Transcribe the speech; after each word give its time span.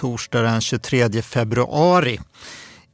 torsdag 0.00 0.42
den 0.42 0.60
23 0.60 1.22
februari. 1.22 2.20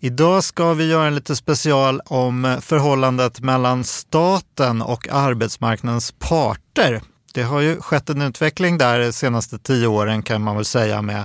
Idag 0.01 0.45
ska 0.45 0.75
vi 0.75 0.89
göra 0.89 1.07
en 1.07 1.15
lite 1.15 1.37
special 1.37 2.01
om 2.07 2.59
förhållandet 2.61 3.41
mellan 3.41 3.85
staten 3.85 4.83
och 4.83 5.09
arbetsmarknadens 5.11 6.13
parter. 6.19 7.01
Det 7.35 7.43
har 7.43 7.61
ju 7.61 7.81
skett 7.81 8.11
en 8.11 8.23
utveckling 8.23 8.79
där 8.79 8.99
de 8.99 9.13
senaste 9.13 9.59
tio 9.59 9.87
åren 9.87 10.23
kan 10.23 10.43
man 10.43 10.57
väl 10.57 10.65
säga 10.65 11.03
med 11.03 11.25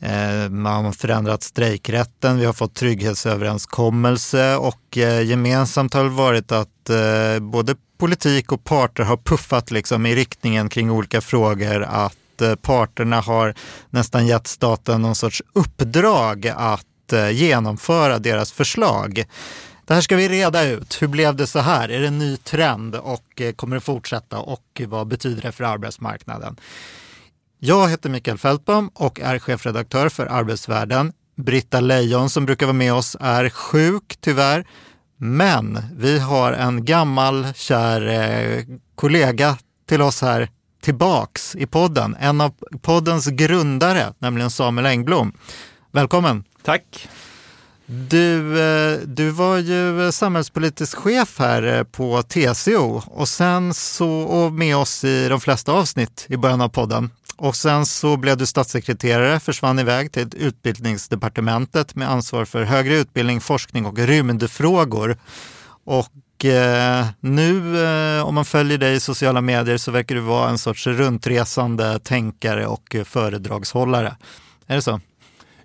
eh, 0.00 0.50
man 0.50 0.84
har 0.84 0.92
förändrat 0.92 1.42
strejkrätten, 1.42 2.38
vi 2.38 2.44
har 2.44 2.52
fått 2.52 2.74
trygghetsöverenskommelse 2.74 4.56
och 4.56 4.98
eh, 4.98 5.22
gemensamt 5.22 5.94
har 5.94 6.04
det 6.04 6.10
varit 6.10 6.52
att 6.52 6.90
eh, 6.90 7.40
både 7.40 7.74
politik 7.98 8.52
och 8.52 8.64
parter 8.64 9.02
har 9.02 9.16
puffat 9.16 9.70
liksom 9.70 10.06
i 10.06 10.14
riktningen 10.14 10.68
kring 10.68 10.90
olika 10.90 11.20
frågor 11.20 11.82
att 11.82 12.14
Eh, 12.42 12.54
parterna 12.54 13.20
har 13.20 13.54
nästan 13.90 14.26
gett 14.26 14.46
staten 14.46 15.02
någon 15.02 15.14
sorts 15.14 15.42
uppdrag 15.52 16.52
att 16.56 17.12
eh, 17.12 17.30
genomföra 17.30 18.18
deras 18.18 18.52
förslag. 18.52 19.24
Det 19.84 19.94
här 19.94 20.00
ska 20.00 20.16
vi 20.16 20.28
reda 20.28 20.64
ut. 20.64 21.02
Hur 21.02 21.08
blev 21.08 21.36
det 21.36 21.46
så 21.46 21.58
här? 21.58 21.88
Är 21.88 22.00
det 22.00 22.06
en 22.06 22.18
ny 22.18 22.36
trend 22.36 22.94
och 22.94 23.40
eh, 23.40 23.52
kommer 23.52 23.76
det 23.76 23.80
fortsätta? 23.80 24.38
Och 24.38 24.82
vad 24.86 25.06
betyder 25.06 25.42
det 25.42 25.52
för 25.52 25.64
arbetsmarknaden? 25.64 26.56
Jag 27.58 27.88
heter 27.88 28.10
Mikael 28.10 28.38
Fältbom 28.38 28.90
och 28.94 29.20
är 29.20 29.38
chefredaktör 29.38 30.08
för 30.08 30.26
Arbetsvärlden. 30.26 31.12
Britta 31.36 31.80
Lejon 31.80 32.30
som 32.30 32.46
brukar 32.46 32.66
vara 32.66 32.74
med 32.74 32.94
oss 32.94 33.16
är 33.20 33.48
sjuk 33.48 34.16
tyvärr. 34.20 34.66
Men 35.16 35.78
vi 35.96 36.18
har 36.18 36.52
en 36.52 36.84
gammal 36.84 37.46
kär 37.54 38.06
eh, 38.08 38.64
kollega 38.94 39.58
till 39.88 40.02
oss 40.02 40.22
här 40.22 40.48
tillbaks 40.80 41.56
i 41.56 41.66
podden. 41.66 42.16
En 42.20 42.40
av 42.40 42.54
poddens 42.82 43.26
grundare, 43.26 44.12
nämligen 44.18 44.50
Samuel 44.50 44.86
Engblom. 44.86 45.32
Välkommen! 45.92 46.44
Tack! 46.62 47.08
Du, 47.86 48.60
eh, 48.60 48.98
du 49.06 49.30
var 49.30 49.58
ju 49.58 50.12
samhällspolitisk 50.12 50.96
chef 50.96 51.38
här 51.38 51.62
eh, 51.62 51.82
på 51.82 52.22
TCO 52.22 53.02
och 53.06 53.28
sen 53.28 53.74
så 53.74 54.10
och 54.10 54.52
med 54.52 54.76
oss 54.76 55.04
i 55.04 55.28
de 55.28 55.40
flesta 55.40 55.72
avsnitt 55.72 56.26
i 56.28 56.36
början 56.36 56.60
av 56.60 56.68
podden. 56.68 57.10
Och 57.36 57.56
sen 57.56 57.86
så 57.86 58.16
blev 58.16 58.36
du 58.36 58.46
statssekreterare, 58.46 59.40
försvann 59.40 59.78
iväg 59.78 60.12
till 60.12 60.30
utbildningsdepartementet 60.36 61.94
med 61.94 62.10
ansvar 62.10 62.44
för 62.44 62.62
högre 62.62 62.94
utbildning, 62.96 63.40
forskning 63.40 63.86
och 63.86 63.98
rymdfrågor. 63.98 65.18
Och 65.84 66.06
eh, 66.44 67.06
nu 67.20 67.82
eh, 67.84 68.26
om 68.26 68.34
man 68.34 68.44
följer 68.44 68.78
dig 68.78 68.94
i 68.94 69.00
sociala 69.00 69.40
medier 69.40 69.76
så 69.76 69.90
verkar 69.90 70.14
du 70.14 70.20
vara 70.20 70.50
en 70.50 70.58
sorts 70.58 70.86
runtresande 70.86 71.98
tänkare 71.98 72.66
och 72.66 72.94
eh, 72.94 73.04
föredragshållare. 73.04 74.16
Är 74.66 74.76
det 74.76 74.82
så? 74.82 75.00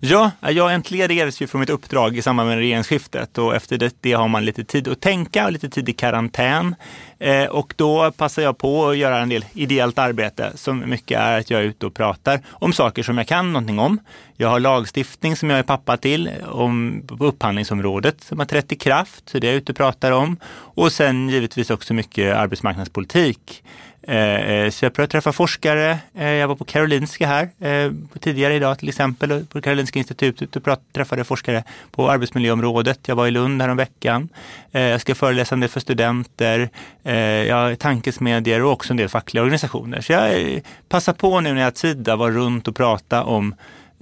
Ja, 0.05 0.31
jag 0.41 0.73
entledigades 0.73 1.41
ju 1.41 1.47
från 1.47 1.59
mitt 1.59 1.69
uppdrag 1.69 2.17
i 2.17 2.21
samband 2.21 2.49
med 2.49 2.57
regeringsskiftet 2.57 3.37
och 3.37 3.55
efter 3.55 3.77
det, 3.77 3.95
det 4.01 4.13
har 4.13 4.27
man 4.27 4.45
lite 4.45 4.63
tid 4.63 4.87
att 4.87 5.01
tänka 5.01 5.45
och 5.45 5.51
lite 5.51 5.69
tid 5.69 5.89
i 5.89 5.93
karantän. 5.93 6.75
Eh, 7.19 7.45
och 7.45 7.73
då 7.77 8.11
passar 8.11 8.41
jag 8.41 8.57
på 8.57 8.89
att 8.89 8.97
göra 8.97 9.19
en 9.19 9.29
del 9.29 9.45
ideellt 9.53 9.99
arbete 9.99 10.51
som 10.55 10.89
mycket 10.89 11.19
är 11.19 11.39
att 11.39 11.49
jag 11.49 11.59
är 11.59 11.63
ute 11.63 11.85
och 11.85 11.93
pratar 11.93 12.39
om 12.49 12.73
saker 12.73 13.03
som 13.03 13.17
jag 13.17 13.27
kan 13.27 13.53
någonting 13.53 13.79
om. 13.79 13.99
Jag 14.37 14.49
har 14.49 14.59
lagstiftning 14.59 15.35
som 15.35 15.49
jag 15.49 15.59
är 15.59 15.63
pappa 15.63 15.97
till 15.97 16.29
om, 16.49 17.03
på 17.07 17.25
upphandlingsområdet 17.25 18.23
som 18.23 18.39
har 18.39 18.45
trätt 18.45 18.71
i 18.71 18.75
kraft, 18.75 19.29
så 19.29 19.39
det 19.39 19.47
är 19.47 19.51
jag 19.51 19.57
ute 19.57 19.71
och 19.71 19.77
pratar 19.77 20.11
om. 20.11 20.37
Och 20.53 20.91
sen 20.91 21.29
givetvis 21.29 21.69
också 21.69 21.93
mycket 21.93 22.35
arbetsmarknadspolitik. 22.35 23.63
Eh, 24.07 24.51
eh, 24.51 24.69
så 24.69 24.85
jag 24.85 24.93
började 24.93 25.11
träffa 25.11 25.31
forskare. 25.31 25.97
Eh, 26.15 26.29
jag 26.29 26.47
var 26.47 26.55
på 26.55 26.65
Karolinska 26.65 27.27
här 27.27 27.49
tidigare 28.19 28.55
idag 28.55 28.79
till 28.79 28.89
exempel, 28.89 29.45
på 29.45 29.61
Karolinska 29.61 29.99
institutet 29.99 30.55
och 30.55 30.79
träffade 30.93 31.23
forskare 31.23 31.63
på 31.91 32.11
arbetsmiljöområdet. 32.11 32.99
Jag 33.05 33.15
var 33.15 33.27
i 33.27 33.31
Lund 33.31 33.61
häromveckan. 33.61 34.29
Jag 34.71 35.01
ska 35.01 35.15
föreläsa 35.15 35.55
en 35.55 35.59
del 35.59 35.69
för 35.69 35.79
studenter. 35.79 36.69
Jag 37.47 37.55
har 37.55 37.75
tankesmedier 37.75 38.63
och 38.63 38.71
också 38.71 38.93
en 38.93 38.97
del 38.97 39.09
fackliga 39.09 39.41
organisationer. 39.41 40.01
Så 40.01 40.13
jag 40.13 40.61
passar 40.89 41.13
på 41.13 41.41
nu 41.41 41.53
när 41.53 41.61
jag 41.61 41.65
har 41.65 41.71
tid 41.71 42.09
att 42.09 42.19
vara 42.19 42.31
runt 42.31 42.67
och 42.67 42.75
prata 42.75 43.23
om 43.23 43.55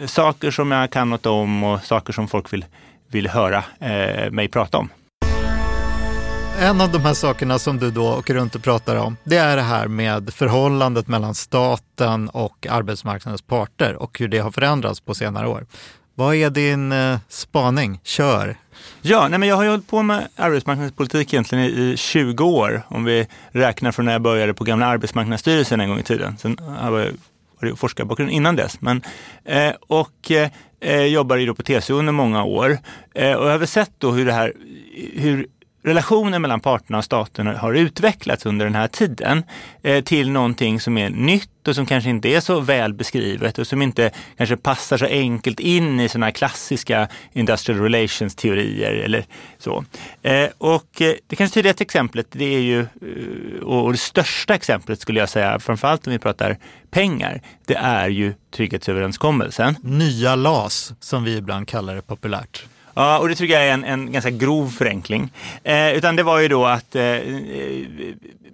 saker 0.05 0.51
som 0.51 0.71
jag 0.71 0.89
kan 0.89 1.09
något 1.09 1.25
om 1.25 1.63
och 1.63 1.83
saker 1.83 2.13
som 2.13 2.27
folk 2.27 2.53
vill, 2.53 2.65
vill 3.07 3.27
höra 3.27 3.63
mig 4.31 4.47
prata 4.47 4.77
om 4.77 4.89
en 6.59 6.81
av 6.81 6.91
de 6.91 7.01
här 7.01 7.13
sakerna 7.13 7.59
som 7.59 7.77
du 7.77 7.91
då 7.91 8.13
åker 8.13 8.33
runt 8.33 8.55
och 8.55 8.63
pratar 8.63 8.95
om, 8.95 9.17
det 9.23 9.37
är 9.37 9.55
det 9.55 9.61
här 9.61 9.87
med 9.87 10.33
förhållandet 10.33 11.07
mellan 11.07 11.35
staten 11.35 12.29
och 12.29 12.67
arbetsmarknadens 12.69 13.41
parter 13.41 13.95
och 13.95 14.19
hur 14.19 14.27
det 14.27 14.37
har 14.37 14.51
förändrats 14.51 14.99
på 14.99 15.13
senare 15.13 15.47
år. 15.47 15.65
Vad 16.15 16.35
är 16.35 16.49
din 16.49 16.91
eh, 16.91 17.19
spaning? 17.29 17.99
Kör! 18.03 18.55
Ja, 19.01 19.27
nej 19.27 19.39
men 19.39 19.49
jag 19.49 19.55
har 19.55 19.63
ju 19.63 19.69
hållit 19.69 19.87
på 19.87 20.03
med 20.03 20.27
arbetsmarknadspolitik 20.35 21.33
egentligen 21.33 21.63
i, 21.63 21.67
i 21.67 21.97
20 21.97 22.43
år, 22.43 22.81
om 22.87 23.03
vi 23.03 23.27
räknar 23.51 23.91
från 23.91 24.05
när 24.05 24.11
jag 24.11 24.21
började 24.21 24.53
på 24.53 24.63
gamla 24.63 24.85
arbetsmarknadsstyrelsen 24.85 25.81
en 25.81 25.89
gång 25.89 25.99
i 25.99 26.03
tiden. 26.03 26.37
Sen 26.37 26.57
har 26.59 26.99
jag 26.99 27.11
varit 27.61 27.79
forskarbakgrund 27.79 28.31
innan 28.31 28.55
dess. 28.55 28.81
Men, 28.81 29.01
eh, 29.45 29.73
och 29.87 30.31
eh, 30.81 31.03
jobbade 31.05 31.41
ju 31.41 31.53
på 31.53 31.63
TCO 31.63 31.93
under 31.93 32.13
många 32.13 32.43
år. 32.43 32.77
Eh, 33.15 33.33
och 33.33 33.45
jag 33.45 33.51
har 33.51 33.57
väl 33.57 33.67
sett 33.67 33.91
då 33.97 34.11
hur 34.11 34.25
det 34.25 34.33
här, 34.33 34.53
hur 35.13 35.47
relationen 35.83 36.41
mellan 36.41 36.59
parterna 36.59 36.97
och 36.97 37.05
staten 37.05 37.47
har 37.47 37.73
utvecklats 37.73 38.45
under 38.45 38.65
den 38.65 38.75
här 38.75 38.87
tiden 38.87 39.43
eh, 39.83 40.03
till 40.03 40.31
någonting 40.31 40.79
som 40.79 40.97
är 40.97 41.09
nytt 41.09 41.67
och 41.67 41.75
som 41.75 41.85
kanske 41.85 42.09
inte 42.09 42.29
är 42.29 42.39
så 42.39 42.59
väl 42.59 42.93
beskrivet 42.93 43.59
och 43.59 43.67
som 43.67 43.81
inte 43.81 44.11
kanske 44.37 44.57
passar 44.57 44.97
så 44.97 45.05
enkelt 45.05 45.59
in 45.59 45.99
i 45.99 46.09
sådana 46.09 46.31
klassiska 46.31 47.07
industrial 47.33 47.81
relations 47.81 48.35
teorier 48.35 48.91
eller 48.91 49.25
så. 49.57 49.85
Eh, 50.21 50.49
och 50.57 51.01
eh, 51.01 51.13
det 51.27 51.35
kanske 51.35 51.53
tydligaste 51.53 51.83
exemplet, 51.83 52.27
det 52.31 52.55
är 52.55 52.59
ju, 52.59 52.79
eh, 52.79 53.63
och 53.63 53.91
det 53.91 53.97
största 53.97 54.55
exemplet 54.55 54.99
skulle 54.99 55.19
jag 55.19 55.29
säga, 55.29 55.59
framförallt 55.59 56.07
om 56.07 56.13
vi 56.13 56.19
pratar 56.19 56.57
pengar, 56.91 57.41
det 57.65 57.75
är 57.75 58.09
ju 58.09 58.33
trygghetsöverenskommelsen. 58.55 59.75
Nya 59.83 60.35
LAS, 60.35 60.93
som 60.99 61.23
vi 61.23 61.37
ibland 61.37 61.67
kallar 61.67 61.95
det 61.95 62.01
populärt. 62.01 62.65
Ja, 62.93 63.19
och 63.19 63.29
det 63.29 63.35
tycker 63.35 63.53
jag 63.53 63.67
är 63.67 63.73
en, 63.73 63.83
en 63.83 64.11
ganska 64.11 64.29
grov 64.29 64.69
förenkling. 64.69 65.33
Eh, 65.63 65.91
utan 65.91 66.15
det 66.15 66.23
var 66.23 66.39
ju 66.39 66.47
då 66.47 66.65
att 66.65 66.95
eh, 66.95 67.03
eh 67.03 67.85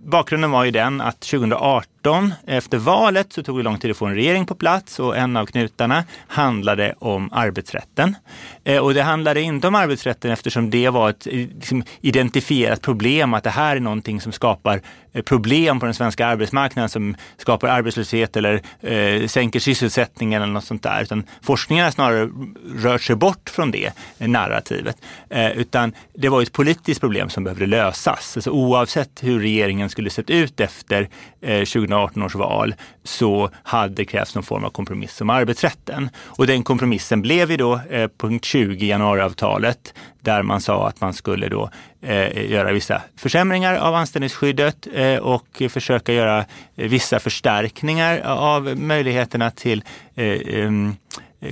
bakgrunden 0.07 0.51
var 0.51 0.63
ju 0.63 0.71
den 0.71 1.01
att 1.01 1.19
2018 1.19 2.33
efter 2.47 2.77
valet 2.77 3.33
så 3.33 3.43
tog 3.43 3.59
det 3.59 3.63
lång 3.63 3.77
tid 3.77 3.91
att 3.91 3.97
få 3.97 4.05
en 4.05 4.15
regering 4.15 4.45
på 4.45 4.55
plats 4.55 4.99
och 4.99 5.17
en 5.17 5.37
av 5.37 5.45
knutarna 5.45 6.03
handlade 6.27 6.93
om 6.99 7.29
arbetsrätten. 7.31 8.15
Eh, 8.63 8.83
och 8.83 8.93
det 8.93 9.03
handlade 9.03 9.41
inte 9.41 9.67
om 9.67 9.75
arbetsrätten 9.75 10.31
eftersom 10.31 10.69
det 10.69 10.89
var 10.89 11.09
ett 11.09 11.27
eh, 11.27 11.33
liksom, 11.33 11.83
identifierat 12.01 12.81
problem 12.81 13.33
att 13.33 13.43
det 13.43 13.49
här 13.49 13.75
är 13.75 13.79
någonting 13.79 14.21
som 14.21 14.31
skapar 14.31 14.81
Eh, 15.17 15.23
problem 15.23 15.79
på 15.79 15.85
den 15.85 15.93
svenska 15.93 16.27
arbetsmarknaden 16.27 16.89
som 16.89 17.15
skapar 17.37 17.67
arbetslöshet 17.67 18.37
eller 18.37 18.61
eh, 18.81 19.27
sänker 19.27 19.59
sysselsättningen 19.59 20.41
eller 20.41 20.53
något 20.53 20.63
sånt 20.63 20.83
där. 20.83 21.01
Utan 21.01 21.23
forskningen 21.41 21.83
har 21.83 21.91
snarare 21.91 22.29
rört 22.75 23.01
sig 23.01 23.15
bort 23.15 23.49
från 23.49 23.71
det 23.71 23.91
narrativet. 24.17 24.97
Eh, 25.29 25.51
utan 25.51 25.93
det 26.13 26.29
var 26.29 26.41
ett 26.41 26.51
politiskt 26.51 27.01
problem 27.01 27.29
som 27.29 27.43
behövde 27.43 27.65
lösas. 27.65 28.37
Alltså, 28.37 28.51
oavsett 28.51 29.23
hur 29.23 29.39
regeringen 29.39 29.89
skulle 29.89 30.09
sett 30.09 30.29
ut 30.29 30.59
efter 30.59 31.09
eh, 31.41 31.59
2018 31.59 32.23
års 32.23 32.35
val 32.35 32.75
så 33.03 33.49
hade 33.63 33.93
det 33.93 34.05
krävts 34.05 34.35
någon 34.35 34.43
form 34.43 34.63
av 34.63 34.69
kompromiss 34.69 35.21
om 35.21 35.29
arbetsrätten. 35.29 36.09
Och 36.17 36.47
den 36.47 36.63
kompromissen 36.63 37.21
blev 37.21 37.51
ju 37.51 37.57
då 37.57 37.79
eh, 37.89 38.09
punkt 38.17 38.45
20 38.45 38.85
i 38.85 38.89
januariavtalet 38.89 39.93
där 40.27 40.43
man 40.43 40.61
sa 40.61 40.87
att 40.87 41.01
man 41.01 41.13
skulle 41.13 41.49
då 41.49 41.69
eh, 42.01 42.51
göra 42.51 42.71
vissa 42.71 43.01
försämringar 43.15 43.75
av 43.75 43.95
anställningsskyddet 43.95 44.87
eh, 44.93 45.17
och 45.17 45.61
försöka 45.69 46.13
göra 46.13 46.45
eh, 46.75 46.89
vissa 46.89 47.19
förstärkningar 47.19 48.19
av 48.25 48.77
möjligheterna 48.77 49.51
till 49.51 49.83
eh, 50.15 50.71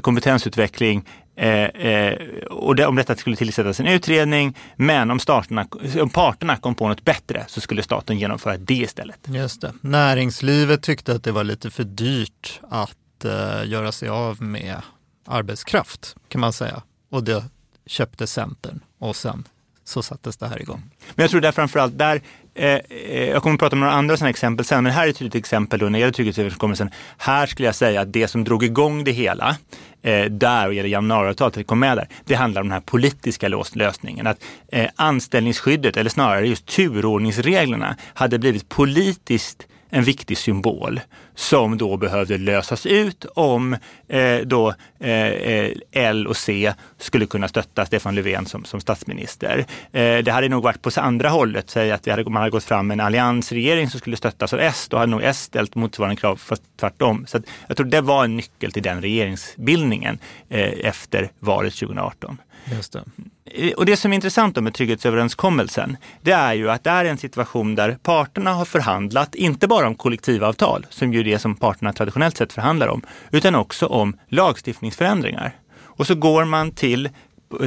kompetensutveckling 0.01 1.05
Eh, 1.37 1.63
eh, 1.63 2.17
och 2.49 2.75
det, 2.75 2.85
om 2.85 2.95
detta 2.95 3.15
skulle 3.15 3.35
tillsättas 3.35 3.79
en 3.79 3.87
utredning, 3.87 4.57
men 4.75 5.11
om, 5.11 5.19
starterna, 5.19 5.67
om 6.01 6.09
parterna 6.09 6.57
kom 6.57 6.75
på 6.75 6.87
något 6.87 7.05
bättre 7.05 7.45
så 7.47 7.61
skulle 7.61 7.83
staten 7.83 8.19
genomföra 8.19 8.57
det 8.57 8.73
istället. 8.73 9.19
Just 9.27 9.61
det. 9.61 9.73
Näringslivet 9.81 10.81
tyckte 10.81 11.13
att 11.13 11.23
det 11.23 11.31
var 11.31 11.43
lite 11.43 11.69
för 11.69 11.83
dyrt 11.83 12.59
att 12.69 13.25
eh, 13.25 13.65
göra 13.65 13.91
sig 13.91 14.09
av 14.09 14.41
med 14.41 14.81
arbetskraft 15.25 16.15
kan 16.27 16.41
man 16.41 16.53
säga. 16.53 16.81
Och 17.11 17.23
det 17.23 17.43
köpte 17.85 18.27
Centern 18.27 18.79
och 18.99 19.15
sen 19.15 19.43
så 19.85 20.03
sattes 20.03 20.37
det 20.37 20.47
här 20.47 20.61
igång. 20.61 20.81
Men 21.15 21.23
jag 21.23 21.31
tror 21.31 21.41
där 21.41 21.51
framförallt, 21.51 21.97
där, 21.97 22.21
eh, 22.55 22.69
eh, 22.89 23.29
jag 23.29 23.43
kommer 23.43 23.53
att 23.53 23.59
prata 23.59 23.75
om 23.75 23.79
några 23.79 23.93
andra 23.93 24.17
sådana 24.17 24.29
exempel 24.29 24.65
sen, 24.65 24.83
men 24.83 24.93
här 24.93 25.05
är 25.05 25.09
ett 25.09 25.17
tydligt 25.17 25.35
exempel 25.35 25.79
då 25.79 25.85
när 25.85 25.91
det 25.91 25.99
gäller 25.99 26.13
trygghetsöverenskommelsen. 26.13 26.89
Här 27.17 27.45
skulle 27.45 27.67
jag 27.67 27.75
säga 27.75 28.01
att 28.01 28.13
det 28.13 28.27
som 28.27 28.43
drog 28.43 28.63
igång 28.63 29.03
det 29.03 29.11
hela, 29.11 29.57
eh, 30.01 30.25
där 30.25 30.67
och 30.67 30.73
gäller 30.73 30.89
januariavtalet, 30.89 31.53
det 31.53 31.63
kom 31.63 31.79
med 31.79 31.97
där, 31.97 32.07
det 32.25 32.35
handlar 32.35 32.61
om 32.61 32.67
den 32.67 32.73
här 32.73 32.81
politiska 32.81 33.47
lösningen. 33.73 34.27
Att 34.27 34.43
eh, 34.71 34.89
anställningsskyddet, 34.95 35.97
eller 35.97 36.09
snarare 36.09 36.47
just 36.47 36.65
turordningsreglerna, 36.65 37.95
hade 38.13 38.39
blivit 38.39 38.69
politiskt 38.69 39.67
en 39.89 40.03
viktig 40.03 40.37
symbol 40.37 40.99
som 41.35 41.77
då 41.77 41.97
behövde 41.97 42.37
lösas 42.37 42.85
ut 42.85 43.25
om 43.25 43.77
eh, 44.07 44.37
då 44.45 44.73
eh, 44.99 45.71
L 45.91 46.27
och 46.27 46.37
C 46.37 46.73
skulle 46.97 47.25
kunna 47.25 47.47
stötta 47.47 47.85
Stefan 47.85 48.15
Löfven 48.15 48.45
som, 48.45 48.65
som 48.65 48.81
statsminister. 48.81 49.65
Eh, 49.91 50.17
det 50.17 50.31
hade 50.31 50.49
nog 50.49 50.63
varit 50.63 50.81
på 50.81 50.89
andra 50.97 51.29
hållet, 51.29 51.69
säg 51.69 51.91
att 51.91 52.07
hade, 52.07 52.29
man 52.29 52.41
hade 52.41 52.51
gått 52.51 52.63
fram 52.63 52.87
med 52.87 52.95
en 52.95 53.05
alliansregering 53.05 53.89
som 53.89 53.99
skulle 53.99 54.17
stöttas 54.17 54.53
av 54.53 54.59
S, 54.59 54.87
då 54.89 54.97
hade 54.97 55.11
nog 55.11 55.23
S 55.23 55.43
ställt 55.43 55.75
motsvarande 55.75 56.15
krav, 56.15 56.35
fast 56.35 56.63
tvärtom. 56.79 57.25
Så 57.27 57.39
jag 57.67 57.77
tror 57.77 57.87
det 57.87 58.01
var 58.01 58.23
en 58.23 58.37
nyckel 58.37 58.71
till 58.71 58.83
den 58.83 59.01
regeringsbildningen 59.01 60.19
eh, 60.49 60.87
efter 60.87 61.31
valet 61.39 61.73
2018. 61.73 62.37
Just 62.71 62.93
det. 62.93 63.03
Eh, 63.45 63.73
och 63.73 63.85
det 63.85 63.97
som 63.97 64.11
är 64.11 64.15
intressant 64.15 64.63
med 64.63 64.73
trygghetsöverenskommelsen, 64.73 65.97
det 66.21 66.31
är 66.31 66.53
ju 66.53 66.69
att 66.69 66.83
det 66.83 66.89
är 66.89 67.05
en 67.05 67.17
situation 67.17 67.75
där 67.75 67.97
parterna 68.03 68.53
har 68.53 68.65
förhandlat, 68.65 69.35
inte 69.35 69.67
bara 69.67 69.87
om 69.87 69.95
kollektivavtal, 69.95 70.85
som 70.89 71.13
ju 71.13 71.23
det 71.25 71.39
som 71.39 71.55
parterna 71.55 71.93
traditionellt 71.93 72.37
sett 72.37 72.53
förhandlar 72.53 72.87
om, 72.87 73.01
utan 73.31 73.55
också 73.55 73.85
om 73.85 74.17
lagstiftningsförändringar. 74.29 75.55
Och 75.97 76.07
så 76.07 76.15
går 76.15 76.45
man 76.45 76.71
till 76.71 77.09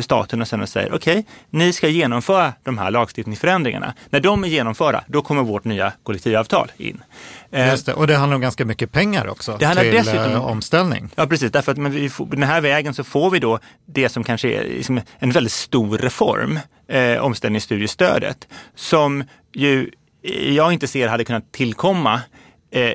staten 0.01 0.41
och 0.41 0.49
sen 0.49 0.61
och 0.61 0.69
säger 0.69 0.95
okej, 0.95 1.19
okay, 1.19 1.25
ni 1.51 1.73
ska 1.73 1.89
genomföra 1.89 2.53
de 2.65 2.79
här 2.79 2.91
lagstiftningsförändringarna. 2.91 3.95
När 4.11 4.21
de 4.21 4.45
är 4.45 4.49
genomförda, 4.49 5.05
då 5.07 5.23
kommer 5.23 5.43
vårt 5.43 5.65
nya 5.65 5.93
kollektivavtal 6.03 6.73
in. 6.77 7.03
Eh, 7.51 7.69
Just 7.69 7.87
det, 7.87 7.95
och 7.95 8.07
det 8.07 8.17
handlar 8.17 8.35
om 8.35 8.41
ganska 8.41 8.65
mycket 8.65 8.93
pengar 8.93 9.29
också 9.29 9.57
det 9.59 9.65
handlar 9.65 9.83
till 9.83 9.95
dessutom, 9.95 10.33
eh, 10.33 10.47
omställning. 10.47 11.09
Ja, 11.15 11.27
precis. 11.27 11.53
Därför 11.53 11.73
att 11.73 11.79
med 11.79 12.11
den 12.31 12.43
här 12.43 12.61
vägen 12.61 12.95
så 12.95 13.05
får 13.05 13.31
vi 13.31 13.39
då 13.39 13.59
det 13.87 14.09
som 14.09 14.25
kanske 14.25 14.49
är 14.49 14.65
liksom 14.65 15.01
en 15.19 15.31
väldigt 15.31 15.53
stor 15.53 15.99
reform, 15.99 16.59
eh, 16.89 17.19
omställningsstudiestödet, 17.19 18.49
som 18.75 19.25
ju 19.53 19.91
jag 20.49 20.73
inte 20.73 20.87
ser 20.87 21.09
hade 21.09 21.25
kunnat 21.25 21.53
tillkomma 21.53 22.21
eh, 22.71 22.93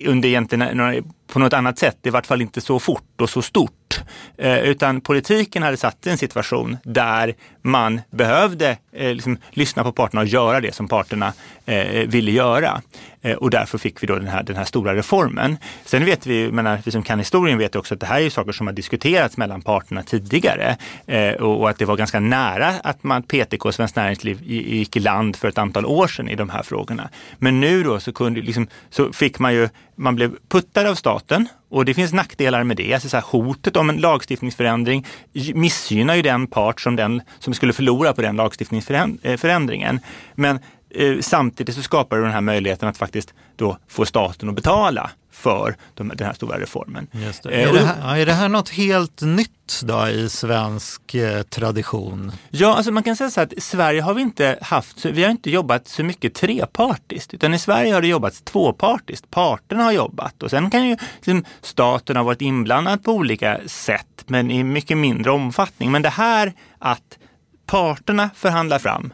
under 0.00 0.28
egentligen 0.28 0.80
eh, 0.80 1.02
på 1.26 1.38
något 1.38 1.52
annat 1.52 1.78
sätt, 1.78 1.98
i 2.02 2.10
vart 2.10 2.26
fall 2.26 2.42
inte 2.42 2.60
så 2.60 2.78
fort 2.78 3.13
och 3.20 3.30
så 3.30 3.42
stort. 3.42 4.00
Eh, 4.36 4.58
utan 4.58 5.00
politiken 5.00 5.62
hade 5.62 5.76
satt 5.76 6.06
i 6.06 6.10
en 6.10 6.18
situation 6.18 6.76
där 6.82 7.34
man 7.62 8.00
behövde 8.10 8.76
eh, 8.92 9.14
liksom, 9.14 9.38
lyssna 9.50 9.84
på 9.84 9.92
parterna 9.92 10.20
och 10.20 10.26
göra 10.26 10.60
det 10.60 10.74
som 10.74 10.88
parterna 10.88 11.32
eh, 11.66 12.08
ville 12.08 12.30
göra. 12.30 12.82
Eh, 13.22 13.36
och 13.36 13.50
därför 13.50 13.78
fick 13.78 14.02
vi 14.02 14.06
då 14.06 14.14
den 14.14 14.28
här, 14.28 14.42
den 14.42 14.56
här 14.56 14.64
stora 14.64 14.94
reformen. 14.94 15.56
Sen 15.84 16.04
vet 16.04 16.26
vi, 16.26 16.52
menar, 16.52 16.78
vi 16.84 16.90
som 16.90 17.02
kan 17.02 17.18
historien 17.18 17.58
vet 17.58 17.76
också 17.76 17.94
att 17.94 18.00
det 18.00 18.06
här 18.06 18.20
är 18.20 18.30
saker 18.30 18.52
som 18.52 18.66
har 18.66 18.74
diskuterats 18.74 19.36
mellan 19.36 19.62
parterna 19.62 20.02
tidigare 20.02 20.76
eh, 21.06 21.32
och, 21.32 21.60
och, 21.60 21.70
att 21.70 21.78
det 21.78 21.84
var 21.84 21.96
ganska 21.96 22.20
nära 22.20 22.74
att 22.84 23.02
man, 23.02 23.22
PTK 23.22 23.64
och 23.68 23.74
Svenskt 23.74 23.96
Näringsliv 23.96 24.42
gick 24.42 24.96
i 24.96 25.00
land 25.00 25.36
för 25.36 25.48
ett 25.48 25.58
antal 25.58 25.86
år 25.86 26.06
sedan 26.06 26.28
i 26.28 26.34
de 26.34 26.50
här 26.50 26.62
frågorna. 26.62 27.08
Men 27.38 27.60
nu 27.60 27.82
då 27.82 28.00
så, 28.00 28.12
kunde, 28.12 28.40
liksom, 28.40 28.66
så 28.90 29.12
fick 29.12 29.38
man 29.38 29.54
ju, 29.54 29.68
man 29.94 30.14
blev 30.14 30.36
puttad 30.48 30.86
av 30.86 30.94
staten 30.94 31.48
och 31.68 31.84
det 31.84 31.94
finns 31.94 32.12
nackdelar 32.12 32.64
med 32.64 32.76
det. 32.76 32.94
Alltså 32.94 33.08
så 33.08 33.16
här, 33.16 33.24
hotet 33.24 33.76
om 33.76 33.90
en 33.90 33.96
lagstiftningsförändring 33.96 35.06
missgynnar 35.54 36.14
ju 36.14 36.22
den 36.22 36.46
part 36.46 36.80
som, 36.80 36.96
den, 36.96 37.22
som 37.38 37.54
skulle 37.54 37.72
förlora 37.72 38.12
på 38.12 38.22
den 38.22 38.36
lagstiftningsförändringen. 38.36 39.94
Eh, 39.94 40.00
Men 40.34 40.58
eh, 40.90 41.20
samtidigt 41.20 41.74
så 41.74 41.82
skapar 41.82 42.16
det 42.16 42.22
den 42.22 42.32
här 42.32 42.40
möjligheten 42.40 42.88
att 42.88 42.96
faktiskt 42.96 43.34
då 43.56 43.78
få 43.88 44.06
staten 44.06 44.48
att 44.48 44.54
betala 44.54 45.10
för 45.44 45.76
de, 45.94 46.08
den 46.08 46.26
här 46.26 46.34
stora 46.34 46.60
reformen. 46.60 47.06
Det. 47.12 47.52
Eh, 47.52 47.68
är, 47.68 47.72
det 47.72 47.80
här, 47.80 48.16
är 48.16 48.26
det 48.26 48.32
här 48.32 48.48
något 48.48 48.68
helt 48.68 49.20
nytt 49.20 49.80
då 49.82 50.08
i 50.08 50.28
svensk 50.28 51.14
eh, 51.14 51.42
tradition? 51.42 52.32
Ja, 52.50 52.74
alltså 52.74 52.92
man 52.92 53.02
kan 53.02 53.16
säga 53.16 53.30
så 53.30 53.40
att 53.40 53.52
i 53.52 53.60
Sverige 53.60 54.02
har 54.02 54.14
vi 54.14 54.22
inte 54.22 54.58
haft, 54.62 55.04
vi 55.04 55.22
har 55.22 55.30
inte 55.30 55.50
jobbat 55.50 55.88
så 55.88 56.04
mycket 56.04 56.34
trepartiskt, 56.34 57.34
utan 57.34 57.54
i 57.54 57.58
Sverige 57.58 57.94
har 57.94 58.02
det 58.02 58.08
jobbats 58.08 58.42
tvåpartiskt. 58.42 59.30
Parterna 59.30 59.82
har 59.84 59.92
jobbat 59.92 60.42
och 60.42 60.50
sen 60.50 60.70
kan 60.70 60.88
ju 60.88 60.96
liksom, 61.14 61.44
staten 61.62 62.16
ha 62.16 62.24
varit 62.24 62.42
inblandad 62.42 63.04
på 63.04 63.12
olika 63.12 63.60
sätt, 63.66 64.24
men 64.26 64.50
i 64.50 64.64
mycket 64.64 64.96
mindre 64.98 65.30
omfattning. 65.30 65.90
Men 65.90 66.02
det 66.02 66.08
här 66.08 66.52
att 66.78 67.18
parterna 67.66 68.30
förhandlar 68.34 68.78
fram 68.78 69.12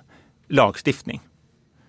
lagstiftning 0.49 1.21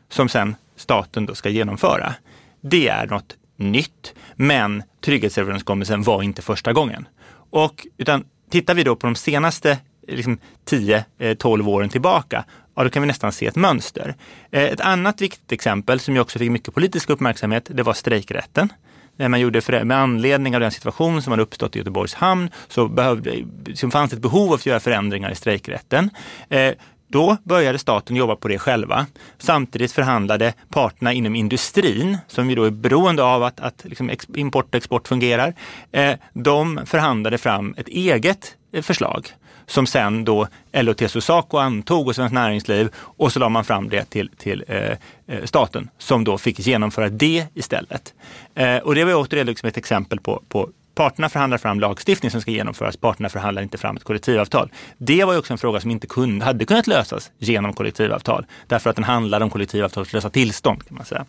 som 0.09 0.29
sen 0.29 0.55
staten 0.75 1.25
då 1.25 1.35
ska 1.35 1.49
genomföra. 1.49 2.13
Det 2.61 2.87
är 2.87 3.07
något 3.07 3.35
nytt, 3.61 4.13
men 4.35 4.83
trygghetsöverenskommelsen 5.05 6.03
var 6.03 6.23
inte 6.23 6.41
första 6.41 6.73
gången. 6.73 7.07
Och, 7.49 7.87
utan 7.97 8.23
tittar 8.49 8.73
vi 8.73 8.83
då 8.83 8.95
på 8.95 9.07
de 9.07 9.15
senaste 9.15 9.77
liksom, 10.07 10.37
10-12 10.69 11.59
eh, 11.59 11.67
åren 11.67 11.89
tillbaka, 11.89 12.45
ja, 12.75 12.83
då 12.83 12.89
kan 12.89 13.01
vi 13.01 13.07
nästan 13.07 13.31
se 13.31 13.45
ett 13.45 13.55
mönster. 13.55 14.15
Eh, 14.51 14.63
ett 14.63 14.81
annat 14.81 15.21
viktigt 15.21 15.51
exempel 15.51 15.99
som 15.99 16.15
ju 16.15 16.21
också 16.21 16.39
fick 16.39 16.51
mycket 16.51 16.73
politisk 16.73 17.09
uppmärksamhet, 17.09 17.69
det 17.73 17.83
var 17.83 17.93
strejkrätten. 17.93 18.73
När 19.15 19.29
man 19.29 19.39
gjorde 19.39 19.61
för, 19.61 19.83
med 19.83 19.97
anledning 19.97 20.55
av 20.55 20.61
den 20.61 20.71
situation 20.71 21.21
som 21.21 21.31
hade 21.31 21.43
uppstått 21.43 21.75
i 21.75 21.79
Göteborgs 21.79 22.13
hamn 22.13 22.49
så, 22.67 22.87
behövde, 22.87 23.35
så 23.73 23.89
fanns 23.89 24.11
det 24.11 24.15
ett 24.15 24.21
behov 24.21 24.47
av 24.47 24.53
att 24.53 24.65
göra 24.65 24.79
förändringar 24.79 25.31
i 25.31 25.35
strejkrätten. 25.35 26.09
Eh, 26.49 26.71
då 27.11 27.37
började 27.43 27.79
staten 27.79 28.15
jobba 28.15 28.35
på 28.35 28.47
det 28.47 28.59
själva. 28.59 29.05
Samtidigt 29.37 29.91
förhandlade 29.91 30.53
parterna 30.69 31.13
inom 31.13 31.35
industrin, 31.35 32.17
som 32.27 32.49
ju 32.49 32.55
då 32.55 32.63
är 32.63 32.71
beroende 32.71 33.23
av 33.23 33.43
att, 33.43 33.59
att 33.59 33.85
liksom 33.85 34.11
import 34.35 34.65
och 34.65 34.75
export 34.75 35.07
fungerar, 35.07 35.53
eh, 35.91 36.13
de 36.33 36.81
förhandlade 36.85 37.37
fram 37.37 37.75
ett 37.77 37.87
eget 37.87 38.55
eh, 38.73 38.81
förslag 38.81 39.27
som 39.65 39.87
sen 39.87 40.25
då 40.25 40.47
LO, 40.73 40.93
TCO, 40.93 41.21
Saco 41.21 41.57
antog 41.57 42.07
och 42.07 42.15
Svenskt 42.15 42.33
Näringsliv 42.33 42.89
och 42.95 43.31
så 43.31 43.39
la 43.39 43.49
man 43.49 43.65
fram 43.65 43.89
det 43.89 44.09
till, 44.09 44.29
till 44.37 44.63
eh, 44.67 44.91
eh 45.27 45.43
staten 45.43 45.89
som 45.97 46.23
då 46.23 46.37
fick 46.37 46.59
genomföra 46.59 47.09
det 47.09 47.45
istället. 47.53 48.13
Eh, 48.55 48.77
och 48.77 48.95
det 48.95 49.03
var 49.03 49.13
återigen 49.13 49.47
liksom 49.47 49.69
ett 49.69 49.77
exempel 49.77 50.19
på, 50.19 50.43
på 50.47 50.69
Parterna 51.01 51.29
förhandlar 51.29 51.57
fram 51.57 51.79
lagstiftning 51.79 52.31
som 52.31 52.41
ska 52.41 52.51
genomföras. 52.51 52.97
Parterna 52.97 53.29
förhandlar 53.29 53.61
inte 53.61 53.77
fram 53.77 53.97
ett 53.97 54.03
kollektivavtal. 54.03 54.71
Det 54.97 55.23
var 55.23 55.33
ju 55.33 55.39
också 55.39 55.53
en 55.53 55.57
fråga 55.57 55.79
som 55.79 55.91
inte 55.91 56.07
kunde, 56.07 56.45
hade 56.45 56.65
kunnat 56.65 56.87
lösas 56.87 57.31
genom 57.37 57.73
kollektivavtal. 57.73 58.45
Därför 58.67 58.89
att 58.89 58.95
den 58.95 59.05
handlar 59.05 59.41
om 59.41 59.49
kollektivavtalslösa 59.49 60.29
tillstånd 60.29 60.87
kan 60.87 60.97
man 60.97 61.05
säga. 61.05 61.25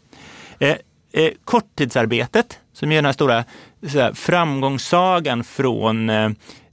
Eh, 0.58 0.76
eh, 1.12 1.30
korttidsarbetet, 1.44 2.58
som 2.72 2.92
är 2.92 2.96
den 2.96 3.04
här 3.04 3.12
stora 3.12 3.44
här, 3.88 4.12
framgångssagan 4.12 5.44
från 5.44 6.10
eh, 6.10 6.30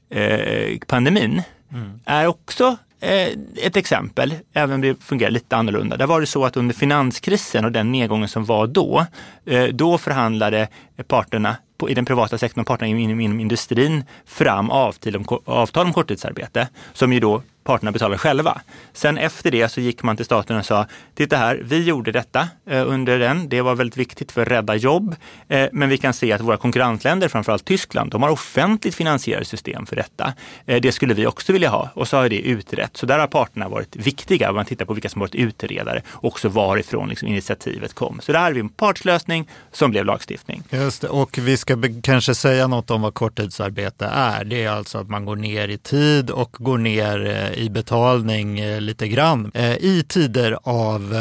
eh, 0.10 0.78
pandemin, 0.88 1.42
mm. 1.74 2.00
är 2.06 2.28
också 2.28 2.78
eh, 3.00 3.28
ett 3.56 3.78
exempel, 3.78 4.36
även 4.54 4.76
om 4.76 4.82
det 4.82 5.04
fungerar 5.04 5.32
lite 5.32 5.56
annorlunda. 5.56 5.98
Där 5.98 6.08
var 6.08 6.20
det 6.20 6.28
så 6.28 6.46
att 6.46 6.58
under 6.58 6.76
finanskrisen 6.76 7.66
och 7.66 7.72
den 7.72 7.92
nedgången 7.92 8.28
som 8.28 8.46
var 8.46 8.68
då, 8.68 9.06
eh, 9.46 9.64
då 9.64 9.98
förhandlade 9.98 10.68
parterna 11.08 11.56
på, 11.80 11.90
i 11.90 11.94
den 11.94 12.06
privata 12.06 12.38
sektorn, 12.38 12.66
parterna 12.66 12.88
inom, 12.88 13.20
inom 13.20 13.40
industrin, 13.40 14.04
fram 14.26 14.70
avtal 14.72 15.16
om, 15.16 15.26
avtal 15.46 15.86
om 15.86 15.94
korttidsarbete 15.94 16.68
som 16.94 17.14
ju 17.14 17.20
då 17.20 17.42
parterna 17.64 17.92
betalar 17.92 18.18
själva. 18.18 18.62
Sen 18.94 19.18
efter 19.18 19.52
det 19.52 19.70
så 19.70 19.82
gick 19.82 20.04
man 20.04 20.16
till 20.16 20.26
staten 20.26 20.58
och 20.58 20.66
sa, 20.66 20.86
titta 21.16 21.38
här, 21.38 21.62
vi 21.64 21.84
gjorde 21.84 22.12
detta 22.12 22.48
eh, 22.70 22.88
under 22.88 23.20
den. 23.20 23.50
Det 23.50 23.62
var 23.62 23.76
väldigt 23.76 23.98
viktigt 23.98 24.32
för 24.32 24.42
att 24.42 24.48
rädda 24.48 24.76
jobb. 24.76 25.16
Eh, 25.48 25.68
men 25.72 25.90
vi 25.90 25.98
kan 25.98 26.14
se 26.14 26.32
att 26.32 26.42
våra 26.42 26.58
konkurrentländer, 26.58 27.28
framförallt 27.28 27.66
Tyskland, 27.66 28.12
de 28.12 28.24
har 28.24 28.30
offentligt 28.30 28.96
finansierade 28.96 29.46
system 29.46 29.86
för 29.86 29.96
detta. 29.96 30.34
Eh, 30.66 30.82
det 30.82 30.92
skulle 30.92 31.14
vi 31.14 31.28
också 31.28 31.54
vilja 31.54 31.70
ha 31.70 31.90
och 31.94 32.08
så 32.08 32.18
har 32.18 32.30
det 32.30 32.42
utrett. 32.42 32.98
Så 32.98 33.06
där 33.06 33.20
har 33.20 33.28
parterna 33.28 33.70
varit 33.70 33.96
viktiga. 33.96 34.50
Om 34.50 34.56
man 34.56 34.66
tittar 34.66 34.86
på 34.86 34.94
vilka 34.94 35.10
som 35.10 35.20
varit 35.20 35.36
utredare 35.36 36.02
och 36.10 36.26
också 36.26 36.50
varifrån 36.50 37.10
liksom, 37.10 37.28
initiativet 37.28 37.94
kom. 37.94 38.20
Så 38.22 38.32
där 38.32 38.40
har 38.40 38.52
vi 38.52 38.60
en 38.60 38.70
partslösning 38.70 39.50
som 39.72 39.92
blev 39.92 40.06
lagstiftning. 40.06 40.64
Just 40.70 41.02
det. 41.02 41.08
och 41.08 41.38
vi 41.38 41.58
ska 41.58 41.78
kanske 42.04 42.36
säga 42.36 42.68
något 42.68 42.92
om 42.92 43.02
vad 43.02 43.14
korttidsarbete 43.14 44.06
är. 44.06 44.44
Det 44.44 44.64
är 44.64 44.70
alltså 44.70 44.98
att 44.98 45.10
man 45.10 45.26
går 45.26 45.36
ner 45.36 45.68
i 45.68 45.78
tid 45.78 46.30
och 46.30 46.52
går 46.60 46.78
ner 46.78 47.49
i 47.54 47.70
betalning 47.70 48.60
eh, 48.60 48.82
lite 48.82 49.08
grann. 49.08 49.52
Eh, 49.54 49.76
I 49.76 50.04
tider 50.08 50.58
av, 50.64 51.14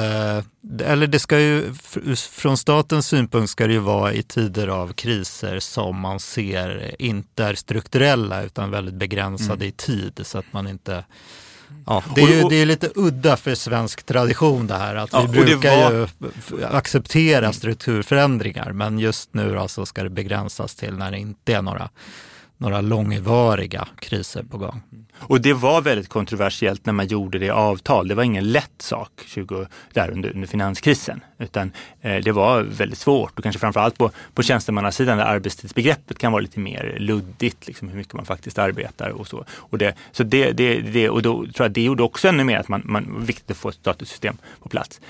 eller 0.85 1.07
det 1.07 1.19
ska 1.19 1.41
ju, 1.41 1.75
från 2.31 2.57
statens 2.57 3.07
synpunkt 3.07 3.51
ska 3.51 3.67
det 3.67 3.73
ju 3.73 3.79
vara 3.79 4.13
i 4.13 4.23
tider 4.23 4.69
av 4.69 4.93
kriser 4.93 5.61
som 5.61 6.01
man 6.01 6.21
ser 6.21 6.95
inte 6.99 7.45
är 7.45 7.55
strukturella 7.55 8.43
utan 8.43 8.71
väldigt 8.71 8.95
begränsade 8.95 9.55
mm. 9.55 9.69
i 9.69 9.73
tid 9.73 10.21
så 10.23 10.39
att 10.39 10.53
man 10.53 10.69
inte 10.69 11.05
Ja, 11.87 12.05
det 12.15 12.23
är, 12.23 12.29
ju, 12.29 12.49
det 12.49 12.57
är 12.57 12.67
lite 12.67 12.91
udda 12.95 13.37
för 13.37 13.55
svensk 13.55 14.03
tradition 14.03 14.67
det 14.67 14.75
här 14.75 14.95
att 14.95 15.13
ja, 15.13 15.27
vi 15.31 15.41
brukar 15.41 15.91
var... 15.91 15.93
ju 15.93 16.65
acceptera 16.65 17.53
strukturförändringar 17.53 18.73
men 18.73 18.99
just 18.99 19.35
nu 19.35 19.59
alltså 19.59 19.87
ska 19.87 20.03
det 20.03 20.11
begränsas 20.11 20.75
till 20.75 20.95
när 20.95 21.11
det 21.11 21.19
inte 21.19 21.55
är 21.55 21.63
några 21.63 21.89
några 22.59 22.81
långvariga 22.81 23.89
kriser 23.99 24.43
på 24.43 24.59
gång. 24.59 24.83
Och 25.19 25.41
det 25.41 25.53
var 25.53 25.81
väldigt 25.81 26.09
kontroversiellt 26.09 26.87
när 26.87 26.93
man 26.93 27.07
gjorde 27.07 27.39
det 27.39 27.51
avtal. 27.51 28.09
Det 28.09 28.15
var 28.15 28.23
ingen 28.23 28.53
lätt 28.53 28.83
sak 28.83 29.11
20, 29.27 29.67
där 29.93 30.11
under, 30.11 30.31
under 30.31 30.49
finanskrisen, 30.49 31.21
utan 31.39 31.73
eh, 32.01 32.17
det 32.17 32.33
var 32.33 32.63
väldigt 32.63 32.99
svårt 32.99 33.39
och 33.39 33.43
kanske 33.43 33.59
framförallt 33.59 33.99
på, 33.99 34.11
på 34.35 34.43
tjänstemannasidan 34.43 35.19
där 35.19 35.25
arbetstidsbegreppet 35.25 36.19
kan 36.19 36.33
vara 36.33 36.43
lite 36.43 36.61
mer 36.61 36.97
luddigt, 36.99 37.67
liksom 37.67 37.89
hur 37.89 37.97
mycket 37.97 38.15
man 38.15 38.25
faktiskt 38.25 38.59
arbetar 38.59 39.11
och 39.11 39.27
så. 39.27 39.45
Och, 39.51 39.79
det, 39.79 39.95
så 40.13 40.23
det, 40.23 40.53
det, 40.53 40.81
det, 40.81 41.09
och 41.09 41.23
då 41.23 41.43
tror 41.43 41.65
jag 41.65 41.71
det 41.71 41.83
gjorde 41.83 42.03
också 42.03 42.29
ännu 42.29 42.45
mer 42.45 42.59
att 42.59 42.69
man, 42.69 42.83
man 42.85 43.25
viktigt 43.25 43.51
att 43.51 43.57
få 43.57 43.69
ett 43.69 43.75
statussystem 43.75 44.37
på 44.63 44.69
plats. 44.69 45.01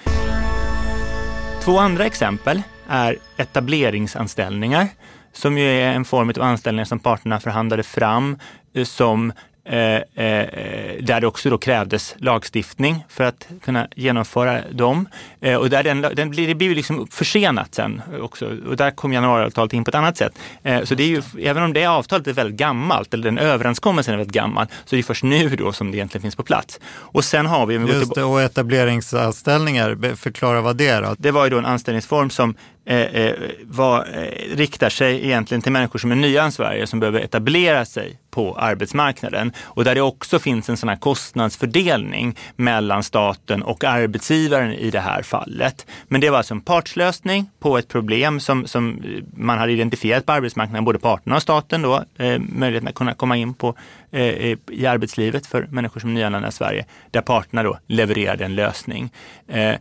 Två 1.64 1.78
andra 1.78 2.06
exempel 2.06 2.62
är 2.88 3.16
etableringsanställningar 3.36 4.88
som 5.32 5.58
ju 5.58 5.64
är 5.64 5.92
en 5.92 6.04
form 6.04 6.30
av 6.30 6.42
anställningar 6.42 6.84
som 6.84 6.98
parterna 6.98 7.40
förhandlade 7.40 7.82
fram 7.82 8.38
eh, 8.74 8.84
som 8.84 9.32
Eh, 9.70 9.96
eh, 10.24 11.02
där 11.02 11.20
det 11.20 11.26
också 11.26 11.50
då 11.50 11.58
krävdes 11.58 12.14
lagstiftning 12.18 13.04
för 13.08 13.24
att 13.24 13.48
kunna 13.62 13.88
genomföra 13.96 14.62
dem. 14.70 15.08
Eh, 15.40 15.54
och 15.54 15.70
där 15.70 15.82
den, 15.82 16.00
den 16.00 16.30
blir, 16.30 16.48
det 16.48 16.54
blir 16.54 16.74
liksom 16.74 17.06
försenat 17.10 17.74
sen 17.74 18.02
också. 18.20 18.56
Och 18.68 18.76
där 18.76 18.90
kom 18.90 19.12
januariavtalet 19.12 19.72
in 19.72 19.84
på 19.84 19.88
ett 19.88 19.94
annat 19.94 20.16
sätt. 20.16 20.38
Eh, 20.62 20.84
så 20.84 20.94
det 20.94 21.02
är 21.02 21.08
ju, 21.08 21.22
även 21.42 21.62
om 21.62 21.72
det 21.72 21.86
avtalet 21.86 22.26
är 22.26 22.32
väldigt 22.32 22.56
gammalt, 22.56 23.14
eller 23.14 23.24
den 23.24 23.38
överenskommelsen 23.38 24.14
är 24.14 24.18
väldigt 24.18 24.34
gammal, 24.34 24.66
så 24.84 24.96
är 24.96 24.96
det 24.96 25.02
först 25.02 25.22
nu 25.22 25.48
då 25.48 25.72
som 25.72 25.90
det 25.90 25.96
egentligen 25.96 26.22
finns 26.22 26.36
på 26.36 26.42
plats. 26.42 26.80
Och 26.94 27.24
sen 27.24 27.46
har 27.46 27.66
vi... 27.66 27.74
Just 27.74 28.14
det, 28.14 28.24
och 28.24 28.42
etableringsanställningar, 28.42 30.16
förklara 30.16 30.60
vad 30.60 30.76
det 30.76 30.88
är 30.88 31.02
då? 31.02 31.14
Det 31.18 31.30
var 31.30 31.44
ju 31.44 31.50
då 31.50 31.58
en 31.58 31.66
anställningsform 31.66 32.30
som 32.30 32.54
eh, 32.88 32.96
eh 32.96 33.34
var, 33.62 34.08
eh, 34.14 34.56
riktar 34.56 34.88
sig 34.88 35.24
egentligen 35.24 35.62
till 35.62 35.72
människor 35.72 35.98
som 35.98 36.12
är 36.12 36.16
nya 36.16 36.48
i 36.48 36.52
Sverige 36.52 36.86
som 36.86 37.00
behöver 37.00 37.20
etablera 37.20 37.84
sig 37.84 38.18
på 38.30 38.54
arbetsmarknaden 38.54 39.52
och 39.60 39.84
där 39.84 39.94
det 39.94 40.00
också 40.00 40.38
finns 40.38 40.68
en 40.68 40.76
sån 40.76 40.88
här 40.88 40.96
kostnadsfördelning 40.96 42.36
mellan 42.56 43.02
staten 43.02 43.62
och 43.62 43.84
arbetsgivaren 43.84 44.72
i 44.72 44.90
det 44.90 45.00
här 45.00 45.22
fallet. 45.22 45.86
Men 46.08 46.20
det 46.20 46.30
var 46.30 46.38
alltså 46.38 46.54
en 46.54 46.60
partslösning 46.60 47.50
på 47.60 47.78
ett 47.78 47.88
problem 47.88 48.40
som, 48.40 48.66
som 48.66 49.02
man 49.36 49.58
hade 49.58 49.72
identifierat 49.72 50.26
på 50.26 50.32
arbetsmarknaden, 50.32 50.84
både 50.84 50.98
parterna 50.98 51.36
och 51.36 51.42
staten 51.42 51.82
då, 51.82 52.04
eh, 52.18 52.38
möjligheten 52.38 52.88
att 52.88 52.94
kunna 52.94 53.14
komma 53.14 53.36
in 53.36 53.54
på, 53.54 53.74
eh, 54.10 54.22
eh 54.22 54.58
i 54.70 54.86
arbetslivet 54.86 55.46
för 55.46 55.66
människor 55.70 56.00
som 56.00 56.10
är 56.10 56.14
nyanlända 56.14 56.48
i 56.48 56.52
Sverige, 56.52 56.86
där 57.10 57.20
parterna 57.20 57.62
då 57.62 57.78
levererade 57.86 58.44
en 58.44 58.54
lösning. 58.54 59.10
Eh, 59.48 59.74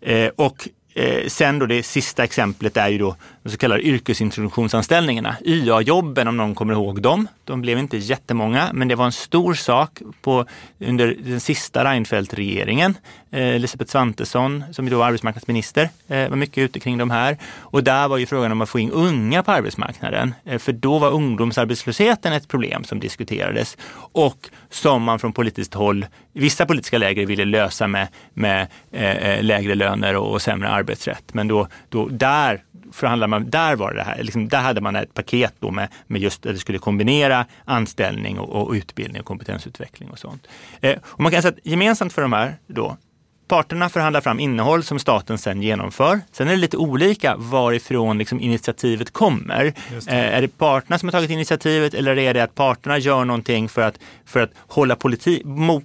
eh 0.00 0.30
och 0.36 0.68
Eh, 0.94 1.26
sen 1.28 1.58
då 1.58 1.66
det 1.66 1.82
sista 1.82 2.24
exemplet 2.24 2.76
är 2.76 2.88
ju 2.88 2.98
då 2.98 3.16
de 3.44 3.50
så 3.50 3.56
kallade 3.56 3.82
yrkesintroduktionsanställningarna. 3.82 5.36
YA-jobben 5.44 6.28
om 6.28 6.36
någon 6.36 6.54
kommer 6.54 6.72
ihåg 6.72 7.02
dem. 7.02 7.28
De 7.44 7.60
blev 7.60 7.78
inte 7.78 7.96
jättemånga 7.96 8.70
men 8.72 8.88
det 8.88 8.94
var 8.94 9.04
en 9.04 9.12
stor 9.12 9.54
sak 9.54 10.02
på, 10.22 10.46
under 10.78 11.16
den 11.20 11.40
sista 11.40 11.84
Reinfeldt-regeringen. 11.84 12.94
Eh, 13.30 13.48
Elisabeth 13.48 13.90
Svantesson 13.90 14.64
som 14.72 14.90
då 14.90 14.98
var 14.98 15.06
arbetsmarknadsminister 15.06 15.88
eh, 16.08 16.28
var 16.28 16.36
mycket 16.36 16.58
ute 16.58 16.80
kring 16.80 16.98
de 16.98 17.10
här. 17.10 17.38
Och 17.56 17.84
där 17.84 18.08
var 18.08 18.18
ju 18.18 18.26
frågan 18.26 18.52
om 18.52 18.60
att 18.60 18.68
få 18.68 18.78
in 18.78 18.90
unga 18.90 19.42
på 19.42 19.52
arbetsmarknaden. 19.52 20.34
Eh, 20.44 20.58
för 20.58 20.72
då 20.72 20.98
var 20.98 21.10
ungdomsarbetslösheten 21.10 22.32
ett 22.32 22.48
problem 22.48 22.84
som 22.84 23.00
diskuterades 23.00 23.76
och 24.12 24.50
som 24.70 25.02
man 25.02 25.18
från 25.18 25.32
politiskt 25.32 25.74
håll, 25.74 26.06
vissa 26.32 26.66
politiska 26.66 26.98
läger 26.98 27.26
ville 27.26 27.44
lösa 27.44 27.86
med, 27.86 28.08
med 28.34 28.66
eh, 28.92 29.16
eh 29.16 29.42
lägre 29.42 29.74
löner 29.74 30.16
och, 30.16 30.32
och 30.32 30.42
sämre 30.42 30.68
arbetsrätt. 30.68 31.34
Men 31.34 31.48
då, 31.48 31.68
då 31.88 32.08
där 32.08 32.62
förhandlade 32.94 33.30
man, 33.30 33.33
där 33.38 33.76
var 33.76 33.92
det 33.92 34.02
här, 34.02 34.22
liksom, 34.22 34.48
där 34.48 34.60
hade 34.60 34.80
man 34.80 34.96
ett 34.96 35.14
paket 35.14 35.54
då 35.58 35.70
med, 35.70 35.88
med 36.06 36.22
just 36.22 36.46
att 36.46 36.52
det 36.52 36.58
skulle 36.58 36.78
kombinera 36.78 37.46
anställning 37.64 38.38
och, 38.38 38.62
och 38.62 38.72
utbildning 38.72 39.20
och 39.20 39.26
kompetensutveckling 39.26 40.10
och 40.10 40.18
sånt. 40.18 40.46
Eh, 40.80 40.96
och 41.04 41.20
man 41.20 41.32
kan 41.32 41.42
säga 41.42 41.52
att 41.52 41.66
gemensamt 41.66 42.12
för 42.12 42.22
de 42.22 42.32
här 42.32 42.56
då, 42.66 42.96
Parterna 43.48 43.88
förhandlar 43.88 44.20
fram 44.20 44.40
innehåll 44.40 44.82
som 44.82 44.98
staten 44.98 45.38
sen 45.38 45.62
genomför. 45.62 46.20
Sen 46.32 46.48
är 46.48 46.50
det 46.50 46.56
lite 46.56 46.76
olika 46.76 47.36
varifrån 47.36 48.18
liksom 48.18 48.40
initiativet 48.40 49.12
kommer. 49.12 49.72
Det. 49.90 50.12
Eh, 50.12 50.36
är 50.36 50.40
det 50.40 50.48
parterna 50.48 50.98
som 50.98 51.06
har 51.06 51.12
tagit 51.12 51.30
initiativet 51.30 51.94
eller 51.94 52.18
är 52.18 52.34
det 52.34 52.40
att 52.40 52.54
parterna 52.54 52.98
gör 52.98 53.24
någonting 53.24 53.68
för 53.68 53.82
att, 53.82 53.98
för 54.26 54.40
att 54.40 54.50
hålla, 54.56 54.96
politi 54.96 55.42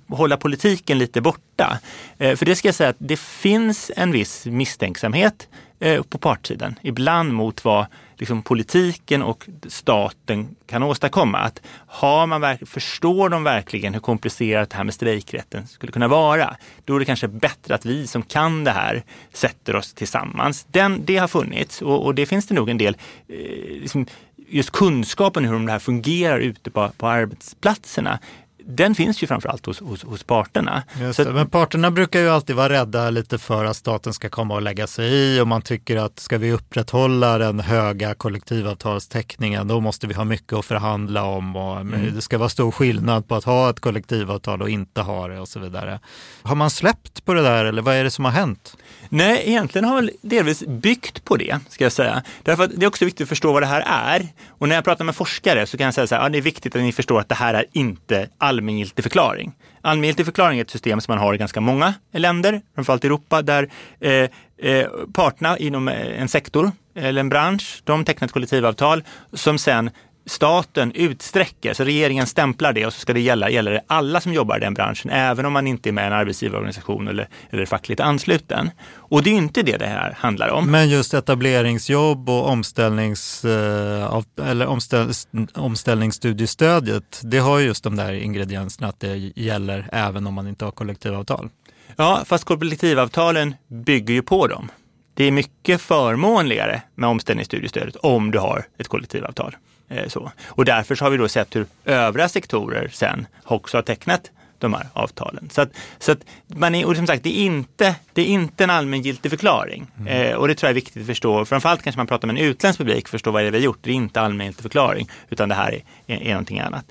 hålla 0.08 0.38
politiken 0.38 0.98
lite 0.98 1.22
borta? 1.22 1.80
Eh, 2.18 2.36
för 2.36 2.46
det 2.46 2.56
ska 2.56 2.68
jag 2.68 2.76
säga 2.76 2.90
att 2.90 3.00
det 3.00 3.20
finns 3.20 3.92
en 3.96 4.12
viss 4.12 4.46
misstänksamhet 4.46 5.48
Eh, 5.82 6.04
på 6.04 6.18
partsidan. 6.18 6.80
Ibland 6.82 7.34
mot 7.34 7.66
vad 7.66 7.86
liksom, 8.18 8.42
politiken 8.42 9.22
och 9.22 9.50
staten 9.68 10.56
kan 10.68 10.84
åstadkomma. 10.84 11.38
Att 11.38 11.62
har 11.88 12.28
man 12.28 12.58
förstår 12.66 13.30
de 13.30 13.44
verkligen 13.44 13.94
hur 13.94 14.02
komplicerat 14.02 14.70
det 14.70 14.78
här 14.78 14.84
med 14.84 14.94
strejkrätten 14.94 15.68
skulle 15.68 15.92
kunna 15.92 16.08
vara? 16.08 16.56
Då 16.86 16.96
är 16.96 17.00
det 17.00 17.06
kanske 17.06 17.28
bättre 17.28 17.76
att 17.76 17.86
vi 17.86 18.08
som 18.08 18.24
kan 18.24 18.64
det 18.64 18.72
här 18.72 19.04
sätter 19.34 19.76
oss 19.76 19.94
tillsammans. 19.94 20.68
Den, 20.72 21.06
det 21.06 21.18
har 21.18 21.28
funnits 21.28 21.82
och, 21.82 22.06
och 22.06 22.16
det 22.16 22.26
finns 22.26 22.48
det 22.48 22.56
nog 22.56 22.70
en 22.70 22.78
del 22.78 22.98
eh, 23.28 23.36
liksom, 23.82 24.06
just 24.50 24.72
kunskapen 24.72 25.46
hur 25.46 25.60
det 25.66 25.72
här 25.72 25.80
fungerar 25.80 26.40
ute 26.40 26.72
på, 26.72 26.92
på 26.98 27.08
arbetsplatserna 27.08 28.20
den 28.66 28.96
finns 28.96 29.24
ju 29.24 29.28
framförallt 29.28 29.66
hos, 29.66 29.80
hos, 29.80 30.04
hos 30.04 30.24
parterna. 30.24 30.84
Så, 31.14 31.24
men 31.24 31.50
parterna 31.50 31.92
brukar 31.92 32.20
ju 32.20 32.30
alltid 32.30 32.56
vara 32.56 32.70
rädda 32.70 33.10
lite 33.10 33.38
för 33.38 33.66
att 33.66 33.78
staten 33.78 34.14
ska 34.14 34.30
komma 34.30 34.54
och 34.56 34.62
lägga 34.62 34.88
sig 34.88 35.12
i 35.14 35.42
och 35.42 35.48
man 35.48 35.62
tycker 35.62 35.98
att 35.98 36.20
ska 36.20 36.38
vi 36.38 36.52
upprätthålla 36.52 37.38
den 37.38 37.60
höga 37.60 38.14
kollektivavtalstäckningen 38.14 39.68
då 39.68 39.80
måste 39.80 40.08
vi 40.08 40.14
ha 40.14 40.24
mycket 40.24 40.54
att 40.54 40.66
förhandla 40.66 41.24
om 41.24 41.56
och 41.56 41.80
mm. 41.80 42.16
det 42.16 42.22
ska 42.22 42.38
vara 42.38 42.50
stor 42.50 42.72
skillnad 42.72 43.28
på 43.28 43.36
att 43.36 43.44
ha 43.44 43.70
ett 43.70 43.80
kollektivavtal 43.80 44.62
och 44.62 44.70
inte 44.70 45.02
ha 45.02 45.28
det 45.28 45.40
och 45.40 45.48
så 45.48 45.60
vidare. 45.60 46.00
Har 46.42 46.56
man 46.56 46.70
släppt 46.70 47.26
på 47.26 47.34
det 47.34 47.42
där 47.42 47.66
eller 47.66 47.82
vad 47.82 47.96
är 47.96 48.04
det 48.04 48.12
som 48.12 48.26
har 48.26 48.32
hänt? 48.32 48.78
Nej, 49.10 49.44
egentligen 49.46 49.86
har 49.86 49.96
väl 49.96 50.12
delvis 50.22 50.64
byggt 50.68 51.26
på 51.26 51.38
det, 51.38 51.60
ska 51.70 51.86
jag 51.86 51.92
säga. 51.92 52.24
Därför 52.44 52.64
att 52.64 52.72
det 52.76 52.86
är 52.86 52.88
också 52.88 53.06
viktigt 53.06 53.26
att 53.26 53.30
förstå 53.30 53.54
vad 53.54 53.62
det 53.62 53.68
här 53.68 53.84
är. 53.88 54.28
Och 54.48 54.70
när 54.70 54.76
jag 54.76 54.84
pratar 54.84 55.06
med 55.06 55.16
forskare 55.16 55.66
så 55.66 55.78
kan 55.78 55.86
jag 55.86 55.94
säga 55.94 56.08
så 56.08 56.16
här, 56.16 56.22
ja, 56.22 56.30
det 56.30 56.38
är 56.38 56.42
viktigt 56.42 56.76
att 56.76 56.82
ni 56.82 56.92
förstår 56.92 57.20
att 57.20 57.30
det 57.30 57.36
här 57.36 57.54
är 57.54 57.66
inte 57.72 58.30
allmängiltig 58.38 59.04
förklaring. 59.04 59.54
Allmängiltig 59.82 60.26
förklaring 60.26 60.60
är 60.60 60.62
ett 60.62 60.70
system 60.70 61.02
som 61.02 61.12
man 61.12 61.20
har 61.24 61.34
i 61.34 61.38
ganska 61.38 61.62
många 61.62 61.94
länder, 62.14 62.62
framförallt 62.76 63.04
i 63.04 63.08
Europa, 63.08 63.42
där 63.42 63.70
eh, 64.00 64.30
eh, 64.58 64.88
parterna 65.14 65.58
inom 65.58 65.88
en 65.88 66.28
sektor 66.28 66.72
eller 66.96 67.20
en 67.20 67.30
bransch, 67.30 67.82
de 67.84 68.06
tecknar 68.06 68.26
ett 68.26 68.32
kollektivavtal 68.32 69.04
som 69.34 69.58
sen 69.58 69.90
staten 70.30 70.92
utsträcker, 70.92 71.74
så 71.74 71.84
regeringen 71.84 72.28
stämplar 72.28 72.74
det 72.74 72.86
och 72.86 72.94
så 72.94 73.00
ska 73.00 73.14
det 73.14 73.20
gälla, 73.20 73.50
gäller 73.50 73.72
det 73.72 73.82
alla 73.88 74.22
som 74.22 74.34
jobbar 74.34 74.58
i 74.58 74.60
den 74.60 74.74
branschen, 74.74 75.12
även 75.12 75.46
om 75.46 75.54
man 75.54 75.68
inte 75.68 75.90
är 75.90 75.92
med 75.92 76.04
i 76.04 76.08
en 76.08 76.14
arbetsgivarorganisation 76.14 77.08
eller, 77.08 77.28
eller 77.50 77.66
fackligt 77.66 78.02
ansluten. 78.02 78.72
Och 78.96 79.24
det 79.24 79.30
är 79.30 79.34
inte 79.34 79.62
det 79.62 79.78
det 79.78 79.88
här 79.88 80.16
handlar 80.20 80.50
om. 80.50 80.72
Men 80.72 80.90
just 80.90 81.14
etableringsjobb 81.14 82.30
och 82.30 82.48
omställnings, 82.48 83.46
eh, 83.46 84.22
eller 84.44 84.68
omställ, 84.68 85.12
omställningsstudiestödet, 85.54 87.22
det 87.24 87.40
har 87.40 87.60
just 87.60 87.84
de 87.84 87.96
där 87.96 88.14
ingredienserna 88.14 88.88
att 88.88 89.00
det 89.00 89.16
gäller 89.36 89.90
även 89.92 90.28
om 90.28 90.34
man 90.34 90.48
inte 90.48 90.66
har 90.66 90.72
kollektivavtal. 90.72 91.50
Ja, 91.96 92.22
fast 92.26 92.44
kollektivavtalen 92.44 93.56
bygger 93.68 94.14
ju 94.14 94.22
på 94.22 94.48
dem. 94.48 94.72
Det 95.14 95.24
är 95.24 95.32
mycket 95.32 95.82
förmånligare 95.82 96.82
med 96.96 97.10
omställningsstudiestödet 97.10 97.96
om 97.96 98.32
du 98.32 98.40
har 98.40 98.66
ett 98.78 98.88
kollektivavtal. 98.88 99.56
Eh, 99.90 100.08
så. 100.08 100.32
Och 100.46 100.66
därför 100.66 100.96
så 100.96 101.06
har 101.06 101.10
vi 101.10 101.18
då 101.18 101.28
sett 101.28 101.56
hur 101.56 101.66
övriga 101.86 102.30
sektorer 102.30 102.90
sen 102.94 103.28
också 103.44 103.78
har 103.78 103.82
tecknat 103.82 104.32
de 104.60 104.74
här 104.74 104.88
avtalen. 104.94 105.50
Så 105.52 105.62
att, 105.62 105.70
så 106.00 106.12
att 106.12 106.20
man 106.48 106.76
är, 106.76 106.86
och 106.86 106.96
som 106.96 107.08
sagt, 107.08 107.24
det 107.24 107.40
är 107.40 107.46
inte, 107.46 107.96
det 108.14 108.22
är 108.22 108.26
inte 108.26 108.64
en 108.64 108.70
allmängiltig 108.70 109.32
förklaring. 109.32 109.88
Mm. 110.00 110.08
Eh, 110.08 110.36
och 110.36 110.48
det 110.48 110.56
tror 110.56 110.68
jag 110.68 110.72
är 110.72 110.76
viktigt 110.76 111.02
att 111.02 111.08
förstå. 111.08 111.46
Framförallt 111.46 111.82
kanske 111.82 112.00
man 112.00 112.08
pratar 112.08 112.28
med 112.28 112.38
en 112.38 112.46
utländsk 112.46 112.78
publik, 112.78 113.08
förstå 113.08 113.32
vad 113.32 113.44
det 113.44 113.48
är 113.48 113.52
vi 113.52 113.58
har 113.58 113.66
gjort. 113.66 113.80
Det 113.82 113.90
är 113.90 113.94
inte 113.94 114.22
allmängiltig 114.22 114.62
förklaring, 114.62 115.10
utan 115.30 115.50
det 115.50 115.56
här 115.56 115.72
är, 115.72 115.84
är, 116.16 116.22
är 116.24 116.30
någonting 116.30 116.60
annat. 116.60 116.86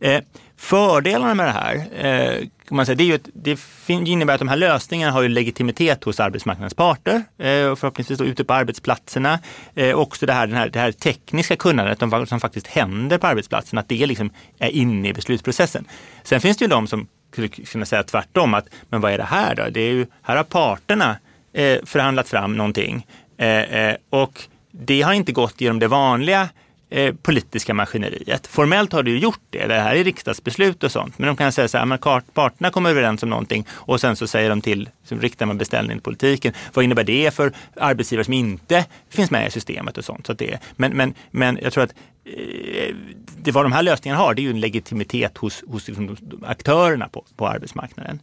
Eh, 0.00 0.20
Fördelarna 0.56 1.34
med 1.34 1.46
det 1.46 1.52
här 1.52 1.74
eh, 1.74 2.38
kan 2.68 2.76
man 2.76 2.86
säga, 2.86 2.96
det, 2.96 3.02
är 3.02 3.06
ju 3.06 3.14
att 3.14 3.28
det 3.34 3.58
innebär 3.88 4.34
att 4.34 4.38
de 4.38 4.48
här 4.48 4.56
lösningarna 4.56 5.12
har 5.12 5.22
ju 5.22 5.28
legitimitet 5.28 6.04
hos 6.04 6.20
arbetsmarknadens 6.20 6.74
parter 6.74 7.22
eh, 7.38 7.66
och 7.66 7.78
förhoppningsvis 7.78 8.18
då 8.18 8.24
ute 8.24 8.44
på 8.44 8.54
arbetsplatserna. 8.54 9.38
Eh, 9.74 9.94
också 9.94 10.26
det 10.26 10.32
här, 10.32 10.46
den 10.46 10.56
här, 10.56 10.68
det 10.68 10.78
här 10.78 10.92
tekniska 10.92 11.56
kunnandet 11.56 12.02
om 12.02 12.26
som 12.26 12.40
faktiskt 12.40 12.66
händer 12.66 13.18
på 13.18 13.26
arbetsplatsen, 13.26 13.78
att 13.78 13.88
det 13.88 14.06
liksom 14.06 14.30
är 14.58 14.70
inne 14.70 15.08
i 15.08 15.12
beslutsprocessen. 15.12 15.84
Sen 16.22 16.40
finns 16.40 16.56
det 16.56 16.64
ju 16.64 16.68
de 16.68 16.86
som 16.86 17.06
skulle 17.32 17.48
kunna 17.48 17.86
säga 17.86 18.02
tvärtom, 18.02 18.54
att 18.54 18.66
men 18.88 19.00
vad 19.00 19.12
är 19.12 19.18
det 19.18 19.24
här 19.24 19.54
då? 19.54 19.62
Det 19.70 19.80
är 19.80 19.92
ju, 19.92 20.06
här 20.22 20.36
har 20.36 20.44
parterna 20.44 21.16
eh, 21.52 21.78
förhandlat 21.84 22.28
fram 22.28 22.56
någonting 22.56 23.06
eh, 23.38 23.48
eh, 23.48 23.96
och 24.10 24.42
det 24.70 25.02
har 25.02 25.12
inte 25.12 25.32
gått 25.32 25.60
genom 25.60 25.78
det 25.78 25.88
vanliga 25.88 26.48
Eh, 26.90 27.14
politiska 27.14 27.74
maskineriet. 27.74 28.46
Formellt 28.46 28.92
har 28.92 29.02
det 29.02 29.10
ju 29.10 29.18
gjort 29.18 29.40
det, 29.50 29.66
det 29.66 29.74
här 29.74 29.94
är 29.94 30.04
riksdagsbeslut 30.04 30.84
och 30.84 30.92
sånt. 30.92 31.18
Men 31.18 31.26
de 31.26 31.36
kan 31.36 31.52
säga 31.52 31.68
så 31.68 31.78
här, 31.78 32.20
parterna 32.32 32.70
kommer 32.70 32.90
överens 32.90 33.22
om 33.22 33.30
någonting 33.30 33.66
och 33.70 34.00
sen 34.00 34.16
så 34.16 34.26
säger 34.26 34.50
de 34.50 34.60
till, 34.60 34.88
så 35.04 35.16
riktar 35.16 35.46
man 35.46 35.58
beställningen 35.58 35.98
till 35.98 36.04
politiken. 36.04 36.52
Vad 36.72 36.84
innebär 36.84 37.04
det 37.04 37.34
för 37.34 37.52
arbetsgivare 37.76 38.24
som 38.24 38.34
inte 38.34 38.86
finns 39.10 39.30
med 39.30 39.48
i 39.48 39.50
systemet 39.50 39.98
och 39.98 40.04
sånt? 40.04 40.26
Så 40.26 40.32
det, 40.32 40.58
men, 40.76 40.92
men, 40.92 41.14
men 41.30 41.58
jag 41.62 41.72
tror 41.72 41.84
att 41.84 41.94
eh, 42.24 42.94
det 43.36 43.52
vad 43.52 43.64
de 43.64 43.72
här 43.72 43.82
lösningarna 43.82 44.20
har, 44.20 44.34
det 44.34 44.42
är 44.42 44.44
ju 44.44 44.50
en 44.50 44.60
legitimitet 44.60 45.38
hos, 45.38 45.64
hos 45.68 45.88
liksom 45.88 46.16
aktörerna 46.46 47.08
på, 47.08 47.24
på 47.36 47.48
arbetsmarknaden. 47.48 48.20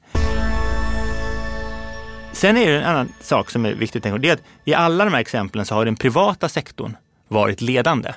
Sen 2.32 2.58
är 2.58 2.72
det 2.72 2.77
en 2.77 2.84
annan 2.84 3.13
sak 3.22 3.50
som 3.50 3.65
är 3.65 3.74
viktig 3.74 4.00
att 4.00 4.03
tänka 4.03 4.15
på. 4.15 4.22
Det 4.22 4.30
är 4.30 4.34
att 4.34 4.44
i 4.65 4.74
alla 4.74 5.06
de 5.06 5.13
här 5.13 5.22
exemplen 5.22 5.65
så 5.65 5.75
har 5.75 5.86
den 5.86 5.96
privata 5.96 6.50
sektorn 6.50 6.98
varit 7.27 7.62
ledande. 7.62 8.13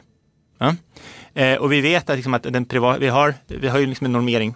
Ja? 0.59 0.75
Eh, 1.35 1.57
och 1.57 1.73
vi 1.73 1.81
vet 1.81 2.11
att, 2.11 2.17
liksom 2.17 2.35
att 2.35 2.43
den 2.43 2.65
privata, 2.65 2.99
vi 2.99 3.09
har, 3.09 3.35
vi 3.47 3.69
har 3.69 3.79
ju 3.79 3.87
liksom 3.87 4.05
en 4.05 4.13
normering 4.13 4.55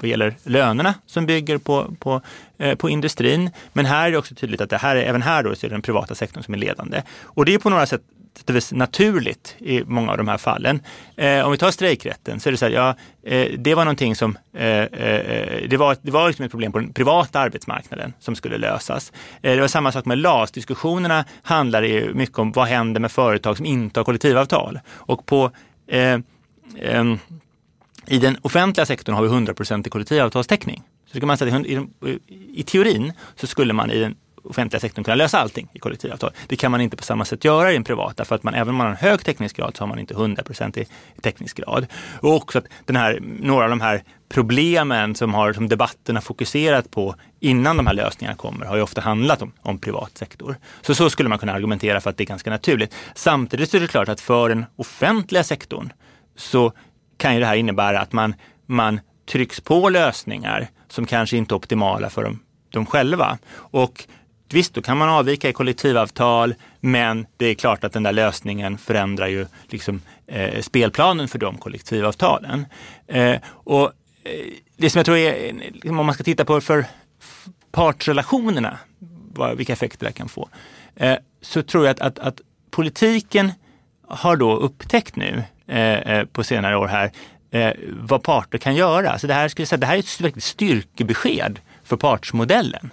vad 0.00 0.10
gäller 0.10 0.34
lönerna 0.42 0.94
som 1.06 1.26
bygger 1.26 1.58
på, 1.58 1.94
på, 1.98 2.20
eh, 2.58 2.74
på 2.74 2.90
industrin. 2.90 3.50
Men 3.72 3.86
här 3.86 4.06
är 4.06 4.10
det 4.10 4.18
också 4.18 4.34
tydligt 4.34 4.60
att 4.60 4.70
det 4.70 4.76
här, 4.76 4.96
även 4.96 5.22
här 5.22 5.42
då 5.42 5.54
så 5.54 5.66
är 5.66 5.70
det 5.70 5.74
den 5.74 5.82
privata 5.82 6.14
sektorn 6.14 6.42
som 6.42 6.54
är 6.54 6.58
ledande. 6.58 7.02
Och 7.22 7.44
det 7.44 7.54
är 7.54 7.58
på 7.58 7.70
några 7.70 7.86
sätt 7.86 8.02
naturligt 8.72 9.56
i 9.58 9.84
många 9.84 10.10
av 10.10 10.16
de 10.18 10.28
här 10.28 10.38
fallen. 10.38 10.80
Eh, 11.16 11.44
om 11.44 11.52
vi 11.52 11.58
tar 11.58 11.70
strejkrätten 11.70 12.40
så 12.40 12.48
är 12.48 12.50
det 12.50 12.56
så 12.56 12.64
här, 12.64 12.72
ja, 12.72 12.94
eh, 13.22 13.58
det 13.58 13.74
var 13.74 13.84
någonting 13.84 14.16
som, 14.16 14.38
eh, 14.52 14.66
eh 14.66 15.68
det 15.68 15.76
var, 15.76 15.96
det 16.02 16.10
var 16.10 16.28
liksom 16.28 16.44
ett 16.44 16.50
problem 16.50 16.72
på 16.72 16.78
den 16.78 16.92
privata 16.92 17.40
arbetsmarknaden 17.40 18.12
som 18.20 18.34
skulle 18.34 18.58
lösas. 18.58 19.12
Eh, 19.42 19.54
det 19.54 19.60
var 19.60 19.68
samma 19.68 19.92
sak 19.92 20.04
med 20.04 20.18
LAS. 20.18 20.50
Diskussionerna 20.50 21.24
handlar 21.42 21.82
ju 21.82 22.14
mycket 22.14 22.38
om 22.38 22.52
vad 22.52 22.66
händer 22.66 23.00
med 23.00 23.12
företag 23.12 23.56
som 23.56 23.66
inte 23.66 24.00
har 24.00 24.04
kollektivavtal. 24.04 24.80
Och 24.88 25.26
på 25.26 25.50
eh, 25.86 26.18
ehm, 26.80 27.18
i 28.06 28.18
den 28.18 28.36
offentliga 28.42 28.86
sektorn 28.86 29.14
har 29.14 29.22
vi 29.22 29.28
100% 29.28 29.86
i 29.86 29.90
kollektivavtalstäckning. 29.90 30.82
Så 31.12 31.20
kan 31.20 31.26
man 31.26 31.38
säga 31.38 31.56
att 31.56 31.66
i, 31.66 31.80
i 32.54 32.62
teorin 32.62 33.12
så 33.36 33.46
skulle 33.46 33.72
man 33.72 33.90
i 33.90 33.98
den 33.98 34.14
offentliga 34.44 34.80
sektorn 34.80 35.04
kunna 35.04 35.14
lösa 35.14 35.38
allting 35.38 35.68
i 35.72 35.78
kollektivavtal. 35.78 36.30
Det 36.46 36.56
kan 36.56 36.70
man 36.70 36.80
inte 36.80 36.96
på 36.96 37.02
samma 37.02 37.24
sätt 37.24 37.44
göra 37.44 37.70
i 37.70 37.74
den 37.74 37.84
privata 37.84 38.24
för 38.24 38.34
att 38.34 38.42
man 38.42 38.54
även 38.54 38.68
om 38.68 38.74
man 38.74 38.86
har 38.86 38.90
en 38.90 38.96
hög 38.96 39.24
teknisk 39.24 39.56
grad 39.56 39.76
så 39.76 39.82
har 39.82 39.88
man 39.88 39.98
inte 39.98 40.14
100% 40.14 40.78
i 40.78 40.86
täckningsgrad. 41.20 41.86
Och 42.20 42.34
också 42.34 42.58
att 42.58 42.64
den 42.84 42.96
här, 42.96 43.18
några 43.22 43.64
av 43.64 43.70
de 43.70 43.80
här 43.80 44.02
problemen 44.28 45.14
som, 45.14 45.34
har, 45.34 45.52
som 45.52 45.68
debatten 45.68 46.16
har 46.16 46.22
fokuserat 46.22 46.90
på 46.90 47.14
innan 47.40 47.76
de 47.76 47.86
här 47.86 47.94
lösningarna 47.94 48.36
kommer 48.36 48.66
har 48.66 48.76
ju 48.76 48.82
ofta 48.82 49.00
handlat 49.00 49.42
om, 49.42 49.52
om 49.62 49.78
privat 49.78 50.18
sektor. 50.18 50.56
Så 50.82 50.94
så 50.94 51.10
skulle 51.10 51.28
man 51.28 51.38
kunna 51.38 51.52
argumentera 51.52 52.00
för 52.00 52.10
att 52.10 52.16
det 52.16 52.24
är 52.24 52.26
ganska 52.26 52.50
naturligt. 52.50 52.94
Samtidigt 53.14 53.74
är 53.74 53.80
det 53.80 53.86
klart 53.86 54.08
att 54.08 54.20
för 54.20 54.48
den 54.48 54.64
offentliga 54.76 55.44
sektorn 55.44 55.92
så 56.36 56.72
kan 57.16 57.34
ju 57.34 57.40
det 57.40 57.46
här 57.46 57.56
innebära 57.56 58.00
att 58.00 58.12
man, 58.12 58.34
man 58.66 59.00
trycks 59.26 59.60
på 59.60 59.88
lösningar 59.88 60.68
som 60.88 61.06
kanske 61.06 61.36
inte 61.36 61.54
är 61.54 61.56
optimala 61.56 62.10
för 62.10 62.24
dem, 62.24 62.38
dem 62.70 62.86
själva. 62.86 63.38
Och 63.54 64.04
Visst, 64.54 64.74
då 64.74 64.82
kan 64.82 64.98
man 64.98 65.08
avvika 65.08 65.48
i 65.48 65.52
kollektivavtal, 65.52 66.54
men 66.80 67.26
det 67.36 67.46
är 67.46 67.54
klart 67.54 67.84
att 67.84 67.92
den 67.92 68.02
där 68.02 68.12
lösningen 68.12 68.78
förändrar 68.78 69.26
ju 69.26 69.46
liksom, 69.68 70.02
eh, 70.26 70.62
spelplanen 70.62 71.28
för 71.28 71.38
de 71.38 71.58
kollektivavtalen. 71.58 72.66
Eh, 73.06 73.36
och 73.46 73.84
eh, 74.24 74.30
det 74.76 74.90
som 74.90 74.98
jag 74.98 75.06
tror 75.06 75.16
är, 75.16 75.52
liksom, 75.52 75.98
om 75.98 76.06
man 76.06 76.14
ska 76.14 76.24
titta 76.24 76.44
på 76.44 76.60
för 76.60 76.84
partsrelationerna, 77.72 78.78
vad, 79.34 79.56
vilka 79.56 79.72
effekter 79.72 80.06
det 80.06 80.12
kan 80.12 80.28
få, 80.28 80.48
eh, 80.96 81.16
så 81.42 81.62
tror 81.62 81.86
jag 81.86 81.90
att, 81.90 82.00
att, 82.00 82.18
att, 82.18 82.40
politiken 82.70 83.52
har 84.08 84.36
då 84.36 84.56
upptäckt 84.56 85.16
nu 85.16 85.42
eh, 85.66 85.98
eh 85.98 86.24
på 86.24 86.44
senare 86.44 86.76
år 86.76 86.86
här 86.86 87.12
eh, 87.50 87.72
vad 88.00 88.22
parter 88.22 88.58
kan 88.58 88.74
göra. 88.74 89.18
Så 89.18 89.26
det 89.26 89.34
här, 89.34 89.48
skulle 89.48 89.66
säga, 89.66 89.78
det 89.78 89.86
här 89.86 89.94
är 89.94 89.98
ett 89.98 90.20
verkligt 90.20 90.44
styrkebesked 90.44 91.58
för 91.84 91.96
partsmodellen. 91.96 92.90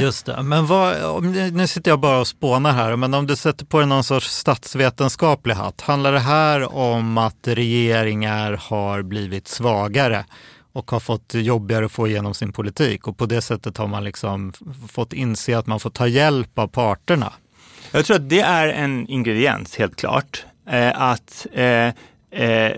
Just 0.00 0.26
det. 0.26 0.42
Men 0.42 0.66
vad, 0.66 1.24
nu 1.52 1.66
sitter 1.66 1.90
jag 1.90 2.00
bara 2.00 2.20
och 2.20 2.26
spånar 2.26 2.72
här, 2.72 2.96
men 2.96 3.14
om 3.14 3.26
du 3.26 3.36
sätter 3.36 3.66
på 3.66 3.78
dig 3.78 3.86
någon 3.86 4.04
sorts 4.04 4.30
statsvetenskaplig 4.30 5.54
hatt. 5.54 5.80
Handlar 5.80 6.12
det 6.12 6.18
här 6.18 6.74
om 6.74 7.18
att 7.18 7.48
regeringar 7.48 8.60
har 8.62 9.02
blivit 9.02 9.48
svagare 9.48 10.24
och 10.72 10.90
har 10.90 11.00
fått 11.00 11.34
jobbigare 11.34 11.84
att 11.84 11.92
få 11.92 12.08
igenom 12.08 12.34
sin 12.34 12.52
politik 12.52 13.08
och 13.08 13.18
på 13.18 13.26
det 13.26 13.42
sättet 13.42 13.76
har 13.76 13.86
man 13.86 14.04
liksom 14.04 14.52
fått 14.88 15.12
inse 15.12 15.58
att 15.58 15.66
man 15.66 15.80
får 15.80 15.90
ta 15.90 16.06
hjälp 16.06 16.58
av 16.58 16.66
parterna? 16.66 17.32
Jag 17.92 18.04
tror 18.04 18.16
att 18.16 18.28
det 18.28 18.40
är 18.40 18.68
en 18.68 19.08
ingrediens, 19.08 19.76
helt 19.76 19.96
klart. 19.96 20.44
Eh, 20.66 21.00
att 21.02 21.46
eh, 21.52 21.88
eh, 22.30 22.72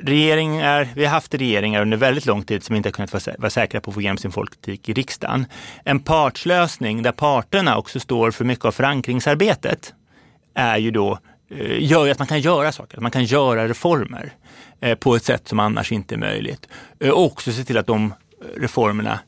regeringar, 0.00 0.88
vi 0.94 1.04
har 1.04 1.12
haft 1.12 1.34
regeringar 1.34 1.82
under 1.82 1.96
väldigt 1.96 2.26
lång 2.26 2.42
tid 2.42 2.62
som 2.62 2.76
inte 2.76 2.88
har 2.88 2.92
kunnat 2.92 3.38
vara 3.38 3.50
säkra 3.50 3.80
på 3.80 3.90
att 3.90 3.94
få 3.94 4.00
igenom 4.00 4.18
sin 4.18 4.32
folkpolitik 4.32 4.88
i 4.88 4.92
riksdagen. 4.92 5.46
En 5.84 6.00
partslösning 6.00 7.02
där 7.02 7.12
parterna 7.12 7.78
också 7.78 8.00
står 8.00 8.30
för 8.30 8.44
mycket 8.44 8.64
av 8.64 8.72
förankringsarbetet 8.72 9.94
är 10.54 10.76
ju 10.76 10.90
då, 10.90 11.18
eh, 11.50 11.84
gör 11.84 12.10
att 12.10 12.18
man 12.18 12.28
kan 12.28 12.40
göra 12.40 12.72
saker, 12.72 12.96
att 12.96 13.02
man 13.02 13.10
kan 13.10 13.24
göra 13.24 13.68
reformer 13.68 14.32
eh, 14.80 14.94
på 14.94 15.16
ett 15.16 15.24
sätt 15.24 15.48
som 15.48 15.60
annars 15.60 15.92
inte 15.92 16.14
är 16.14 16.18
möjligt. 16.18 16.68
Eh, 17.00 17.10
och 17.10 17.24
också 17.24 17.52
se 17.52 17.64
till 17.64 17.78
att 17.78 17.86
de 17.86 18.14
reformerna 18.56 19.18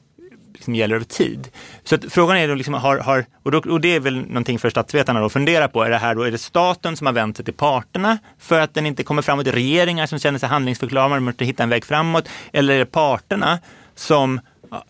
liksom 0.64 0.74
gäller 0.74 0.94
över 0.94 1.04
tid. 1.04 1.48
Så 1.84 1.98
frågan 2.10 2.36
är 2.36 2.48
då, 2.48 2.54
liksom, 2.54 2.74
har, 2.74 2.98
har, 2.98 3.24
och, 3.42 3.50
då, 3.50 3.58
och 3.58 3.80
det 3.80 3.94
är 3.94 4.00
väl 4.00 4.16
någonting 4.16 4.58
för 4.58 4.70
statsvetarna 4.70 5.24
att 5.24 5.32
fundera 5.32 5.68
på. 5.68 5.84
Är 5.84 5.90
det 5.90 5.98
här 5.98 6.14
då, 6.14 6.22
är 6.22 6.30
det 6.30 6.38
staten 6.38 6.96
som 6.96 7.06
har 7.06 7.14
vänt 7.14 7.36
sig 7.36 7.44
till 7.44 7.54
parterna 7.54 8.18
för 8.38 8.60
att 8.60 8.74
den 8.74 8.86
inte 8.86 9.02
kommer 9.02 9.22
framåt? 9.22 9.46
Regeringar 9.46 10.06
som 10.06 10.18
känner 10.18 10.38
sig 10.38 10.48
handlingsförklarade, 10.48 11.16
och 11.16 11.22
måste 11.22 11.44
hitta 11.44 11.62
en 11.62 11.68
väg 11.68 11.84
framåt? 11.84 12.28
Eller 12.52 12.74
är 12.74 12.78
det 12.78 12.86
parterna 12.86 13.58
som 13.94 14.40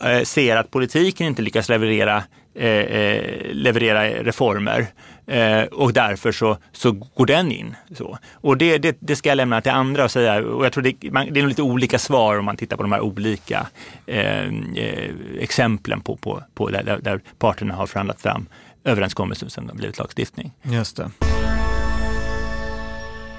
eh, 0.01 0.23
ser 0.23 0.57
att 0.57 0.71
politiken 0.71 1.27
inte 1.27 1.43
lyckas 1.43 1.69
leverera 1.69 2.23
Eh, 2.57 2.69
eh, 2.69 3.53
leverera 3.53 4.05
reformer 4.05 4.87
eh, 5.27 5.63
och 5.63 5.93
därför 5.93 6.33
så, 6.33 6.57
så 6.73 6.93
går 6.93 7.27
den 7.27 7.53
in. 7.53 7.75
Så. 7.97 8.19
Och 8.33 8.57
det, 8.59 8.79
det, 8.79 8.97
det, 9.01 9.17
ska 9.17 9.29
jag 9.29 9.37
lämna 9.37 9.61
till 9.61 9.73
andra 9.73 10.05
och 10.05 10.11
säga 10.11 10.47
och 10.47 10.65
jag 10.65 10.73
tror 10.73 10.83
det, 10.83 11.13
man, 11.13 11.29
det 11.31 11.41
är 11.41 11.47
lite 11.47 11.63
olika 11.63 11.99
svar 11.99 12.39
om 12.39 12.45
man 12.45 12.57
tittar 12.57 12.77
på 12.77 12.83
de 12.83 12.93
här 12.93 13.01
olika 13.01 13.67
eh, 14.07 14.45
eh 14.45 15.11
exemplen 15.41 16.01
på, 16.01 16.17
på, 16.17 16.43
på 16.55 16.71
där, 16.71 16.99
där 17.03 17.21
parterna 17.39 17.75
har 17.75 17.87
förhandlat 17.87 18.21
fram 18.21 18.47
överenskommelser 18.85 19.49
som 19.49 19.69
har 19.69 19.75
blivit 19.77 19.99
lagstiftning. 19.99 20.53
Just 20.63 20.97
det. 20.97 21.11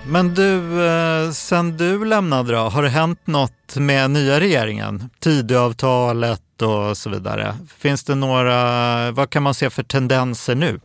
Men 0.07 0.33
du, 0.33 0.85
eh, 0.87 1.31
sen 1.31 1.77
du 1.77 2.05
lämnade 2.05 2.51
då, 2.51 2.57
har 2.57 2.83
det 2.83 2.89
hänt 2.89 3.27
något 3.27 3.75
med 3.75 4.11
nya 4.11 4.39
regeringen? 4.39 5.09
Tidöavtalet 5.19 6.41
och 6.61 6.97
så 6.97 7.09
vidare. 7.09 7.55
Finns 7.77 8.03
det 8.03 8.15
några, 8.15 9.11
vad 9.11 9.29
kan 9.29 9.43
man 9.43 9.53
se 9.53 9.69
för 9.69 9.83
tendenser 9.83 10.55
nu? 10.55 10.79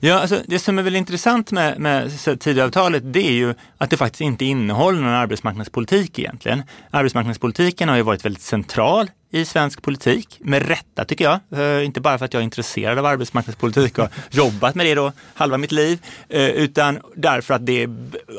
Ja, 0.00 0.14
alltså, 0.20 0.42
det 0.46 0.58
som 0.58 0.78
är 0.78 0.82
väl 0.82 0.96
intressant 0.96 1.52
med, 1.52 1.80
med 1.80 2.40
Tidöavtalet 2.40 3.12
det 3.12 3.28
är 3.28 3.32
ju 3.32 3.54
att 3.78 3.90
det 3.90 3.96
faktiskt 3.96 4.20
inte 4.20 4.44
innehåller 4.44 5.00
någon 5.00 5.12
arbetsmarknadspolitik 5.12 6.18
egentligen. 6.18 6.62
Arbetsmarknadspolitiken 6.90 7.88
har 7.88 7.96
ju 7.96 8.02
varit 8.02 8.24
väldigt 8.24 8.42
central 8.42 9.10
i 9.30 9.44
svensk 9.44 9.82
politik, 9.82 10.38
med 10.40 10.68
rätta 10.68 11.04
tycker 11.04 11.24
jag. 11.24 11.40
Uh, 11.60 11.84
inte 11.84 12.00
bara 12.00 12.18
för 12.18 12.24
att 12.24 12.32
jag 12.32 12.40
är 12.40 12.44
intresserad 12.44 12.98
av 12.98 13.06
arbetsmarknadspolitik 13.06 13.98
och 13.98 14.08
jobbat 14.30 14.74
med 14.74 14.86
det 14.86 14.94
då 14.94 15.12
halva 15.34 15.58
mitt 15.58 15.72
liv, 15.72 15.98
uh, 16.34 16.40
utan 16.40 17.00
därför 17.14 17.54
att 17.54 17.66
det 17.66 17.88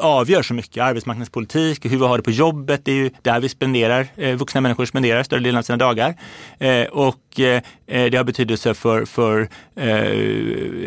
avgör 0.02 0.41
så 0.41 0.54
mycket. 0.54 0.84
Arbetsmarknadspolitik, 0.84 1.86
hur 1.86 1.97
vi 1.97 2.06
har 2.06 2.17
det 2.17 2.23
på 2.23 2.32
jobbet, 2.32 2.86
det 2.86 2.91
är 2.91 2.95
ju 2.95 3.10
där 3.21 3.39
vi 3.39 3.50
spenderar, 3.50 4.08
uh, 4.21 4.36
vuxna 4.36 4.62
människor 4.62 4.86
spenderar 4.86 5.23
större 5.23 5.39
delen 5.39 5.58
av 5.58 5.63
sina 5.63 5.78
dagar. 5.78 6.15
och 6.91 7.23
det 7.86 8.17
har 8.17 8.23
betydelse 8.23 8.73
för, 8.73 9.06
för 9.06 9.50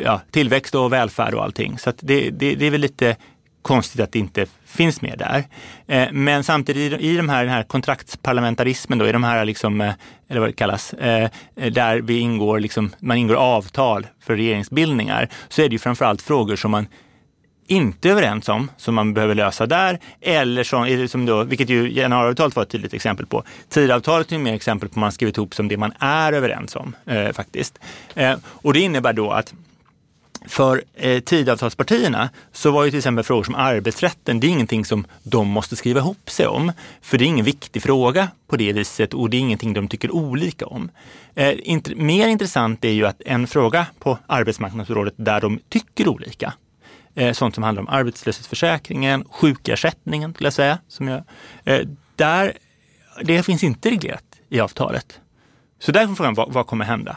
ja, 0.04 0.20
tillväxt 0.30 0.74
och 0.74 0.92
välfärd 0.92 1.34
och 1.34 1.44
allting. 1.44 1.78
Så 1.78 1.92
det, 2.00 2.30
det, 2.30 2.54
det 2.54 2.66
är 2.66 2.70
väl 2.70 2.80
lite 2.80 3.16
konstigt 3.62 4.00
att 4.00 4.12
det 4.12 4.18
inte 4.18 4.46
finns 4.70 5.02
med 5.02 5.18
där. 5.18 5.44
Eh, 5.86 6.12
men 6.12 6.44
samtidigt 6.44 7.00
i 7.00 7.16
de 7.16 7.28
här, 7.28 7.44
den 7.44 7.52
här 7.52 7.62
kontraktsparlamentarismen, 7.62 8.98
då, 8.98 9.06
i 9.06 9.12
de 9.12 9.24
här, 9.24 9.44
liksom, 9.44 9.80
eh, 9.80 9.92
eller 10.28 10.40
vad 10.40 10.48
det 10.48 10.52
kallas, 10.52 10.92
eh, 10.92 11.30
där 11.54 12.00
vi 12.00 12.18
ingår, 12.18 12.60
liksom, 12.60 12.90
man 12.98 13.16
ingår 13.16 13.34
avtal 13.34 14.06
för 14.22 14.36
regeringsbildningar, 14.36 15.28
så 15.48 15.62
är 15.62 15.68
det 15.68 15.72
ju 15.72 15.78
framförallt 15.78 16.22
frågor 16.22 16.56
som 16.56 16.70
man 16.70 16.86
inte 17.66 18.08
är 18.08 18.12
överens 18.12 18.48
om, 18.48 18.70
som 18.76 18.94
man 18.94 19.14
behöver 19.14 19.34
lösa 19.34 19.66
där, 19.66 19.98
eller 20.20 20.64
som, 20.64 21.08
som 21.08 21.26
då, 21.26 21.44
vilket 21.44 21.68
ju 21.68 21.92
januariavtalet 21.92 22.56
var 22.56 22.62
ett 22.62 22.70
tydligt 22.70 22.94
exempel 22.94 23.26
på. 23.26 23.44
Tidavtalet 23.68 24.32
är 24.32 24.38
mer 24.38 24.54
exempel 24.54 24.88
på 24.88 24.98
man 24.98 25.12
skrivit 25.12 25.36
ihop 25.36 25.54
som 25.54 25.68
det 25.68 25.76
man 25.76 25.92
är 25.98 26.32
överens 26.32 26.76
om 26.76 26.96
eh, 27.06 27.32
faktiskt. 27.32 27.78
Eh, 28.14 28.34
och 28.44 28.72
det 28.74 28.80
innebär 28.80 29.12
då 29.12 29.30
att 29.30 29.54
för 30.46 30.84
eh, 30.94 31.20
tidavtalspartierna 31.20 32.30
så 32.52 32.70
var 32.70 32.84
ju 32.84 32.90
till 32.90 32.98
exempel 32.98 33.24
frågor 33.24 33.44
som 33.44 33.54
arbetsrätten, 33.54 34.40
det 34.40 34.46
är 34.46 34.48
ingenting 34.48 34.84
som 34.84 35.06
de 35.22 35.48
måste 35.48 35.76
skriva 35.76 36.00
ihop 36.00 36.30
sig 36.30 36.46
om. 36.46 36.72
För 37.02 37.18
det 37.18 37.24
är 37.24 37.26
ingen 37.26 37.44
viktig 37.44 37.82
fråga 37.82 38.28
på 38.46 38.56
det 38.56 38.72
viset 38.72 39.14
och 39.14 39.30
det 39.30 39.36
är 39.36 39.38
ingenting 39.38 39.72
de 39.72 39.88
tycker 39.88 40.10
olika 40.10 40.66
om. 40.66 40.90
Eh, 41.34 41.54
int 41.62 41.96
mer 41.96 42.28
intressant 42.28 42.84
är 42.84 42.90
ju 42.90 43.06
att 43.06 43.22
en 43.26 43.46
fråga 43.46 43.86
på 43.98 44.18
arbetsmarknadsområdet 44.26 45.14
där 45.16 45.40
de 45.40 45.60
tycker 45.68 46.08
olika, 46.08 46.52
eh, 47.14 47.32
sånt 47.32 47.54
som 47.54 47.64
handlar 47.64 47.82
om 47.82 47.88
arbetslöshetsförsäkringen, 47.88 49.24
sjukersättningen 49.30 50.34
skulle 50.34 50.46
jag 50.46 50.54
säga, 50.54 50.78
som 50.88 51.08
jag, 51.08 51.22
eh, 51.64 51.80
där, 52.16 52.52
det 53.22 53.42
finns 53.42 53.64
inte 53.64 53.90
reglerat 53.90 54.24
i 54.48 54.60
avtalet. 54.60 55.20
Så 55.78 55.92
där 55.92 56.02
är 56.02 56.14
frågan, 56.14 56.34
vad, 56.34 56.52
vad 56.52 56.66
kommer 56.66 56.84
hända? 56.84 57.16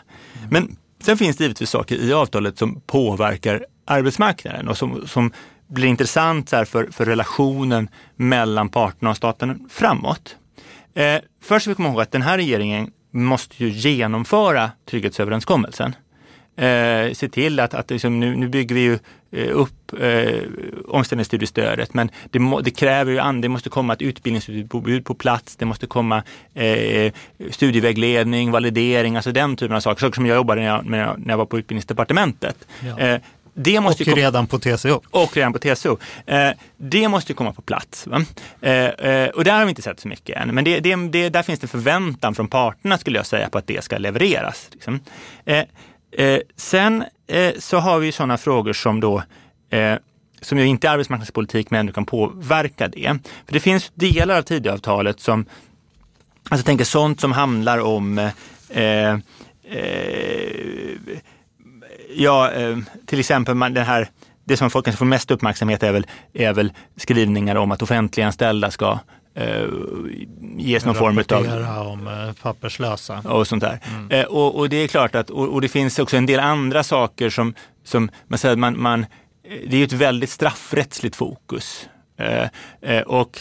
Men 0.49 0.77
Sen 1.05 1.17
finns 1.17 1.37
det 1.37 1.43
givetvis 1.43 1.69
saker 1.69 1.95
i 1.95 2.13
avtalet 2.13 2.57
som 2.57 2.81
påverkar 2.81 3.65
arbetsmarknaden 3.85 4.67
och 4.67 4.77
som, 4.77 5.07
som 5.07 5.31
blir 5.67 5.87
intressant 5.87 6.49
så 6.49 6.65
för, 6.65 6.87
för 6.91 7.05
relationen 7.05 7.89
mellan 8.15 8.69
parterna 8.69 9.09
och 9.09 9.17
staten 9.17 9.69
framåt. 9.69 10.35
Eh, 10.93 11.21
först 11.41 11.63
ska 11.63 11.71
vi 11.71 11.75
komma 11.75 11.89
ihåg 11.89 12.01
att 12.01 12.11
den 12.11 12.21
här 12.21 12.37
regeringen 12.37 12.91
måste 13.11 13.63
ju 13.63 13.69
genomföra 13.69 14.71
trygghetsöverenskommelsen. 14.89 15.95
Eh, 16.57 17.13
se 17.13 17.29
till 17.31 17.59
att, 17.59 17.73
att 17.73 17.89
liksom, 17.89 18.19
nu, 18.19 18.35
nu 18.35 18.49
bygger 18.49 18.75
vi 18.75 18.81
ju 18.81 18.99
upp 19.33 20.01
eh, 20.01 20.41
omställningsstudiestödet 20.87 21.93
men 21.93 22.09
det, 22.31 22.39
må, 22.39 22.61
det 22.61 22.71
kräver 22.71 23.11
ju, 23.11 23.41
det 23.41 23.49
måste 23.49 23.69
komma 23.69 23.93
ett 23.93 24.01
utbildningsutbud 24.01 25.05
på 25.05 25.13
plats, 25.13 25.55
det 25.55 25.65
måste 25.65 25.87
komma 25.87 26.23
eh, 26.53 27.13
studievägledning, 27.51 28.51
validering, 28.51 29.15
alltså 29.15 29.31
den 29.31 29.55
typen 29.55 29.75
av 29.75 29.79
saker. 29.79 29.99
Saker 29.99 30.15
som 30.15 30.25
jag 30.25 30.35
jobbade 30.35 30.61
när 30.61 30.67
jag, 30.67 30.85
när 30.85 30.99
jag, 30.99 31.19
när 31.19 31.33
jag 31.33 31.37
var 31.37 31.45
på 31.45 31.59
utbildningsdepartementet. 31.59 32.67
Ja. 32.79 32.99
Eh, 32.99 33.21
det 33.53 33.79
måste 33.79 34.11
och 34.11 34.17
redan 34.17 34.47
på 34.47 34.59
TCO. 34.59 35.01
Och 35.09 35.37
redan 35.37 35.53
på 35.53 35.59
TCO. 35.59 35.97
Eh, 36.25 36.49
det 36.77 37.07
måste 37.07 37.31
ju 37.31 37.35
komma 37.35 37.53
på 37.53 37.61
plats. 37.61 38.07
Eh, 38.61 38.71
eh, 38.71 39.29
och 39.29 39.43
där 39.43 39.57
har 39.57 39.65
vi 39.65 39.69
inte 39.69 39.81
sett 39.81 39.99
så 39.99 40.07
mycket 40.07 40.37
än. 40.37 40.55
Men 40.55 40.63
det, 40.63 40.79
det, 40.79 40.95
det, 40.95 41.29
där 41.29 41.43
finns 41.43 41.59
det 41.59 41.67
förväntan 41.67 42.35
från 42.35 42.47
parterna 42.47 42.97
skulle 42.97 43.19
jag 43.19 43.25
säga 43.25 43.49
på 43.49 43.57
att 43.57 43.67
det 43.67 43.83
ska 43.83 43.97
levereras. 43.97 44.69
Liksom. 44.71 44.99
Eh, 45.45 45.63
eh, 46.11 46.39
sen 46.55 47.03
eh, 47.33 47.53
så 47.59 47.77
har 47.77 47.99
vi 47.99 48.11
sådana 48.11 48.37
frågor 48.37 48.73
som 48.73 48.99
då 48.99 49.23
eh, 49.69 49.95
som 50.41 50.59
ju 50.59 50.65
inte 50.65 50.87
är 50.87 50.91
arbetsmarknadspolitik 50.91 51.71
men 51.71 51.79
ändå 51.79 51.93
kan 51.93 52.05
påverka 52.05 52.87
det. 52.87 53.19
För 53.45 53.53
det 53.53 53.59
finns 53.59 53.91
delar 53.95 54.37
av 54.37 54.41
Tidöavtalet 54.41 55.19
som, 55.19 55.45
alltså 56.49 56.65
tänker 56.65 56.85
sånt 56.85 57.21
som 57.21 57.31
handlar 57.31 57.79
om 57.79 58.19
eh, 58.69 59.09
eh, 59.09 59.19
Ja, 62.15 62.51
eh, 62.51 62.77
till 63.05 63.19
exempel 63.19 63.55
man, 63.55 63.73
den 63.73 63.85
här, 63.85 64.09
det 64.43 64.57
som 64.57 64.69
folk 64.69 64.85
kanske 64.85 64.97
får 64.97 65.05
mest 65.05 65.31
uppmärksamhet 65.31 65.83
är 65.83 65.91
väl, 65.91 66.05
är 66.33 66.53
väl 66.53 66.73
skrivningar 66.95 67.55
om 67.55 67.71
att 67.71 67.81
offentliganställda 67.81 68.71
ska 68.71 68.99
eh, 69.35 69.65
ges 70.57 70.85
någon 70.85 70.95
form 70.95 71.23
av... 71.31 71.87
om 71.87 72.07
eh, 72.07 72.33
papperslösa. 72.41 73.19
Och 73.25 73.47
sånt 73.47 73.63
där. 73.63 73.79
Mm. 73.87 74.11
Eh, 74.11 74.25
och, 74.25 74.55
och, 74.55 74.69
det 74.69 74.75
är 74.75 74.87
klart 74.87 75.15
att, 75.15 75.29
och, 75.29 75.47
och, 75.49 75.61
det 75.61 75.67
finns 75.67 75.99
också 75.99 76.17
en 76.17 76.25
del 76.25 76.39
andra 76.39 76.83
saker 76.83 77.29
som, 77.29 77.53
som 77.83 78.09
man 78.27 78.39
säger, 78.39 78.55
man, 78.55 78.81
man, 78.81 79.05
det 79.67 79.77
är 79.77 79.83
ett 79.83 79.93
väldigt 79.93 80.29
straffrättsligt 80.29 81.15
fokus. 81.15 81.89
Eh, 82.17 82.47
eh, 82.81 83.01
och 83.01 83.39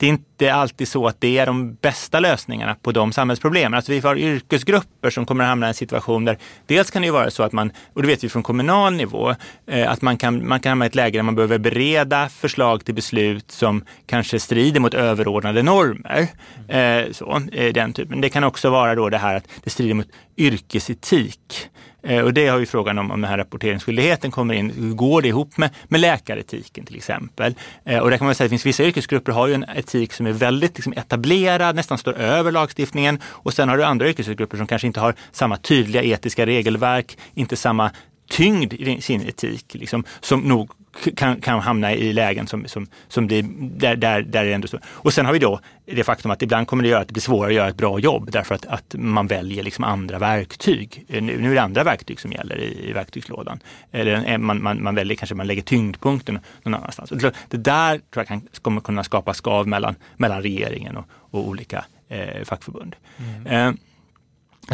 det 0.00 0.06
är 0.06 0.10
inte 0.10 0.54
alltid 0.54 0.88
så 0.88 1.06
att 1.06 1.20
det 1.20 1.38
är 1.38 1.46
de 1.46 1.74
bästa 1.74 2.20
lösningarna 2.20 2.76
på 2.82 2.92
de 2.92 3.12
samhällsproblemen. 3.12 3.74
Alltså 3.74 3.92
vi 3.92 4.00
har 4.00 4.16
yrkesgrupper 4.16 5.10
som 5.10 5.26
kommer 5.26 5.44
att 5.44 5.48
hamna 5.48 5.66
i 5.66 5.68
en 5.68 5.74
situation 5.74 6.24
där 6.24 6.38
dels 6.66 6.90
kan 6.90 7.02
det 7.02 7.06
ju 7.06 7.12
vara 7.12 7.30
så 7.30 7.42
att 7.42 7.52
man, 7.52 7.72
och 7.92 8.02
det 8.02 8.08
vet 8.08 8.24
vi 8.24 8.28
från 8.28 8.42
kommunal 8.42 8.94
nivå, 8.94 9.34
eh, 9.66 9.90
att 9.90 10.02
man 10.02 10.16
kan, 10.16 10.48
man 10.48 10.60
kan 10.60 10.70
hamna 10.70 10.84
i 10.84 10.88
ett 10.88 10.94
läge 10.94 11.18
där 11.18 11.22
man 11.22 11.34
behöver 11.34 11.58
bereda 11.58 12.28
förslag 12.28 12.84
till 12.84 12.94
beslut 12.94 13.50
som 13.50 13.84
kanske 14.06 14.40
strider 14.40 14.80
mot 14.80 14.94
överordnade 14.94 15.62
normer. 15.62 16.28
Eh, 16.68 17.12
så, 17.12 17.42
eh, 17.52 17.72
den 17.72 17.92
typen. 17.92 18.20
Det 18.20 18.28
kan 18.28 18.44
också 18.44 18.70
vara 18.70 18.94
då 18.94 19.08
det 19.08 19.18
här 19.18 19.36
att 19.36 19.48
det 19.64 19.70
strider 19.70 19.94
mot 19.94 20.08
yrkesetik. 20.40 21.68
Eh, 22.02 22.24
och 22.24 22.34
det 22.34 22.46
har 22.46 22.58
ju 22.58 22.66
frågan 22.66 22.98
om, 22.98 23.10
om 23.10 23.20
den 23.20 23.30
här 23.30 23.38
rapporteringsskyldigheten 23.38 24.30
kommer 24.30 24.54
in. 24.54 24.70
Hur 24.70 24.94
går 24.94 25.22
det 25.22 25.28
ihop 25.28 25.56
med, 25.56 25.70
med 25.88 26.00
läkaretiken 26.00 26.84
till 26.84 26.96
exempel? 26.96 27.54
Eh, 27.84 27.98
och 27.98 28.10
där 28.10 28.18
kan 28.18 28.24
man 28.24 28.34
säga 28.34 28.44
att 28.44 28.48
det 28.48 28.50
finns 28.50 28.66
vissa 28.66 28.84
yrkesgrupper 28.84 29.32
har 29.32 29.46
ju 29.48 29.54
en 29.54 29.64
etik 29.76 30.12
som 30.12 30.26
är 30.26 30.32
väldigt 30.32 30.76
liksom, 30.76 30.92
etablerad, 30.92 31.76
nästan 31.76 31.98
står 31.98 32.12
över 32.12 32.52
lagstiftningen. 32.52 33.18
Och 33.24 33.54
sen 33.54 33.68
har 33.68 33.76
du 33.76 33.84
andra 33.84 34.08
yrkesgrupper 34.08 34.56
som 34.56 34.66
kanske 34.66 34.86
inte 34.86 35.00
har 35.00 35.14
samma 35.32 35.56
tydliga 35.56 36.02
etiska 36.02 36.46
regelverk, 36.46 37.18
inte 37.34 37.56
samma 37.56 37.90
tyngd 38.30 38.72
i 38.72 39.00
sin 39.00 39.28
etik, 39.28 39.74
liksom, 39.74 40.04
som 40.20 40.40
nog 40.40 40.70
kan, 41.16 41.40
kan 41.40 41.60
hamna 41.60 41.94
i 41.94 42.12
lägen 42.12 42.46
som, 42.46 42.68
som, 42.68 42.86
som 43.08 43.26
blir, 43.26 43.42
där, 43.58 43.96
där, 43.96 44.22
där 44.22 44.44
det 44.44 44.52
ändå 44.52 44.68
så. 44.68 44.78
Och 44.86 45.12
sen 45.12 45.26
har 45.26 45.32
vi 45.32 45.38
då 45.38 45.60
det 45.86 46.04
faktum 46.04 46.30
att 46.30 46.42
ibland 46.42 46.66
kommer 46.66 46.82
det 46.82 46.88
göra 46.88 47.00
att 47.00 47.08
det 47.08 47.12
blir 47.12 47.22
svårare 47.22 47.50
att 47.50 47.54
göra 47.54 47.68
ett 47.68 47.76
bra 47.76 47.98
jobb 47.98 48.30
därför 48.32 48.54
att, 48.54 48.66
att 48.66 48.94
man 48.98 49.26
väljer 49.26 49.62
liksom 49.62 49.84
andra 49.84 50.18
verktyg. 50.18 51.04
Nu, 51.08 51.20
nu 51.20 51.50
är 51.50 51.54
det 51.54 51.62
andra 51.62 51.84
verktyg 51.84 52.20
som 52.20 52.32
gäller 52.32 52.58
i, 52.58 52.88
i 52.88 52.92
verktygslådan. 52.92 53.60
Eller 53.92 54.38
man, 54.38 54.62
man, 54.62 54.82
man 54.82 54.94
väljer 54.94 55.16
kanske 55.16 55.34
man 55.34 55.46
lägger 55.46 55.62
tyngdpunkten 55.62 56.38
någon 56.62 56.74
annanstans. 56.74 57.10
Det, 57.10 57.32
det 57.48 57.56
där 57.56 57.98
tror 57.98 58.02
jag 58.14 58.26
kan, 58.26 58.42
kommer 58.62 58.80
kunna 58.80 59.04
skapa 59.04 59.34
skav 59.34 59.68
mellan, 59.68 59.94
mellan 60.16 60.42
regeringen 60.42 60.96
och, 60.96 61.04
och 61.30 61.48
olika 61.48 61.84
eh, 62.08 62.44
fackförbund. 62.44 62.96
Mm. 63.18 63.46
Eh, 63.46 63.74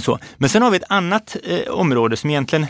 så. 0.00 0.18
Men 0.36 0.48
sen 0.48 0.62
har 0.62 0.70
vi 0.70 0.76
ett 0.76 0.84
annat 0.88 1.36
eh, 1.44 1.72
område 1.72 2.16
som 2.16 2.30
egentligen 2.30 2.66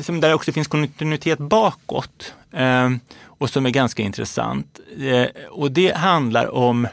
som 0.00 0.20
där 0.20 0.34
också 0.34 0.52
finns 0.52 0.68
kontinuitet 0.68 1.38
bakåt 1.38 2.34
eh, 2.52 2.90
och 3.24 3.50
som 3.50 3.66
är 3.66 3.70
ganska 3.70 4.02
intressant. 4.02 4.80
Eh, 5.00 5.26
och 5.48 5.72
det 5.72 5.96
handlar 5.96 6.54
om 6.54 6.88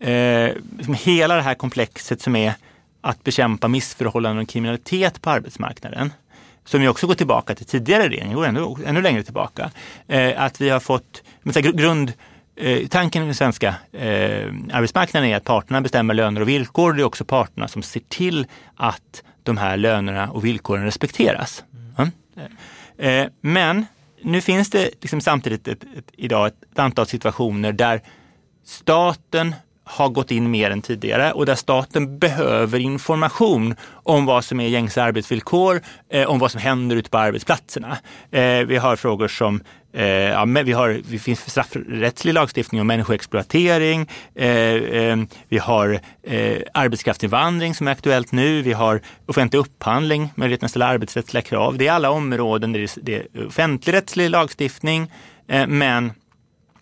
eh, 0.00 0.50
liksom 0.76 0.94
hela 0.94 1.36
det 1.36 1.42
här 1.42 1.54
komplexet 1.54 2.20
som 2.20 2.36
är 2.36 2.54
att 3.00 3.24
bekämpa 3.24 3.68
missförhållanden 3.68 4.42
och 4.42 4.48
kriminalitet 4.48 5.22
på 5.22 5.30
arbetsmarknaden. 5.30 6.12
Som 6.64 6.82
ju 6.82 6.88
också 6.88 7.06
går 7.06 7.14
tillbaka 7.14 7.54
till 7.54 7.66
tidigare 7.66 8.08
regeringar, 8.08 8.34
går 8.34 8.46
ännu, 8.46 8.74
ännu 8.86 9.02
längre 9.02 9.22
tillbaka. 9.22 9.70
Eh, 10.08 10.42
att 10.42 10.60
vi 10.60 10.68
har 10.68 10.80
fått, 10.80 11.22
men, 11.42 11.76
grund, 11.76 12.12
eh, 12.56 12.86
tanken 12.88 13.22
i 13.22 13.26
den 13.26 13.34
svenska 13.34 13.68
eh, 13.92 14.52
arbetsmarknaden 14.72 15.28
är 15.28 15.36
att 15.36 15.44
parterna 15.44 15.80
bestämmer 15.80 16.14
löner 16.14 16.40
och 16.40 16.48
villkor. 16.48 16.92
Det 16.92 17.02
är 17.02 17.04
också 17.04 17.24
parterna 17.24 17.68
som 17.68 17.82
ser 17.82 18.02
till 18.08 18.46
att 18.76 19.22
de 19.42 19.56
här 19.56 19.76
lönerna 19.76 20.30
och 20.30 20.44
villkoren 20.44 20.84
respekteras. 20.84 21.64
Eh, 22.98 23.26
men 23.40 23.86
nu 24.22 24.40
finns 24.40 24.70
det 24.70 24.90
liksom 25.00 25.20
samtidigt 25.20 25.68
ett, 25.68 25.84
ett, 25.96 26.10
idag 26.12 26.46
ett 26.46 26.78
antal 26.78 27.06
situationer 27.06 27.72
där 27.72 28.00
staten 28.64 29.54
har 29.84 30.08
gått 30.08 30.30
in 30.30 30.50
mer 30.50 30.70
än 30.70 30.82
tidigare 30.82 31.32
och 31.32 31.46
där 31.46 31.54
staten 31.54 32.18
behöver 32.18 32.78
information 32.78 33.76
om 33.92 34.26
vad 34.26 34.44
som 34.44 34.60
är 34.60 34.68
gängse 34.68 35.02
arbetsvillkor, 35.02 35.80
eh, 36.08 36.30
om 36.30 36.38
vad 36.38 36.50
som 36.50 36.60
händer 36.60 36.96
ute 36.96 37.10
på 37.10 37.18
arbetsplatserna. 37.18 37.98
Eh, 38.30 38.58
vi 38.66 38.76
har 38.76 38.96
frågor 38.96 39.28
som 39.28 39.62
Eh, 39.92 40.06
ja, 40.06 40.44
vi 40.44 40.72
har, 40.72 41.00
det 41.10 41.18
finns 41.18 41.50
straffrättslig 41.50 42.34
lagstiftning 42.34 42.80
om 42.80 42.86
människoexploatering. 42.86 44.08
Eh, 44.34 44.48
eh, 44.48 45.18
vi 45.48 45.58
har 45.58 46.00
eh, 46.22 46.58
arbetskraftsinvandring 46.74 47.74
som 47.74 47.88
är 47.88 47.92
aktuellt 47.92 48.32
nu. 48.32 48.62
Vi 48.62 48.72
har 48.72 49.00
offentlig 49.26 49.58
upphandling, 49.58 50.32
möjligheten 50.34 50.64
att 50.64 50.70
ställa 50.70 50.86
arbetsrättsliga 50.86 51.42
krav. 51.42 51.78
Det 51.78 51.86
är 51.86 51.92
alla 51.92 52.10
områden 52.10 52.72
där 52.72 52.88
det 53.02 53.14
är 53.14 53.46
offentligrättslig 53.46 54.30
lagstiftning, 54.30 55.10
eh, 55.48 55.66
men 55.66 56.12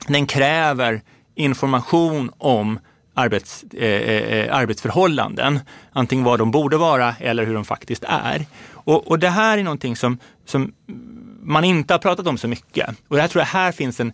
den 0.07 0.27
kräver 0.27 1.01
information 1.35 2.31
om 2.39 2.79
arbets, 3.15 3.63
eh, 3.63 3.85
eh, 3.85 4.57
arbetsförhållanden. 4.57 5.61
Antingen 5.93 6.25
vad 6.25 6.39
de 6.39 6.51
borde 6.51 6.77
vara 6.77 7.15
eller 7.21 7.47
hur 7.47 7.55
de 7.55 7.65
faktiskt 7.65 8.05
är. 8.09 8.47
Och, 8.73 9.09
och 9.09 9.19
det 9.19 9.29
här 9.29 9.59
är 9.59 9.63
någonting 9.63 9.97
som, 9.97 10.19
som 10.47 10.73
man 11.51 11.65
inte 11.65 11.95
har 11.95 11.99
pratat 11.99 12.27
om 12.27 12.39
så 12.39 12.49
mycket. 12.49 12.89
Och 13.09 13.17
det 13.17 13.23
här 13.23 13.29
tror 13.29 13.41
jag 13.41 13.47
här 13.47 13.73
finns 13.73 14.01
en, 14.01 14.13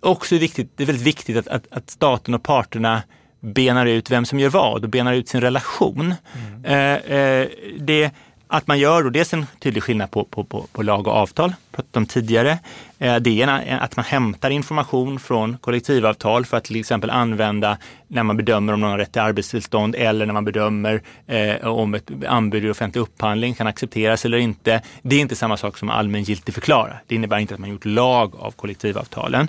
också 0.00 0.38
viktigt, 0.38 0.72
det 0.76 0.82
är 0.82 0.86
väldigt 0.86 1.06
viktigt 1.06 1.36
att, 1.36 1.48
att, 1.48 1.66
att 1.70 1.90
staten 1.90 2.34
och 2.34 2.42
parterna 2.42 3.02
benar 3.40 3.86
ut 3.86 4.10
vem 4.10 4.24
som 4.24 4.40
gör 4.40 4.50
vad 4.50 4.84
och 4.84 4.90
benar 4.90 5.12
ut 5.12 5.28
sin 5.28 5.40
relation. 5.40 6.14
Mm. 6.34 6.64
Eh, 6.64 7.16
eh, 7.16 7.48
det 7.78 8.10
att 8.52 8.66
man 8.66 8.78
gör 8.78 9.02
då 9.02 9.10
dels 9.10 9.34
en 9.34 9.46
tydlig 9.58 9.82
skillnad 9.82 10.10
på, 10.10 10.24
på, 10.24 10.44
på, 10.44 10.66
på 10.72 10.82
lag 10.82 11.06
och 11.06 11.12
avtal, 11.12 11.54
pratat 11.72 11.96
om 11.96 12.06
tidigare. 12.06 12.58
Eh, 12.98 13.16
det 13.16 13.42
är 13.42 13.78
att 13.80 13.96
man 13.96 14.04
hämtar 14.04 14.50
information 14.50 15.20
från 15.20 15.58
kollektivavtal 15.58 16.46
för 16.46 16.56
att 16.56 16.64
till 16.64 16.80
exempel 16.80 17.10
använda 17.10 17.78
när 18.08 18.22
man 18.22 18.36
bedömer 18.36 18.72
om 18.72 18.80
någon 18.80 18.90
har 18.90 18.98
rätt 18.98 19.12
till 19.12 19.22
arbetstillstånd 19.22 19.94
eller 19.94 20.26
när 20.26 20.32
man 20.32 20.44
bedömer 20.44 21.02
eh, 21.26 21.66
om 21.66 21.94
ett 21.94 22.10
anbud 22.28 22.64
i 22.64 22.70
offentlig 22.70 23.02
upphandling 23.02 23.54
kan 23.54 23.66
accepteras 23.66 24.24
eller 24.24 24.38
inte. 24.38 24.82
Det 25.02 25.16
är 25.16 25.20
inte 25.20 25.36
samma 25.36 25.56
sak 25.56 25.78
som 25.78 25.90
allmängiltig 25.90 26.54
förklara. 26.54 26.96
Det 27.06 27.14
innebär 27.14 27.38
inte 27.38 27.54
att 27.54 27.60
man 27.60 27.70
gjort 27.70 27.84
lag 27.84 28.34
av 28.38 28.50
kollektivavtalen. 28.50 29.48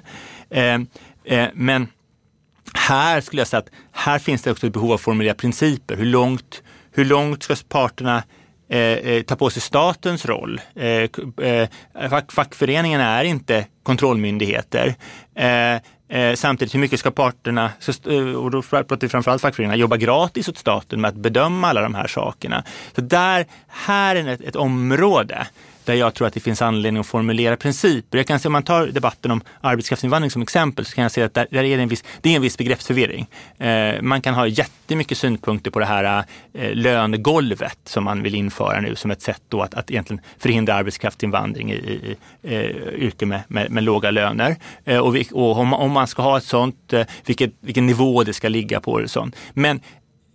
Eh, 0.50 0.80
eh, 1.24 1.48
men 1.54 1.88
här 2.74 3.22
skulle 3.22 3.42
jag 3.42 3.48
säga 3.48 3.60
att 3.60 3.70
här 3.92 4.20
finns 4.20 4.42
det 4.42 4.52
också 4.52 4.68
ett 4.68 4.74
behov 4.74 4.90
av 4.90 4.96
att 4.96 5.02
formulera 5.02 5.34
principer. 5.34 5.96
Hur 5.96 6.06
långt, 6.06 6.64
hur 6.92 7.06
långt 7.06 7.44
ska 7.44 7.56
parterna 7.70 8.24
Eh, 8.74 8.80
eh, 8.80 9.24
ta 9.24 9.36
på 9.36 9.50
sig 9.50 9.62
statens 9.62 10.26
roll. 10.26 10.62
Eh, 10.76 11.10
eh 11.48 11.70
fack, 12.10 12.32
fackföreningarna 12.32 13.20
är 13.20 13.24
inte 13.24 13.66
kontrollmyndigheter. 13.84 14.96
Eh, 15.36 16.34
samtidigt, 16.36 16.76
hur 16.76 16.80
mycket 16.80 17.00
ska 17.00 17.12
parterna, 17.12 17.72
och 18.38 18.52
då 18.52 18.62
pratar 18.62 18.98
vi 19.02 19.10
framförallt 19.10 19.42
fackföreningarna, 19.42 19.78
jobba 19.78 19.98
gratis 19.98 20.50
åt 20.50 20.58
staten 20.58 21.02
med 21.02 21.10
att 21.10 21.16
bedöma 21.16 21.68
alla 21.68 21.82
de 21.82 21.96
här 21.96 22.08
sakerna. 22.08 22.64
Så 22.96 23.02
där, 23.02 23.46
här 23.68 24.16
är 24.16 24.28
ett, 24.28 24.42
ett 24.42 24.56
område 24.56 25.48
där 25.86 25.94
jag 25.94 26.14
tror 26.14 26.28
att 26.28 26.34
det 26.34 26.40
finns 26.40 26.62
anledning 26.62 27.00
att 27.00 27.08
formulera 27.08 27.58
principer. 27.58 28.18
Jag 28.18 28.28
kan 28.28 28.40
se 28.40 28.48
om 28.48 28.54
man 28.54 28.64
tar 28.64 28.88
debatten 28.88 29.32
om 29.32 29.42
arbetskraftsinvandring 29.62 30.32
som 30.32 30.42
exempel 30.42 30.86
så 30.86 30.96
kan 30.96 31.02
jag 31.02 31.12
säga 31.12 31.26
att 31.26 31.34
där, 31.34 31.48
där 31.52 31.64
är 31.64 31.78
det, 31.78 31.84
en 31.84 31.90
viss, 31.90 32.04
det 32.22 32.30
är 32.30 32.36
en 32.36 32.42
viss 32.42 32.58
begreppsförvirring. 32.58 33.28
Eh, 33.58 34.02
man 34.02 34.22
kan 34.22 34.34
ha 34.34 34.48
jättemycket 34.48 35.18
synpunkter 35.18 35.72
på 35.72 35.80
det 35.80 35.86
här 35.86 36.24
eh, 36.54 36.74
lönegolvet 36.74 37.80
som 37.86 38.04
man 38.04 38.24
vill 38.24 38.36
införa 38.36 38.82
nu 38.82 38.96
som 38.96 39.12
ett 39.12 39.22
sätt 39.22 39.42
då 39.50 39.62
att, 39.62 39.74
att 39.74 39.92
egentligen 39.92 40.24
förhindra 40.38 40.74
arbetskraftsinvandring 40.74 41.72
i, 41.72 41.76
i, 41.76 41.94
i 41.94 42.16
eh, 42.56 42.62
yrken 42.94 43.30
med, 43.30 43.42
med, 43.48 43.72
med, 43.72 43.84
låga 43.84 44.12
löner. 44.12 44.56
Eh, 44.86 45.00
och, 45.00 45.16
vi, 45.16 45.28
och 45.32 45.58
om, 45.58 45.74
om, 45.74 45.92
man 45.92 46.08
ska 46.08 46.22
ha 46.22 46.38
ett 46.38 46.44
sånt, 46.44 46.94
eh, 46.94 47.06
vilket, 47.26 47.54
vilken 47.60 47.86
nivå 47.86 48.24
det 48.24 48.34
ska 48.34 48.50
ligga 48.50 48.80
på. 48.80 48.92
Och 48.92 49.10
sånt. 49.10 49.36
Men 49.54 49.82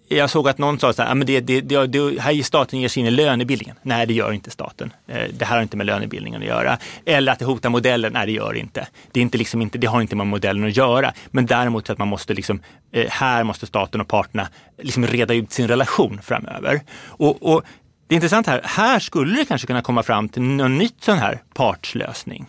jag 0.08 0.30
såg 0.30 0.48
att 0.48 0.58
någon 0.58 0.78
sa 0.78 0.92
så 0.92 1.02
här, 1.02 1.10
ah, 1.10 1.14
men 1.14 1.26
det, 1.26 1.40
det, 1.40 1.60
det, 1.60 1.86
det, 1.86 2.20
här 2.20 2.42
staten 2.42 2.80
ger 2.80 2.88
sig 2.88 3.00
in 3.00 3.06
i 3.06 3.10
lönebildningen. 3.10 3.76
Nej, 3.82 4.06
det 4.06 4.14
gör 4.14 4.32
inte 4.32 4.50
staten. 4.50 4.92
Eh, 5.06 5.22
det 5.38 5.44
här 5.44 5.56
har 5.56 5.62
inte 5.62 5.76
med 5.76 5.86
lönebildningen 5.86 6.42
att 6.42 6.48
göra. 6.48 6.78
Eller 7.04 7.32
att 7.32 7.38
det 7.38 7.44
hotar 7.44 7.70
modellen. 7.70 8.12
Nej, 8.12 8.26
det 8.26 8.32
gör 8.32 8.52
det 8.52 8.58
inte. 8.58 8.86
Det, 9.12 9.20
är 9.20 9.22
inte, 9.22 9.38
liksom 9.38 9.62
inte, 9.62 9.78
det 9.78 9.86
har 9.86 10.00
inte 10.00 10.16
med 10.16 10.26
modellen 10.26 10.68
att 10.68 10.76
göra. 10.76 11.12
Men 11.30 11.46
däremot 11.46 11.86
så 11.86 11.92
att 11.92 11.98
man 11.98 12.08
måste 12.08 12.34
liksom, 12.34 12.60
eh, 12.92 13.10
här 13.10 13.44
måste 13.44 13.66
staten 13.66 14.00
och 14.00 14.08
parterna 14.08 14.48
liksom 14.82 15.06
reda 15.06 15.34
ut 15.34 15.52
sin 15.52 15.68
relation 15.68 16.20
framöver. 16.22 16.80
Och, 17.06 17.54
och 17.54 17.62
det 18.06 18.14
är 18.14 18.16
intressant 18.16 18.46
här, 18.46 18.60
här 18.64 18.98
skulle 18.98 19.38
det 19.38 19.44
kanske 19.44 19.66
kunna 19.66 19.82
komma 19.82 20.02
fram 20.02 20.28
till 20.28 20.42
någon 20.42 20.78
nytt 20.78 21.04
sån 21.04 21.18
här 21.18 21.42
partslösning. 21.54 22.46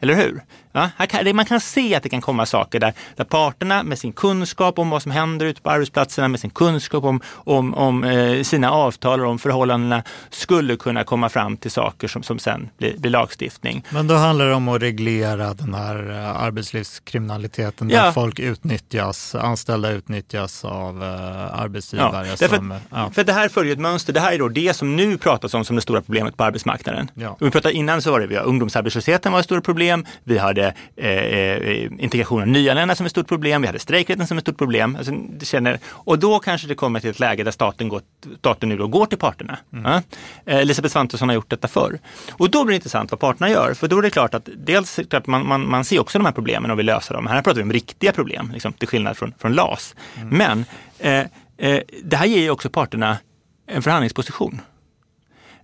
Eller 0.00 0.14
hur? 0.14 0.42
Ja, 0.76 1.06
kan, 1.06 1.36
man 1.36 1.44
kan 1.44 1.60
se 1.60 1.94
att 1.94 2.02
det 2.02 2.08
kan 2.08 2.20
komma 2.20 2.46
saker 2.46 2.80
där, 2.80 2.92
där 3.16 3.24
parterna 3.24 3.82
med 3.82 3.98
sin 3.98 4.12
kunskap 4.12 4.78
om 4.78 4.90
vad 4.90 5.02
som 5.02 5.12
händer 5.12 5.46
ute 5.46 5.60
på 5.60 5.70
arbetsplatserna, 5.70 6.28
med 6.28 6.40
sin 6.40 6.50
kunskap 6.50 7.04
om, 7.04 7.20
om, 7.34 7.74
om 7.74 8.04
eh, 8.04 8.42
sina 8.42 8.70
avtal 8.70 9.20
och 9.20 9.30
om 9.30 9.38
förhållandena 9.38 10.02
skulle 10.30 10.76
kunna 10.76 11.04
komma 11.04 11.28
fram 11.28 11.56
till 11.56 11.70
saker 11.70 12.08
som, 12.08 12.22
som 12.22 12.38
sen 12.38 12.68
blir, 12.78 12.98
blir 12.98 13.10
lagstiftning. 13.10 13.84
Men 13.90 14.06
då 14.06 14.14
handlar 14.14 14.46
det 14.46 14.54
om 14.54 14.68
att 14.68 14.82
reglera 14.82 15.54
den 15.54 15.74
här 15.74 16.10
eh, 16.10 16.42
arbetslivskriminaliteten 16.42 17.88
där 17.88 17.96
ja. 17.96 18.12
folk 18.12 18.38
utnyttjas, 18.38 19.34
anställda 19.34 19.90
utnyttjas 19.90 20.64
av 20.64 21.02
eh, 21.02 21.60
arbetsgivare. 21.60 22.26
Ja, 22.40 22.48
som, 22.48 22.72
att, 22.72 22.82
ja. 22.90 23.10
För 23.14 23.24
det 23.24 23.32
här 23.32 23.48
följer 23.48 23.72
ett 23.72 23.80
mönster. 23.80 24.12
Det 24.12 24.20
här 24.20 24.32
är 24.32 24.38
då 24.38 24.48
det 24.48 24.76
som 24.76 24.96
nu 24.96 25.18
pratas 25.18 25.54
om 25.54 25.64
som 25.64 25.76
det 25.76 25.82
stora 25.82 26.02
problemet 26.02 26.36
på 26.36 26.44
arbetsmarknaden. 26.44 27.10
Ja. 27.14 27.36
vi 27.40 27.50
pratade 27.50 27.74
innan 27.74 28.02
så 28.02 28.10
var 28.10 28.20
det 28.20 28.26
vi 28.26 28.36
har 28.36 28.44
ungdomsarbetslösheten 28.44 29.32
var 29.32 29.38
ett 29.38 29.44
stort 29.44 29.64
problem. 29.64 30.06
Vi 30.24 30.38
hade 30.38 30.65
eh, 30.96 31.10
eh, 31.10 31.84
integration 31.98 32.40
av 32.40 32.48
nyanlända 32.48 32.94
som 32.94 33.06
ett 33.06 33.12
stort 33.12 33.28
problem, 33.28 33.62
vi 33.62 33.66
hade 33.66 33.78
strejkrätten 33.78 34.26
som 34.26 34.38
ett 34.38 34.44
stort 34.44 34.58
problem. 34.58 34.96
Alltså, 34.96 35.12
det 35.12 35.46
känner, 35.46 35.78
och 35.84 36.18
då 36.18 36.38
kanske 36.38 36.68
det 36.68 36.74
kommer 36.74 37.00
till 37.00 37.10
ett 37.10 37.20
läge 37.20 37.44
där 37.44 37.50
staten, 37.50 37.88
går, 37.88 38.00
staten 38.38 38.68
nu 38.68 38.76
då 38.76 38.86
går 38.86 39.06
till 39.06 39.18
parterna. 39.18 39.58
Mm. 39.72 39.84
Ja? 39.84 40.02
Eh, 40.52 40.58
Elisabeth 40.58 40.92
Svantesson 40.92 41.28
har 41.28 41.34
gjort 41.34 41.50
detta 41.50 41.68
förr. 41.68 41.98
Och 42.30 42.50
då 42.50 42.64
blir 42.64 42.72
det 42.72 42.76
intressant 42.76 43.10
vad 43.10 43.20
parterna 43.20 43.50
gör, 43.50 43.74
för 43.74 43.88
då 43.88 43.98
är 43.98 44.02
det 44.02 44.10
klart 44.10 44.34
att 44.34 44.48
dels 44.56 45.00
klart 45.10 45.26
man, 45.26 45.46
man, 45.46 45.68
man 45.68 45.84
ser 45.84 46.00
också 46.00 46.18
de 46.18 46.24
här 46.24 46.32
problemen 46.32 46.70
och 46.70 46.78
vill 46.78 46.86
lösa 46.86 47.14
dem. 47.14 47.26
Här 47.26 47.42
pratar 47.42 47.56
vi 47.56 47.62
om 47.62 47.72
riktiga 47.72 48.12
problem, 48.12 48.50
liksom, 48.52 48.72
till 48.72 48.88
skillnad 48.88 49.16
från, 49.16 49.34
från 49.38 49.52
LAS. 49.52 49.94
Mm. 50.16 50.28
Men 50.28 50.64
eh, 50.98 51.26
eh, 51.70 51.82
det 52.02 52.16
här 52.16 52.26
ger 52.26 52.40
ju 52.40 52.50
också 52.50 52.70
parterna 52.70 53.18
en 53.66 53.82
förhandlingsposition. 53.82 54.60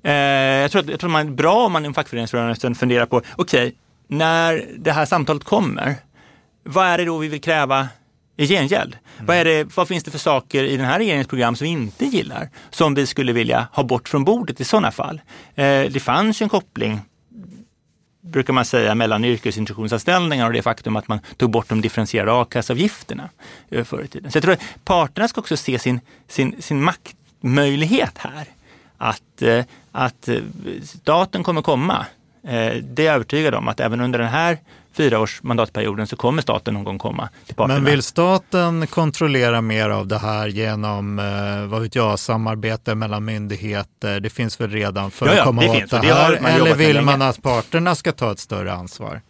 Eh, 0.03 0.13
jag, 0.13 0.71
tror 0.71 0.83
att, 0.83 0.89
jag 0.89 1.01
tror 1.01 1.11
att 1.11 1.13
man 1.13 1.29
är 1.29 1.31
bra 1.31 1.67
om 1.67 1.73
man 1.73 1.87
i 1.87 1.95
fackföreningsrörelsen 1.95 2.75
funderar 2.75 3.07
på, 3.07 3.17
okej, 3.17 3.33
okay, 3.37 3.73
när 4.07 4.67
det 4.79 4.93
här 4.93 5.07
samtalet 5.07 5.45
kommer, 5.45 5.95
vad 6.65 6.87
är 6.87 6.99
det 6.99 7.05
då 7.05 7.19
vi 7.19 7.29
vill 7.29 7.41
kräva 7.41 7.89
i 8.37 8.47
gengäld? 8.47 8.97
Mm. 9.15 9.27
Vad, 9.27 9.37
är 9.37 9.45
det, 9.45 9.77
vad 9.77 9.89
finns 9.89 10.05
det 10.05 10.11
för 10.11 10.19
saker 10.19 10.65
i 10.65 10.77
den 10.77 10.87
här 10.87 10.99
regeringens 10.99 11.29
program 11.29 11.57
som 11.57 11.65
vi 11.65 11.71
inte 11.71 12.05
gillar, 12.05 12.49
som 12.71 12.95
vi 12.95 13.07
skulle 13.07 13.33
vilja 13.33 13.67
ha 13.73 13.83
bort 13.83 14.09
från 14.09 14.25
bordet 14.25 14.61
i 14.61 14.65
sådana 14.65 14.91
fall? 14.91 15.21
Eh, 15.55 15.65
det 15.65 16.03
fanns 16.03 16.43
ju 16.43 16.45
en 16.45 16.51
koppling 16.51 17.01
brukar 18.25 18.53
man 18.53 18.65
säga, 18.65 18.95
mellan 18.95 19.25
yrkesintroduktionsanställningar 19.25 20.47
och 20.47 20.53
det 20.53 20.63
faktum 20.63 20.97
att 20.97 21.09
man 21.09 21.21
tog 21.37 21.51
bort 21.51 21.69
de 21.69 21.81
differentierade 21.81 22.33
a-kassavgifterna 22.33 23.29
eh, 23.71 23.85
förr 23.85 24.03
i 24.03 24.09
tiden. 24.09 24.33
Så 24.33 24.37
jag 24.37 24.43
tror 24.43 24.55
att 24.55 24.85
parterna 24.85 25.29
ska 25.29 25.41
också 25.41 25.57
se 25.57 25.79
sin, 25.79 26.01
sin, 26.29 26.63
sin 26.63 26.83
maktmöjlighet 26.83 28.19
här. 28.19 28.47
Att, 28.99 29.43
eh, 29.43 29.65
att 29.93 30.29
staten 30.83 31.43
kommer 31.43 31.63
komma 31.63 32.07
Eh, 32.07 32.22
det 32.83 33.03
är 33.03 33.07
jag 33.07 33.15
övertygad 33.15 33.55
om 33.55 33.69
att 33.69 33.81
även 33.81 34.01
under 34.01 34.19
den 34.19 34.29
här 34.29 34.59
fyraårs 34.93 35.43
mandatperioden 35.43 36.07
så 36.07 36.17
kommer 36.17 36.43
staten 36.43 36.75
någon 36.75 36.85
gång 36.85 36.99
komma 36.99 37.29
till 37.47 37.55
parterna. 37.55 37.81
Men 37.81 37.85
vill 37.91 38.03
staten 38.03 38.87
kontrollera 38.87 39.61
mer 39.61 39.91
av 39.91 40.07
det 40.07 40.19
här 40.19 40.49
genom, 40.49 41.19
eh, 41.19 41.67
vad 41.67 41.83
vet 41.83 41.95
jag, 41.95 42.19
samarbete 42.19 42.95
mellan 42.95 43.25
myndigheter? 43.25 44.21
Det 44.21 44.31
finns 44.31 44.61
väl 44.61 44.71
redan 44.71 45.11
för 45.11 45.27
ja, 45.27 45.33
ja, 45.33 45.39
att 45.39 45.47
komma 45.47 45.63
det 45.63 45.69
åt 45.69 45.77
finns, 45.77 45.91
det 45.91 45.97
här? 45.97 46.31
Det 46.31 46.49
Eller 46.49 46.75
vill 46.75 47.01
man 47.01 47.23
att 47.23 47.43
parterna 47.43 47.95
ska 47.95 48.13
ta 48.13 48.33
ett 48.33 48.39
större 48.39 48.73
ansvar? 48.73 49.21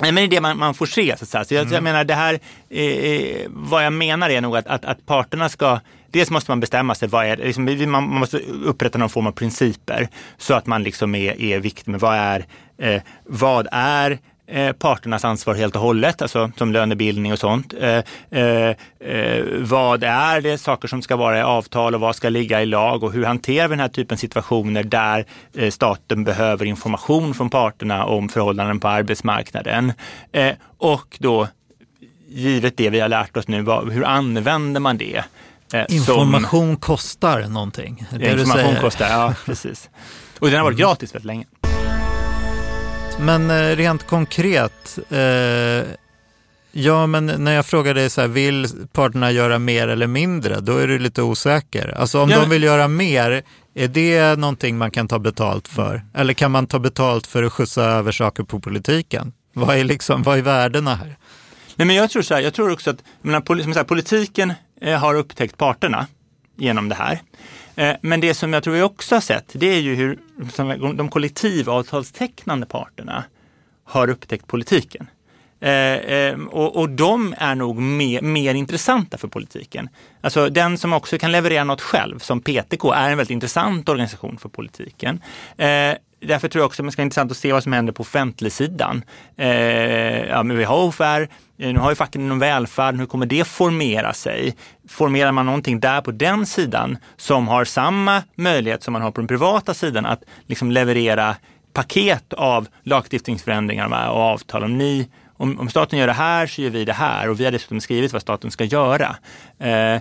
Nej, 0.00 0.12
men 0.12 0.14
det 0.14 0.22
är 0.22 0.28
det 0.28 0.40
man, 0.40 0.58
man 0.58 0.74
får 0.74 0.86
se. 0.86 1.16
Så, 1.18 1.26
så 1.26 1.54
jag, 1.54 1.62
mm. 1.62 1.72
jag 1.72 1.82
menar, 1.82 2.04
det 2.04 2.14
här, 2.14 2.34
eh, 2.70 3.46
vad 3.48 3.84
jag 3.84 3.92
menar 3.92 4.30
är 4.30 4.40
nog 4.40 4.56
att, 4.56 4.66
att, 4.66 4.84
att 4.84 5.06
parterna 5.06 5.48
ska 5.48 5.80
dels 6.14 6.30
måste 6.30 6.50
man 6.50 6.60
bestämma 6.60 6.94
sig, 6.94 7.08
vad 7.08 7.26
är, 7.26 7.36
liksom, 7.36 7.90
man 7.90 8.04
måste 8.04 8.38
upprätta 8.64 8.98
någon 8.98 9.08
form 9.08 9.26
av 9.26 9.32
principer 9.32 10.08
så 10.38 10.54
att 10.54 10.66
man 10.66 10.82
liksom 10.82 11.14
är, 11.14 11.40
är 11.40 11.60
viktig 11.60 11.90
med 11.90 12.00
vad 12.00 12.16
är, 12.16 12.46
eh, 12.78 13.02
vad 13.24 13.68
är 13.72 14.18
eh, 14.46 14.72
parternas 14.72 15.24
ansvar 15.24 15.54
helt 15.54 15.76
och 15.76 15.82
hållet, 15.82 16.22
alltså 16.22 16.50
som 16.56 16.72
lönebildning 16.72 17.32
och 17.32 17.38
sånt. 17.38 17.74
Eh, 17.80 18.02
eh, 18.30 18.74
eh, 19.00 19.44
vad 19.60 20.04
är 20.04 20.40
det 20.40 20.58
saker 20.58 20.88
som 20.88 21.02
ska 21.02 21.16
vara 21.16 21.38
i 21.38 21.42
avtal 21.42 21.94
och 21.94 22.00
vad 22.00 22.16
ska 22.16 22.28
ligga 22.28 22.62
i 22.62 22.66
lag 22.66 23.02
och 23.02 23.12
hur 23.12 23.24
hanterar 23.24 23.68
vi 23.68 23.72
den 23.72 23.80
här 23.80 23.88
typen 23.88 24.14
av 24.14 24.18
situationer 24.18 24.82
där 24.82 25.24
eh, 25.54 25.70
staten 25.70 26.24
behöver 26.24 26.66
information 26.66 27.34
från 27.34 27.50
parterna 27.50 28.04
om 28.04 28.28
förhållanden 28.28 28.80
på 28.80 28.88
arbetsmarknaden. 28.88 29.92
Eh, 30.32 30.52
och 30.78 31.16
då, 31.18 31.48
givet 32.28 32.76
det 32.76 32.90
vi 32.90 33.00
har 33.00 33.08
lärt 33.08 33.36
oss 33.36 33.48
nu, 33.48 33.62
vad, 33.62 33.92
hur 33.92 34.04
använder 34.04 34.80
man 34.80 34.98
det? 34.98 35.24
Eh, 35.72 35.84
information 35.88 36.72
som, 36.72 36.76
kostar 36.76 37.42
någonting. 37.42 38.06
Det 38.10 38.32
information 38.32 38.76
kostar, 38.80 39.08
ja 39.08 39.34
precis. 39.46 39.90
Och 40.38 40.46
den 40.46 40.56
har 40.56 40.64
varit 40.64 40.78
mm. 40.78 40.88
gratis 40.88 41.14
väldigt 41.14 41.26
länge. 41.26 41.46
Men 43.20 43.50
eh, 43.50 43.76
rent 43.76 44.06
konkret, 44.06 44.98
eh, 45.10 45.18
ja 46.72 47.06
men 47.06 47.26
när 47.26 47.52
jag 47.52 47.66
frågar 47.66 47.94
dig 47.94 48.10
så 48.10 48.20
här, 48.20 48.28
vill 48.28 48.68
parterna 48.92 49.30
göra 49.30 49.58
mer 49.58 49.88
eller 49.88 50.06
mindre? 50.06 50.60
Då 50.60 50.76
är 50.76 50.88
du 50.88 50.98
lite 50.98 51.22
osäker. 51.22 51.94
Alltså 51.98 52.20
om 52.22 52.30
ja. 52.30 52.40
de 52.40 52.50
vill 52.50 52.62
göra 52.62 52.88
mer, 52.88 53.42
är 53.74 53.88
det 53.88 54.38
någonting 54.38 54.78
man 54.78 54.90
kan 54.90 55.08
ta 55.08 55.18
betalt 55.18 55.68
för? 55.68 56.02
Eller 56.14 56.34
kan 56.34 56.50
man 56.50 56.66
ta 56.66 56.78
betalt 56.78 57.26
för 57.26 57.42
att 57.42 57.52
skjutsa 57.52 57.84
över 57.84 58.12
saker 58.12 58.42
på 58.42 58.60
politiken? 58.60 59.32
Vad 59.52 59.76
är, 59.76 59.84
liksom, 59.84 60.22
vad 60.22 60.38
är 60.38 60.42
värdena 60.42 60.94
här? 60.94 61.16
Nej, 61.76 61.86
men 61.86 61.96
jag 61.96 62.10
tror 62.10 62.22
så 62.22 62.34
här, 62.34 62.40
jag 62.40 62.54
tror 62.54 62.72
också 62.72 62.90
att 62.90 62.96
menar, 63.22 63.62
som 63.62 63.72
här, 63.72 63.84
politiken 63.84 64.52
Eh, 64.84 64.98
har 64.98 65.14
upptäckt 65.14 65.58
parterna 65.58 66.06
genom 66.56 66.88
det 66.88 66.94
här. 66.94 67.20
Eh, 67.76 67.96
men 68.00 68.20
det 68.20 68.34
som 68.34 68.52
jag 68.52 68.62
tror 68.62 68.74
vi 68.74 68.82
också 68.82 69.14
har 69.14 69.20
sett, 69.20 69.50
det 69.52 69.66
är 69.66 69.80
ju 69.80 69.94
hur 69.94 70.18
de 70.94 71.08
kollektivavtalstecknande 71.08 72.66
parterna 72.66 73.24
har 73.84 74.10
upptäckt 74.10 74.46
politiken. 74.46 75.06
Eh, 75.60 76.34
och, 76.50 76.76
och, 76.76 76.90
de 76.90 77.34
är 77.38 77.54
nog 77.54 77.78
mer, 77.78 78.22
mer, 78.22 78.54
intressanta 78.54 79.18
för 79.18 79.28
politiken. 79.28 79.88
Alltså 80.20 80.48
den 80.48 80.78
som 80.78 80.92
också 80.92 81.18
kan 81.18 81.32
leverera 81.32 81.64
något 81.64 81.80
själv, 81.80 82.18
som 82.18 82.40
PTK, 82.40 82.92
är 82.92 83.10
en 83.10 83.16
väldigt 83.16 83.30
intressant 83.30 83.88
organisation 83.88 84.38
för 84.38 84.48
politiken. 84.48 85.20
Därför 86.26 86.48
tror 86.48 86.60
jag 86.60 86.66
också 86.66 86.82
att 86.82 86.86
det 86.86 86.92
ska 86.92 87.00
vara 87.00 87.04
intressant 87.04 87.30
att 87.30 87.36
se 87.36 87.52
vad 87.52 87.62
som 87.62 87.72
händer 87.72 87.92
på 87.92 88.00
offentligsidan. 88.00 89.04
Eh, 89.36 90.24
ja, 90.26 90.42
men 90.42 90.56
vi 90.56 90.64
har 90.64 90.84
OFR, 90.84 91.02
eh, 91.02 91.28
nu 91.72 91.78
har 91.78 91.90
ju 91.90 91.96
facken 91.96 92.22
inom 92.22 92.38
välfärden, 92.38 93.00
hur 93.00 93.06
kommer 93.06 93.26
det 93.26 93.44
formera 93.44 94.12
sig? 94.12 94.56
Formerar 94.88 95.32
man 95.32 95.46
någonting 95.46 95.80
där 95.80 96.00
på 96.00 96.10
den 96.10 96.46
sidan 96.46 96.98
som 97.16 97.48
har 97.48 97.64
samma 97.64 98.22
möjlighet 98.34 98.82
som 98.82 98.92
man 98.92 99.02
har 99.02 99.10
på 99.10 99.20
den 99.20 99.28
privata 99.28 99.74
sidan 99.74 100.06
att 100.06 100.22
liksom 100.46 100.70
leverera 100.70 101.36
paket 101.72 102.32
av 102.32 102.68
lagstiftningsförändringar 102.82 104.10
och 104.10 104.20
avtal. 104.20 104.64
Om 104.64 104.78
ni 104.78 105.08
om, 105.36 105.60
om, 105.60 105.68
staten 105.68 105.98
gör 105.98 106.06
det 106.06 106.12
här 106.12 106.46
så 106.46 106.62
gör 106.62 106.70
vi 106.70 106.84
det 106.84 106.92
här 106.92 107.30
och 107.30 107.40
vi 107.40 107.44
har 107.44 107.52
dessutom 107.52 107.80
skrivit 107.80 108.12
vad 108.12 108.22
staten 108.22 108.50
ska 108.50 108.64
göra. 108.64 109.16
Eh, 109.58 109.94
eh, 109.94 110.00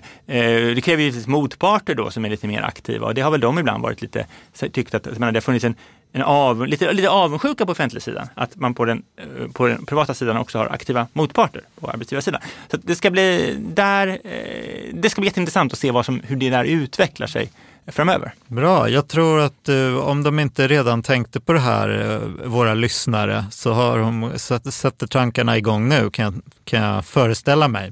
det 0.75 0.83
kräver 0.83 1.03
givetvis 1.03 1.27
motparter 1.27 1.95
då 1.95 2.12
som 2.12 2.25
är 2.25 2.29
lite 2.29 2.47
mer 2.47 2.62
aktiva 2.62 3.07
och 3.07 3.13
det 3.13 3.21
har 3.21 3.31
väl 3.31 3.39
de 3.39 3.59
ibland 3.59 3.83
varit 3.83 4.01
lite, 4.01 4.25
tyckt 4.71 4.93
att 4.93 5.05
menar, 5.05 5.31
det 5.31 5.38
har 5.38 5.41
funnits 5.41 5.65
en, 5.65 5.75
en 6.15 6.21
av, 6.21 6.67
lite, 6.67 6.93
lite 6.93 7.10
avundsjuka 7.10 7.65
på 7.65 7.71
offentligsidan. 7.71 8.28
Att 8.36 8.56
man 8.56 8.73
på 8.73 8.86
den, 8.86 9.04
eh, 9.17 9.52
på 9.54 9.67
den 9.67 9.86
privata 9.86 10.13
sidan 10.13 10.38
också 10.38 10.58
har 10.58 10.65
aktiva 10.65 11.08
motparter 11.13 11.62
på 11.80 11.89
arbetsgivarsidan. 11.89 12.41
Så 12.71 12.78
det 12.78 12.95
ska 12.95 13.12
bli 13.12 13.56
där, 13.60 14.08
eh, 14.08 14.93
det 14.93 15.10
ska 15.10 15.21
bli 15.21 15.28
jätteintressant 15.28 15.73
att 15.73 15.80
se 15.80 15.91
vad 15.91 16.06
som, 16.06 16.19
hur 16.19 16.36
det 16.36 16.49
där 16.49 16.63
utvecklar 16.63 17.28
sig 17.28 17.52
framöver. 17.88 18.34
Bra, 18.47 18.89
jag 18.89 19.08
tror 19.08 19.39
att 19.39 19.69
uh, 19.69 19.97
om 19.97 20.23
de 20.23 20.39
inte 20.39 20.67
redan 20.67 21.04
tänkte 21.04 21.39
på 21.39 21.54
det 21.54 21.60
här, 21.60 21.89
uh, 21.89 22.19
våra 22.45 22.73
lyssnare, 22.73 23.45
så 23.52 23.73
har 23.73 23.99
de 23.99 24.32
sätter 24.71 25.08
tankarna 25.08 25.58
igång 25.58 25.89
nu 25.89 26.10
kan 26.10 26.26
jag, 26.26 26.34
kan 26.63 26.82
jag 26.82 27.06
föreställa 27.06 27.67
mig. 27.67 27.91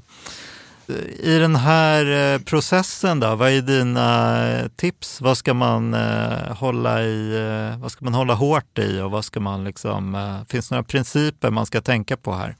I 1.18 1.38
den 1.38 1.56
här 1.56 2.34
eh, 2.34 2.40
processen 2.40 3.20
då, 3.20 3.34
vad 3.34 3.50
är 3.50 3.62
dina 3.62 4.48
eh, 4.48 4.68
tips? 4.68 5.20
Vad 5.20 5.38
ska 5.38 5.54
man 5.54 5.94
eh, 5.94 6.56
hålla 6.56 7.02
i, 7.02 7.38
vad 7.78 7.92
ska 7.92 8.04
man 8.04 8.14
hålla 8.14 8.34
hårt 8.34 8.78
i 8.78 9.00
och 9.00 9.10
vad 9.10 9.24
ska 9.24 9.40
man 9.40 9.64
liksom, 9.64 10.44
finns 10.48 10.68
det 10.68 10.74
några 10.74 10.84
principer 10.84 11.50
man 11.50 11.66
ska 11.66 11.80
tänka 11.80 12.16
på 12.16 12.32
här? 12.32 12.56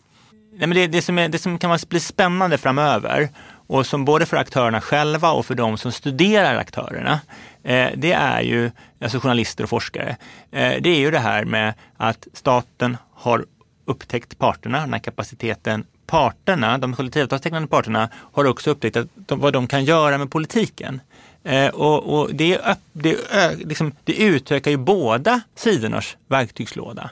Nej, 0.55 0.67
men 0.67 0.71
det, 0.71 0.87
det, 0.87 1.03
som 1.03 1.19
är, 1.19 1.29
det 1.29 1.39
som 1.39 1.59
kan 1.59 1.79
bli 1.89 2.01
spännande 2.01 2.59
framöver 2.59 3.29
och 3.67 3.87
som 3.87 4.05
både 4.05 4.27
för 4.27 4.37
aktörerna 4.37 4.81
själva 4.81 5.31
och 5.33 5.47
för 5.47 5.55
de 5.55 5.79
som 5.79 5.93
studerar 5.93 6.57
aktörerna, 6.57 7.21
eh, 7.63 7.89
det 7.97 8.13
är 8.13 8.41
ju, 8.41 8.71
alltså 9.01 9.19
journalister 9.19 9.65
och 9.65 9.71
forskare, 9.71 10.17
eh, 10.51 10.73
det 10.81 10.89
är 10.89 10.99
ju 10.99 11.11
det 11.11 11.19
här 11.19 11.45
med 11.45 11.75
att 11.97 12.29
staten 12.33 12.97
har 13.15 13.45
upptäckt 13.85 14.39
parterna, 14.39 14.81
den 14.81 14.93
här 14.93 15.01
kapaciteten. 15.01 15.85
Parterna, 16.13 16.79
de 16.79 16.95
kollektivavtalstecknande 16.95 17.69
parterna, 17.69 18.09
har 18.33 18.45
också 18.45 18.71
upptäckt 18.71 18.97
att 18.97 19.07
de, 19.15 19.41
vad 19.41 19.53
de 19.53 19.67
kan 19.67 19.85
göra 19.85 20.19
med 20.19 20.31
politiken. 20.31 21.01
Eh, 21.45 21.69
och, 21.69 22.19
och 22.19 22.35
det, 22.35 22.61
det, 22.93 23.17
liksom, 23.65 23.93
det 24.05 24.23
utökar 24.23 24.71
ju 24.71 24.77
båda 24.77 25.41
sidornas 25.55 26.17
verktygslåda. 26.29 27.11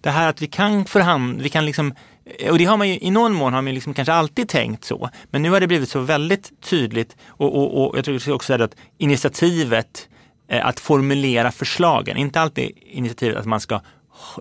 Det 0.00 0.10
här 0.10 0.28
att 0.28 0.42
vi 0.42 0.46
kan 0.46 0.84
förhandla, 0.84 1.42
vi 1.42 1.48
kan 1.48 1.66
liksom 1.66 1.94
eh, 2.38 2.50
och 2.50 2.58
det 2.58 2.64
har 2.64 2.76
man 2.76 2.88
ju, 2.88 2.98
i 3.00 3.10
någon 3.10 3.32
mån 3.32 3.52
har 3.52 3.62
man 3.62 3.74
liksom 3.74 3.94
kanske 3.94 4.12
alltid 4.12 4.48
tänkt 4.48 4.84
så. 4.84 5.10
Men 5.30 5.42
nu 5.42 5.50
har 5.50 5.60
det 5.60 5.66
blivit 5.66 5.88
så 5.88 6.00
väldigt 6.00 6.60
tydligt 6.60 7.16
och, 7.26 7.56
och, 7.56 7.86
och 7.86 7.98
jag 7.98 8.04
tror 8.04 8.32
också 8.32 8.54
att 8.54 8.74
initiativet 8.98 10.08
eh, 10.48 10.66
att 10.66 10.80
formulera 10.80 11.52
förslagen, 11.52 12.16
inte 12.16 12.40
alltid 12.40 12.70
initiativet 12.76 13.36
att 13.36 13.46
man 13.46 13.60
ska 13.60 13.80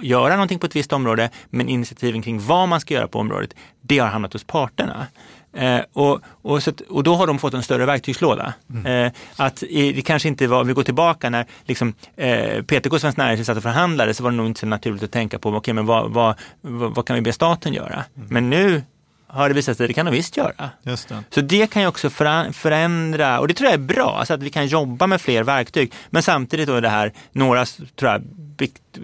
göra 0.02 0.34
någonting 0.34 0.60
på 0.60 0.66
ett 0.66 0.76
visst 0.76 0.94
område, 0.94 1.30
men 1.50 1.70
initiativen 1.70 2.22
kring 2.22 2.40
vad 2.40 2.70
man 2.70 2.82
ska 2.82 2.94
göra 2.94 3.08
på 3.08 3.20
området, 3.20 3.54
det 3.82 4.00
har 4.00 4.08
hamnat 4.08 4.34
hos 4.34 4.44
parterna. 4.44 5.08
Eh, 5.54 5.80
och, 5.94 6.22
och, 6.42 6.64
så, 6.64 6.72
och 6.90 7.04
då 7.04 7.16
har 7.16 7.28
de 7.28 7.40
fått 7.40 7.54
en 7.54 7.64
större 7.64 7.86
verktygslåda. 7.86 8.54
Mm. 8.70 9.06
Eh, 9.06 9.12
att 9.36 9.64
i, 9.64 9.92
det 9.92 10.02
kanske 10.02 10.28
inte 10.28 10.48
var, 10.48 10.62
om 10.62 10.68
vi 10.68 10.74
går 10.74 10.84
tillbaka 10.84 11.30
när 11.30 11.46
liksom, 11.66 11.94
eh, 12.16 12.62
PTK 12.62 12.94
och 12.94 13.02
Svenskt 13.02 13.18
Näringsliv 13.18 13.44
satt 13.44 13.58
och 13.58 13.64
förhandlade 13.64 14.14
så 14.14 14.24
var 14.24 14.32
det 14.32 14.38
nog 14.38 14.46
inte 14.46 14.60
så 14.60 14.66
naturligt 14.66 15.04
att 15.04 15.12
tänka 15.12 15.40
på, 15.40 15.50
okay, 15.50 15.74
men 15.74 15.86
vad, 15.86 16.12
vad, 16.12 16.36
vad, 16.62 16.96
vad 16.96 17.06
kan 17.06 17.16
vi 17.16 17.22
be 17.22 17.34
staten 17.34 17.74
göra? 17.74 18.04
Mm. 18.16 18.28
Men 18.30 18.50
nu 18.50 18.84
har 19.34 19.50
det 19.50 19.56
visat 19.56 19.78
sig 19.78 19.84
att 19.84 19.90
det 19.90 19.94
kan 19.94 20.06
de 20.06 20.12
visst 20.12 20.38
göra. 20.38 20.70
Just 20.84 21.10
det. 21.10 21.24
Så 21.30 21.42
det 21.42 21.72
kan 21.72 21.82
ju 21.82 21.88
också 21.88 22.10
förändra, 22.54 23.40
och 23.40 23.48
det 23.48 23.54
tror 23.54 23.70
jag 23.70 23.74
är 23.74 23.84
bra, 23.96 24.16
alltså 24.20 24.34
att 24.34 24.44
vi 24.44 24.50
kan 24.50 24.68
jobba 24.68 25.08
med 25.08 25.22
fler 25.22 25.44
verktyg. 25.44 25.94
Men 26.10 26.24
samtidigt 26.24 26.68
då 26.68 26.80
det 26.80 26.90
här, 26.90 27.14
några 27.32 27.66
tror 27.66 28.12
jag, 28.12 28.24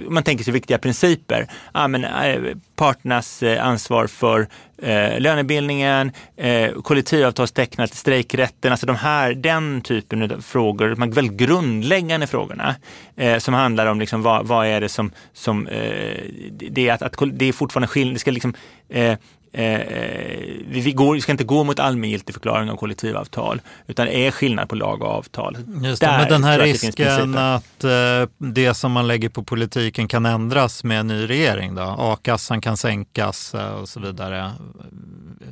man 0.10 0.24
tänker 0.24 0.44
sig 0.44 0.54
viktiga 0.54 0.78
principer. 0.78 1.48
Ja, 1.74 1.88
men, 1.88 2.06
äh, 2.06 2.56
parternas 2.76 3.44
äh, 3.44 3.66
ansvar 3.66 4.08
för 4.08 4.48
äh, 4.82 5.20
lönebildningen, 5.20 6.12
äh, 6.38 6.72
kollektivavtalstecknat, 6.72 7.94
strejkrätten, 7.94 8.72
alltså 8.72 8.86
de 8.86 8.96
här, 8.96 9.34
den 9.34 9.82
typen 9.82 10.32
av 10.32 10.42
frågor, 10.42 10.90
de 10.90 11.02
här 11.02 11.10
väldigt 11.10 11.38
grundläggande 11.38 12.28
frågorna 12.28 12.76
som 13.40 13.54
handlar 13.54 13.86
om 13.86 14.00
liksom, 14.00 14.22
vad, 14.22 14.48
vad 14.48 14.68
är 14.68 14.82
det 14.82 14.90
som, 14.90 15.12
som 15.34 15.68
det 16.52 16.90
är 16.90 16.94
att, 16.94 17.02
att 17.02 17.14
det 17.34 17.46
är 17.46 17.54
fortfarande 17.54 17.88
skillnad, 17.88 18.16
det 18.16 18.20
ska 18.20 18.32
liksom 18.32 18.54
Eh, 19.52 19.80
vi, 20.68 20.82
vi, 20.82 20.92
går, 20.92 21.14
vi 21.14 21.22
ska 21.22 21.32
inte 21.32 21.44
gå 21.44 21.64
mot 21.64 21.80
allmängiltig 21.80 22.36
förklaring 22.36 22.70
av 22.70 22.76
kollektivavtal, 22.76 23.62
utan 23.88 24.06
det 24.06 24.28
är 24.28 24.32
skillnad 24.32 24.70
på 24.70 24.76
lag 24.76 25.02
och 25.02 25.08
avtal. 25.08 25.58
Just 25.84 26.02
det, 26.02 26.08
Där, 26.08 26.18
men 26.18 26.28
den 26.30 26.44
här 26.44 26.60
risken 26.60 27.38
att 27.38 27.84
eh, 27.84 28.30
det 28.38 28.74
som 28.74 28.92
man 28.92 29.08
lägger 29.08 29.30
på 29.30 29.44
politiken 29.44 30.08
kan 30.08 30.26
ändras 30.26 30.84
med 30.84 31.00
en 31.00 31.08
ny 31.08 31.28
regering 31.28 31.76
då? 31.76 31.96
A-kassan 31.98 32.62
kan 32.62 32.78
sänkas 32.78 33.56
eh, 33.56 33.72
och 33.72 33.90
så 33.90 34.00
vidare. 34.00 34.52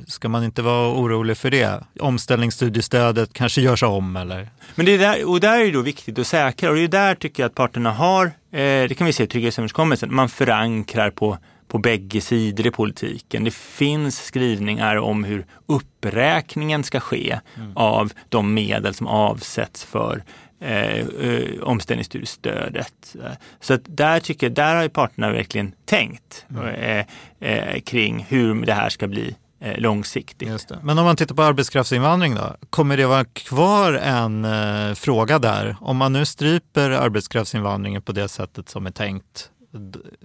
Ska 0.06 0.28
man 0.28 0.44
inte 0.44 0.62
vara 0.62 0.92
orolig 0.92 1.36
för 1.36 1.50
det? 1.50 1.80
Omställningsstudiestödet 2.00 3.32
kanske 3.32 3.60
görs 3.60 3.82
om 3.82 4.16
eller? 4.16 4.50
Men 4.74 4.86
det 4.86 4.94
är 4.94 4.98
där, 4.98 5.28
och 5.28 5.40
där 5.40 5.60
är 5.60 5.64
det 5.64 5.70
då 5.70 5.82
viktigt 5.82 6.18
att 6.18 6.26
säkra 6.26 6.70
och 6.70 6.76
det 6.76 6.82
är 6.82 6.88
där 6.88 7.14
tycker 7.14 7.42
jag 7.42 7.48
att 7.48 7.54
parterna 7.54 7.92
har, 7.92 8.26
eh, 8.26 8.30
det 8.60 8.98
kan 8.98 9.06
vi 9.06 9.12
se 9.12 9.22
i 9.22 9.26
trygghetsöverenskommelsen, 9.26 10.14
man 10.14 10.28
förankrar 10.28 11.10
på 11.10 11.38
på 11.68 11.78
bägge 11.78 12.20
sidor 12.20 12.66
i 12.66 12.70
politiken. 12.70 13.44
Det 13.44 13.54
finns 13.54 14.24
skrivningar 14.24 14.96
om 14.96 15.24
hur 15.24 15.46
uppräkningen 15.66 16.84
ska 16.84 17.00
ske 17.00 17.40
mm. 17.56 17.72
av 17.76 18.12
de 18.28 18.54
medel 18.54 18.94
som 18.94 19.06
avsätts 19.06 19.84
för 19.84 20.24
eh, 20.60 20.98
eh, 20.98 21.62
omställningsstudiestödet. 21.62 23.16
Så 23.60 23.74
att 23.74 23.82
där 23.84 24.20
tycker 24.20 24.46
jag, 24.46 24.54
där 24.54 24.74
har 24.74 24.82
ju 24.82 24.88
parterna 24.88 25.32
verkligen 25.32 25.72
tänkt 25.84 26.46
mm. 26.50 26.66
eh, 26.66 27.06
eh, 27.40 27.80
kring 27.80 28.26
hur 28.28 28.66
det 28.66 28.74
här 28.74 28.88
ska 28.88 29.08
bli 29.08 29.36
eh, 29.60 29.78
långsiktigt. 29.78 30.70
Men 30.82 30.98
om 30.98 31.04
man 31.04 31.16
tittar 31.16 31.34
på 31.34 31.42
arbetskraftsinvandring 31.42 32.34
då, 32.34 32.56
kommer 32.70 32.96
det 32.96 33.06
vara 33.06 33.24
kvar 33.24 33.92
en 33.92 34.44
eh, 34.44 34.94
fråga 34.94 35.38
där? 35.38 35.76
Om 35.80 35.96
man 35.96 36.12
nu 36.12 36.24
stryper 36.24 36.90
arbetskraftsinvandringen 36.90 38.02
på 38.02 38.12
det 38.12 38.28
sättet 38.28 38.68
som 38.68 38.86
är 38.86 38.90
tänkt, 38.90 39.50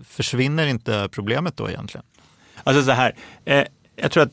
försvinner 0.04 0.68
inte 0.68 1.10
problemet 1.12 1.58
då 1.58 1.70
egentligen? 1.70 2.06
Alltså 2.64 2.84
så 2.84 2.92
här, 2.92 3.16
eh, 3.46 3.64
jag 3.96 4.12
tror 4.12 4.24
att, 4.24 4.32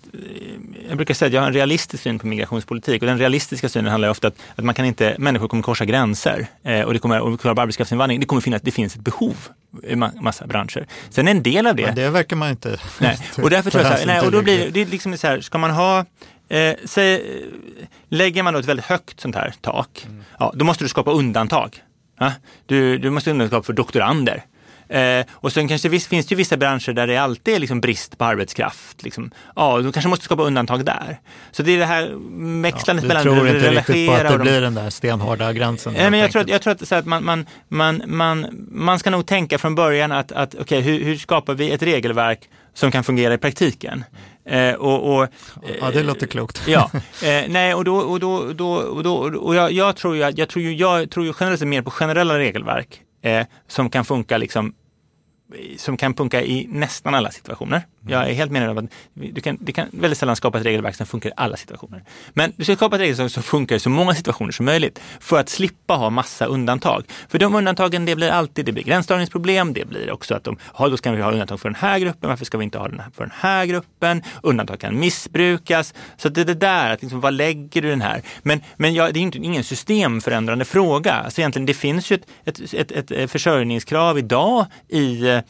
jag 0.88 0.96
brukar 0.96 1.14
säga 1.14 1.26
att 1.26 1.32
jag 1.32 1.40
har 1.40 1.46
en 1.46 1.54
realistisk 1.54 2.02
syn 2.02 2.18
på 2.18 2.26
migrationspolitik 2.26 3.02
och 3.02 3.08
den 3.08 3.18
realistiska 3.18 3.68
synen 3.68 3.90
handlar 3.90 4.08
ofta 4.08 4.28
om 4.28 4.32
att, 4.32 4.58
att 4.58 4.64
man 4.64 4.74
kan 4.74 4.84
inte, 4.84 5.16
människor 5.18 5.48
kommer 5.48 5.62
korsa 5.62 5.84
gränser 5.84 6.46
eh, 6.62 6.82
och 6.82 6.92
det 6.92 6.98
kommer, 6.98 7.20
och 7.20 7.40
på 7.40 7.48
arbetskraftsinvandring, 7.48 8.20
det 8.20 8.26
kommer 8.26 8.42
finnas, 8.42 8.62
det 8.62 8.70
finns 8.70 8.96
ett 8.96 9.04
behov 9.04 9.48
i 9.82 9.96
massa 9.96 10.46
branscher. 10.46 10.86
Sen 11.10 11.28
en 11.28 11.42
del 11.42 11.66
av 11.66 11.76
det... 11.76 11.86
Men 11.86 11.94
det 11.94 12.10
verkar 12.10 12.36
man 12.36 12.50
inte 12.50 12.80
Nej, 12.98 13.18
och 13.42 13.50
därför 13.50 13.70
tror 13.70 13.82
jag 13.82 13.92
så 13.92 13.98
här, 13.98 14.06
nej, 14.06 14.20
och 14.20 14.32
då 14.32 14.42
blir 14.42 14.70
det 14.70 14.84
liksom 14.84 15.16
så 15.16 15.26
här, 15.26 15.40
ska 15.40 15.58
man 15.58 15.70
ha 15.70 16.04
Eh, 16.50 16.74
säg, 16.84 17.22
lägger 18.08 18.42
man 18.42 18.54
då 18.54 18.60
ett 18.60 18.66
väldigt 18.66 18.86
högt 18.86 19.20
sånt 19.20 19.34
här 19.34 19.54
tak, 19.60 20.06
mm. 20.06 20.24
ja, 20.38 20.52
då 20.54 20.64
måste 20.64 20.84
du 20.84 20.88
skapa 20.88 21.10
undantag. 21.10 21.82
Ja? 22.18 22.32
Du, 22.66 22.98
du 22.98 23.10
måste 23.10 23.30
undantag 23.30 23.66
för 23.66 23.72
doktorander. 23.72 24.44
Eh, 24.90 25.26
och 25.30 25.52
sen 25.52 25.68
kanske 25.68 25.88
visst, 25.88 26.06
finns 26.06 26.26
det 26.26 26.32
ju 26.32 26.36
vissa 26.36 26.56
branscher 26.56 26.92
där 26.92 27.06
det 27.06 27.16
alltid 27.16 27.54
är 27.54 27.58
liksom 27.58 27.80
brist 27.80 28.18
på 28.18 28.24
arbetskraft. 28.24 29.02
Liksom. 29.02 29.30
Ja, 29.56 29.80
då 29.80 29.92
kanske 29.92 30.08
måste 30.08 30.24
skapa 30.24 30.42
undantag 30.42 30.84
där. 30.84 31.20
Så 31.50 31.62
det 31.62 31.72
är 31.72 31.78
det 31.78 31.84
här 31.84 32.10
växlandet 32.62 33.04
ja, 33.04 33.08
mellan 33.08 33.24
Du 33.24 33.34
tror 33.34 33.48
inte 33.48 33.70
riktigt 33.70 34.08
på 34.08 34.14
att 34.14 34.28
det 34.28 34.38
blir 34.38 34.60
den 34.60 34.74
där 34.74 34.90
stenhårda 34.90 35.52
gränsen? 35.52 35.92
Nej, 35.92 36.10
men 36.10 36.20
jag 36.20 36.32
tror, 36.32 36.42
att, 36.42 36.48
jag 36.48 36.62
tror 36.62 36.72
att, 36.72 36.88
så 36.88 36.94
att 36.94 37.06
man, 37.06 37.24
man, 37.24 37.46
man, 37.68 38.02
man, 38.06 38.46
man 38.70 38.98
ska 38.98 39.10
nog 39.10 39.26
tänka 39.26 39.58
från 39.58 39.74
början 39.74 40.12
att, 40.12 40.32
att 40.32 40.54
okay, 40.54 40.80
hur, 40.80 41.04
hur 41.04 41.16
skapar 41.16 41.54
vi 41.54 41.70
ett 41.70 41.82
regelverk 41.82 42.48
som 42.74 42.90
kan 42.90 43.04
fungera 43.04 43.34
i 43.34 43.38
praktiken? 43.38 44.04
Eh, 44.46 44.74
och, 44.74 45.14
och, 45.14 45.28
ja, 45.80 45.90
det 45.90 46.02
låter 46.02 46.26
klokt. 46.26 46.62
ja, 46.68 46.90
eh, 47.22 47.44
nej, 47.48 47.74
och 47.74 47.84
då, 47.84 47.96
och 47.96 48.20
då, 48.20 48.52
då, 48.52 48.72
och 48.72 49.02
då, 49.02 49.14
och 49.14 49.54
jag, 49.54 49.72
jag 49.72 49.96
tror 49.96 50.16
ju, 50.16 50.32
jag 50.36 50.48
tror 50.48 50.64
ju, 50.64 50.74
jag 50.74 51.10
tror 51.10 51.26
ju 51.26 51.32
generellt 51.40 51.62
mer 51.62 51.82
på 51.82 51.90
generella 51.90 52.38
regelverk 52.38 53.00
eh, 53.22 53.46
som 53.68 53.90
kan 53.90 54.04
funka 54.04 54.38
liksom 54.38 54.74
som 55.76 55.96
kan 55.96 56.14
funka 56.14 56.42
i 56.42 56.66
nästan 56.70 57.14
alla 57.14 57.30
situationer. 57.30 57.86
Jag 58.06 58.30
är 58.30 58.34
helt 58.34 58.52
medveten 58.52 58.78
om 58.78 58.84
att 58.84 58.90
du 59.34 59.40
kan, 59.40 59.58
du 59.60 59.72
kan 59.72 59.88
väldigt 59.92 60.18
sällan 60.18 60.36
skapa 60.36 60.58
ett 60.58 60.64
regelverk 60.64 60.94
som 60.94 61.06
funkar 61.06 61.30
i 61.30 61.32
alla 61.36 61.56
situationer. 61.56 62.04
Men 62.32 62.52
du 62.56 62.64
ska 62.64 62.76
skapa 62.76 62.96
ett 62.96 63.02
regelverk 63.02 63.32
som 63.32 63.42
funkar 63.42 63.76
i 63.76 63.80
så 63.80 63.90
många 63.90 64.14
situationer 64.14 64.52
som 64.52 64.66
möjligt 64.66 65.00
för 65.20 65.40
att 65.40 65.48
slippa 65.48 65.94
ha 65.94 66.10
massa 66.10 66.44
undantag. 66.44 67.04
För 67.28 67.38
de 67.38 67.54
undantagen, 67.54 68.04
det 68.04 68.16
blir 68.16 68.30
alltid, 68.30 68.66
det 68.66 68.72
blir 68.72 68.84
gränsdragningsproblem, 68.84 69.72
det 69.72 69.88
blir 69.88 70.10
också 70.10 70.34
att 70.34 70.44
de, 70.44 70.56
ja, 70.78 70.88
då 70.88 70.96
ska 70.96 71.12
vi 71.12 71.22
ha 71.22 71.30
undantag 71.30 71.60
för 71.60 71.68
den 71.68 71.76
här 71.76 71.98
gruppen, 71.98 72.30
varför 72.30 72.44
ska 72.44 72.58
vi 72.58 72.64
inte 72.64 72.78
ha 72.78 72.88
den 72.88 73.00
här 73.00 73.10
för 73.14 73.24
den 73.24 73.34
här 73.36 73.66
gruppen? 73.66 74.22
Undantag 74.42 74.80
kan 74.80 74.98
missbrukas. 74.98 75.94
Så 76.16 76.28
det 76.28 76.40
är 76.40 76.44
det 76.44 76.54
där, 76.54 76.90
att 76.90 77.02
liksom, 77.02 77.20
vad 77.20 77.34
lägger 77.34 77.82
du 77.82 77.90
den 77.90 78.02
här? 78.02 78.22
Men, 78.42 78.60
men 78.76 78.94
ja, 78.94 79.10
det 79.10 79.18
är 79.18 79.22
inte 79.22 79.38
ingen 79.38 79.64
systemförändrande 79.64 80.64
fråga. 80.64 81.12
Alltså 81.12 81.40
egentligen, 81.40 81.66
det 81.66 81.74
finns 81.74 82.10
ju 82.10 82.14
ett, 82.14 82.26
ett, 82.44 82.74
ett, 82.74 82.92
ett 82.92 83.10
eh, 83.10 83.26
försörjningskrav 83.26 84.18
idag 84.18 84.66
i 84.88 85.28
eh, 85.28 85.40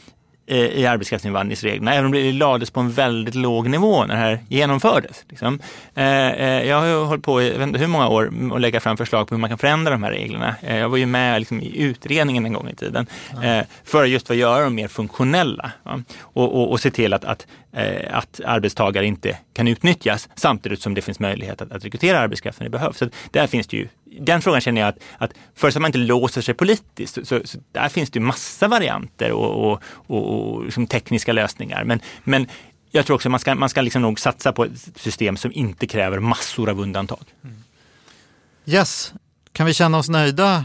i 0.51 0.87
arbetskraftsinvandringsreglerna, 0.87 1.95
även 1.95 2.05
om 2.05 2.13
det 2.13 2.33
lades 2.33 2.71
på 2.71 2.81
en 2.81 2.91
väldigt 2.91 3.35
låg 3.35 3.69
nivå 3.69 4.05
när 4.05 4.15
det 4.15 4.21
här 4.21 4.39
genomfördes. 4.49 5.25
Liksom. 5.29 5.61
Eh, 5.95 6.29
eh, 6.29 6.69
jag 6.69 6.81
har 6.81 7.05
hållit 7.05 7.25
på 7.25 7.43
i 7.43 7.59
hur 7.59 7.87
många 7.87 8.09
år 8.09 8.33
att 8.55 8.61
lägga 8.61 8.81
fram 8.81 8.97
förslag 8.97 9.29
på 9.29 9.35
hur 9.35 9.41
man 9.41 9.51
kan 9.51 9.59
förändra 9.59 9.93
de 9.93 10.03
här 10.03 10.11
reglerna. 10.11 10.55
Eh, 10.63 10.77
jag 10.77 10.89
var 10.89 10.97
ju 10.97 11.07
med 11.07 11.41
liksom, 11.41 11.61
i 11.61 11.83
utredningen 11.83 12.47
en 12.47 12.53
gång 12.53 12.69
i 12.69 12.75
tiden 12.75 13.07
för 13.85 14.05
just 14.05 14.31
att 14.31 14.37
göra 14.37 14.65
dem 14.65 14.75
mer 14.75 14.89
funktionella 14.89 15.73
och, 16.21 16.55
och, 16.55 16.71
och 16.71 16.81
se 16.81 16.91
till 16.91 17.13
att, 17.13 17.25
att, 17.25 17.47
att 18.11 18.41
arbetstagare 18.45 19.07
inte 19.07 19.39
kan 19.53 19.69
utnyttjas 19.69 20.29
samtidigt 20.35 20.81
som 20.81 20.95
det 20.95 21.03
finns 21.03 21.21
möjlighet 21.21 21.63
att, 21.63 21.73
att 21.73 21.85
rekrytera 21.85 22.21
när 22.21 22.65
det 22.65 22.71
behövs. 22.71 22.99
Så 22.99 23.09
där 23.31 23.47
finns 23.47 23.67
det 23.67 23.77
ju 23.77 23.89
den 24.19 24.43
frågan 24.43 24.61
känner 24.61 24.81
jag 24.81 24.89
att, 24.89 24.99
att 25.19 25.33
först 25.55 25.77
att 25.77 25.83
man 25.83 25.89
inte 25.89 25.99
låser 25.99 26.41
sig 26.41 26.55
politiskt, 26.55 27.15
så, 27.15 27.25
så, 27.25 27.41
så 27.45 27.59
där 27.73 27.89
finns 27.89 28.11
det 28.11 28.19
ju 28.19 28.25
massa 28.25 28.69
varianter 28.69 29.33
och, 29.33 29.73
och, 29.73 29.83
och, 30.07 30.55
och 30.55 30.65
liksom 30.65 30.87
tekniska 30.87 31.33
lösningar. 31.33 31.85
Men, 31.85 32.01
men 32.25 32.47
jag 32.91 33.07
tror 33.07 33.15
också 33.15 33.29
att 33.29 33.31
man 33.31 33.41
ska, 33.41 33.55
man 33.55 33.69
ska 33.69 33.81
liksom 33.81 34.03
nog 34.03 34.21
satsa 34.21 34.53
på 34.53 34.65
ett 34.65 34.89
system 34.97 35.37
som 35.37 35.53
inte 35.53 35.87
kräver 35.87 36.19
massor 36.19 36.71
av 36.71 36.81
undantag. 36.81 37.25
Mm. 37.45 37.57
Yes, 38.67 39.15
kan 39.53 39.67
vi 39.67 39.75
känna 39.75 39.99
oss 39.99 40.09
nöjda 40.09 40.65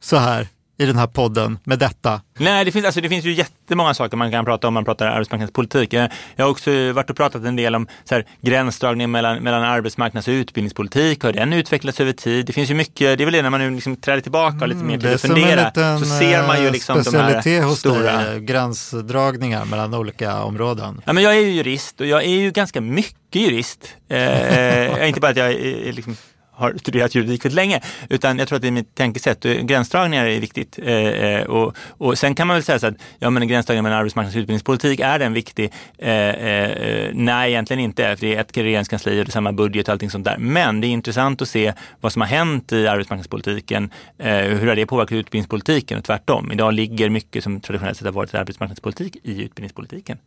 så 0.00 0.16
här 0.16 0.48
i 0.78 0.86
den 0.86 0.96
här 0.96 1.06
podden 1.06 1.58
med 1.64 1.78
detta? 1.78 2.20
Nej, 2.38 2.64
det 2.64 2.72
finns, 2.72 2.84
alltså, 2.84 3.00
det 3.00 3.08
finns 3.08 3.24
ju 3.24 3.32
jättemånga 3.32 3.94
saker 3.94 4.16
man 4.16 4.30
kan 4.30 4.44
prata 4.44 4.68
om 4.68 4.74
man 4.74 4.84
pratar 4.84 5.06
arbetsmarknadspolitik. 5.06 5.92
Jag, 5.92 6.10
jag 6.36 6.44
har 6.44 6.50
också 6.50 6.92
varit 6.92 7.10
och 7.10 7.16
pratat 7.16 7.44
en 7.44 7.56
del 7.56 7.74
om 7.74 7.88
så 8.04 8.14
här, 8.14 8.26
gränsdragning 8.40 9.10
mellan, 9.10 9.42
mellan 9.42 9.62
arbetsmarknads 9.62 10.28
och 10.28 10.32
utbildningspolitik. 10.32 11.22
Har 11.22 11.32
den 11.32 11.52
utvecklats 11.52 12.00
över 12.00 12.12
tid? 12.12 12.46
Det 12.46 12.52
finns 12.52 12.70
ju 12.70 12.74
mycket, 12.74 13.18
det 13.18 13.24
är 13.24 13.24
väl 13.24 13.32
det 13.32 13.42
när 13.42 13.50
man 13.50 13.60
nu 13.60 13.70
liksom 13.70 13.96
träder 13.96 14.20
tillbaka 14.20 14.58
och 14.60 14.68
lite 14.68 14.84
mer 14.84 14.98
till 14.98 15.14
att 15.14 15.20
fundera. 15.20 15.64
liten, 15.66 15.98
så 15.98 16.04
ser 16.04 16.46
man 16.46 16.60
ju 16.60 16.66
eh, 16.66 16.72
liksom 16.72 17.02
de 17.02 17.16
här 17.16 17.62
hos 17.62 17.78
stora... 17.78 18.24
dig, 18.24 18.40
gränsdragningar 18.40 19.64
mellan 19.64 19.94
olika 19.94 20.42
områden. 20.42 21.00
Ja, 21.04 21.12
men 21.12 21.22
jag 21.22 21.36
är 21.36 21.40
ju 21.40 21.50
jurist 21.50 22.00
och 22.00 22.06
jag 22.06 22.24
är 22.24 22.28
ju 22.28 22.50
ganska 22.50 22.80
mycket 22.80 23.42
jurist. 23.42 23.96
Eh, 24.08 24.98
eh 24.98 25.08
inte 25.08 25.20
bara 25.20 25.30
att 25.30 25.36
jag 25.36 25.50
är, 25.50 25.88
är 25.88 25.92
liksom 25.92 26.16
har 26.56 26.74
studerat 26.78 27.14
juridik 27.14 27.44
väldigt 27.44 27.56
länge, 27.56 27.80
utan 28.08 28.38
jag 28.38 28.48
tror 28.48 28.56
att 28.56 28.62
det 28.62 28.68
är 28.68 28.72
mitt 28.72 28.94
tänkesätt. 28.94 29.42
Gränsdragningar 29.42 30.26
är 30.26 30.40
viktigt. 30.40 30.78
Eh, 30.82 30.94
eh, 30.94 31.46
och, 31.46 31.76
och 31.88 32.18
sen 32.18 32.34
kan 32.34 32.46
man 32.46 32.54
väl 32.54 32.62
säga 32.62 32.78
så 32.78 32.86
att 32.86 32.94
ja, 33.18 33.30
men 33.30 33.48
gränsdragningar 33.48 33.82
mellan 33.82 33.98
arbetsmarknads 33.98 34.36
och 34.36 34.40
utbildningspolitik, 34.40 35.00
är 35.00 35.18
den 35.18 35.32
viktig? 35.32 35.72
Eh, 35.98 36.10
eh, 36.10 37.10
nej, 37.14 37.50
egentligen 37.50 37.80
inte, 37.80 38.16
för 38.16 38.26
det 38.26 38.34
är 38.34 38.40
ett 38.40 38.56
regeringskansli 38.56 39.20
och 39.20 39.24
det 39.24 39.30
är 39.30 39.32
samma 39.32 39.52
budget 39.52 39.88
och 39.88 39.92
allting 39.92 40.10
sånt 40.10 40.24
där. 40.24 40.36
Men 40.38 40.80
det 40.80 40.86
är 40.86 40.88
intressant 40.88 41.42
att 41.42 41.48
se 41.48 41.72
vad 42.00 42.12
som 42.12 42.22
har 42.22 42.28
hänt 42.28 42.72
i 42.72 42.86
arbetsmarknadspolitiken. 42.86 43.90
Eh, 44.18 44.34
hur 44.34 44.66
har 44.66 44.76
det 44.76 44.86
påverkat 44.86 45.12
utbildningspolitiken 45.12 45.98
och 45.98 46.04
tvärtom? 46.04 46.52
Idag 46.52 46.74
ligger 46.74 47.08
mycket 47.08 47.44
som 47.44 47.60
traditionellt 47.60 47.98
sett 47.98 48.06
har 48.06 48.12
varit 48.12 48.34
arbetsmarknadspolitik 48.34 49.16
i 49.22 49.42
utbildningspolitiken. 49.42 50.18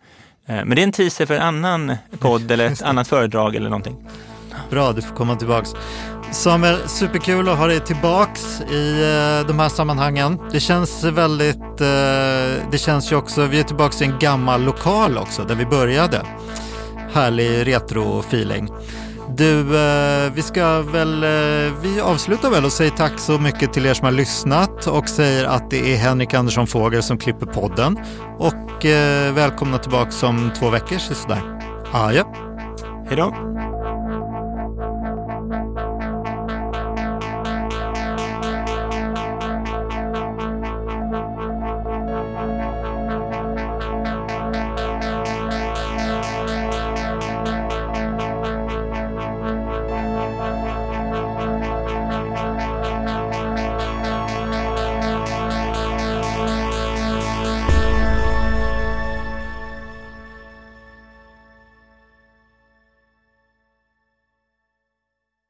Eh, 0.46 0.56
men 0.56 0.70
det 0.70 0.82
är 0.82 0.84
en 0.84 0.92
teaser 0.92 1.26
för 1.26 1.34
en 1.34 1.42
annan 1.42 1.96
podd 2.20 2.52
eller 2.52 2.66
ett 2.66 2.82
annat 2.82 3.08
föredrag 3.08 3.56
eller 3.56 3.70
någonting. 3.70 3.96
Bra, 4.70 4.92
du 4.94 5.02
får 5.02 5.16
komma 5.16 5.36
tillbaks. 5.36 5.74
Samuel, 6.32 6.78
superkul 6.88 7.50
att 7.50 7.58
ha 7.58 7.68
dig 7.68 7.80
tillbaks 7.80 8.62
i 8.62 8.92
eh, 8.92 9.48
de 9.48 9.60
här 9.60 9.70
sammanhangen. 9.70 10.40
Det 10.52 10.60
känns 10.60 11.04
väldigt, 11.04 11.82
eh, 11.82 12.70
det 12.72 12.78
känns 12.78 13.12
ju 13.12 13.16
också, 13.16 13.46
vi 13.46 13.60
är 13.60 13.64
tillbaks 13.64 14.02
i 14.02 14.06
en 14.06 14.20
gammal 14.20 14.64
lokal 14.64 15.18
också 15.18 15.44
där 15.44 15.56
vi 15.56 15.66
började. 15.66 16.22
Härlig 17.14 17.68
retro-feeling. 17.68 18.70
Du, 19.38 19.60
eh, 19.60 20.32
vi 20.34 20.42
ska 20.42 20.82
väl, 20.82 21.26
vi 21.82 22.02
avslutar 22.02 22.50
väl 22.50 22.66
och 22.66 22.72
säger 22.72 22.92
tack 22.92 23.20
så 23.20 23.38
mycket 23.38 23.74
till 23.74 23.86
er 23.86 23.94
som 23.94 24.06
har 24.06 24.12
lyssnat 24.12 24.88
och 24.88 25.10
säger 25.10 25.46
att 25.46 25.70
det 25.70 25.94
är 25.94 25.98
Henrik 25.98 26.34
Andersson 26.34 26.68
Fågel 26.68 27.04
som 27.04 27.18
klipper 27.18 27.46
podden. 27.46 27.98
Och 28.38 28.86
välkomna 29.34 29.78
tillbaka 29.78 30.28
om 30.28 30.52
två 30.60 30.70
veckor 30.70 30.98
sådär. 30.98 31.60
Adjö. 31.94 32.24
Hej 33.10 33.18
då. 33.18 33.57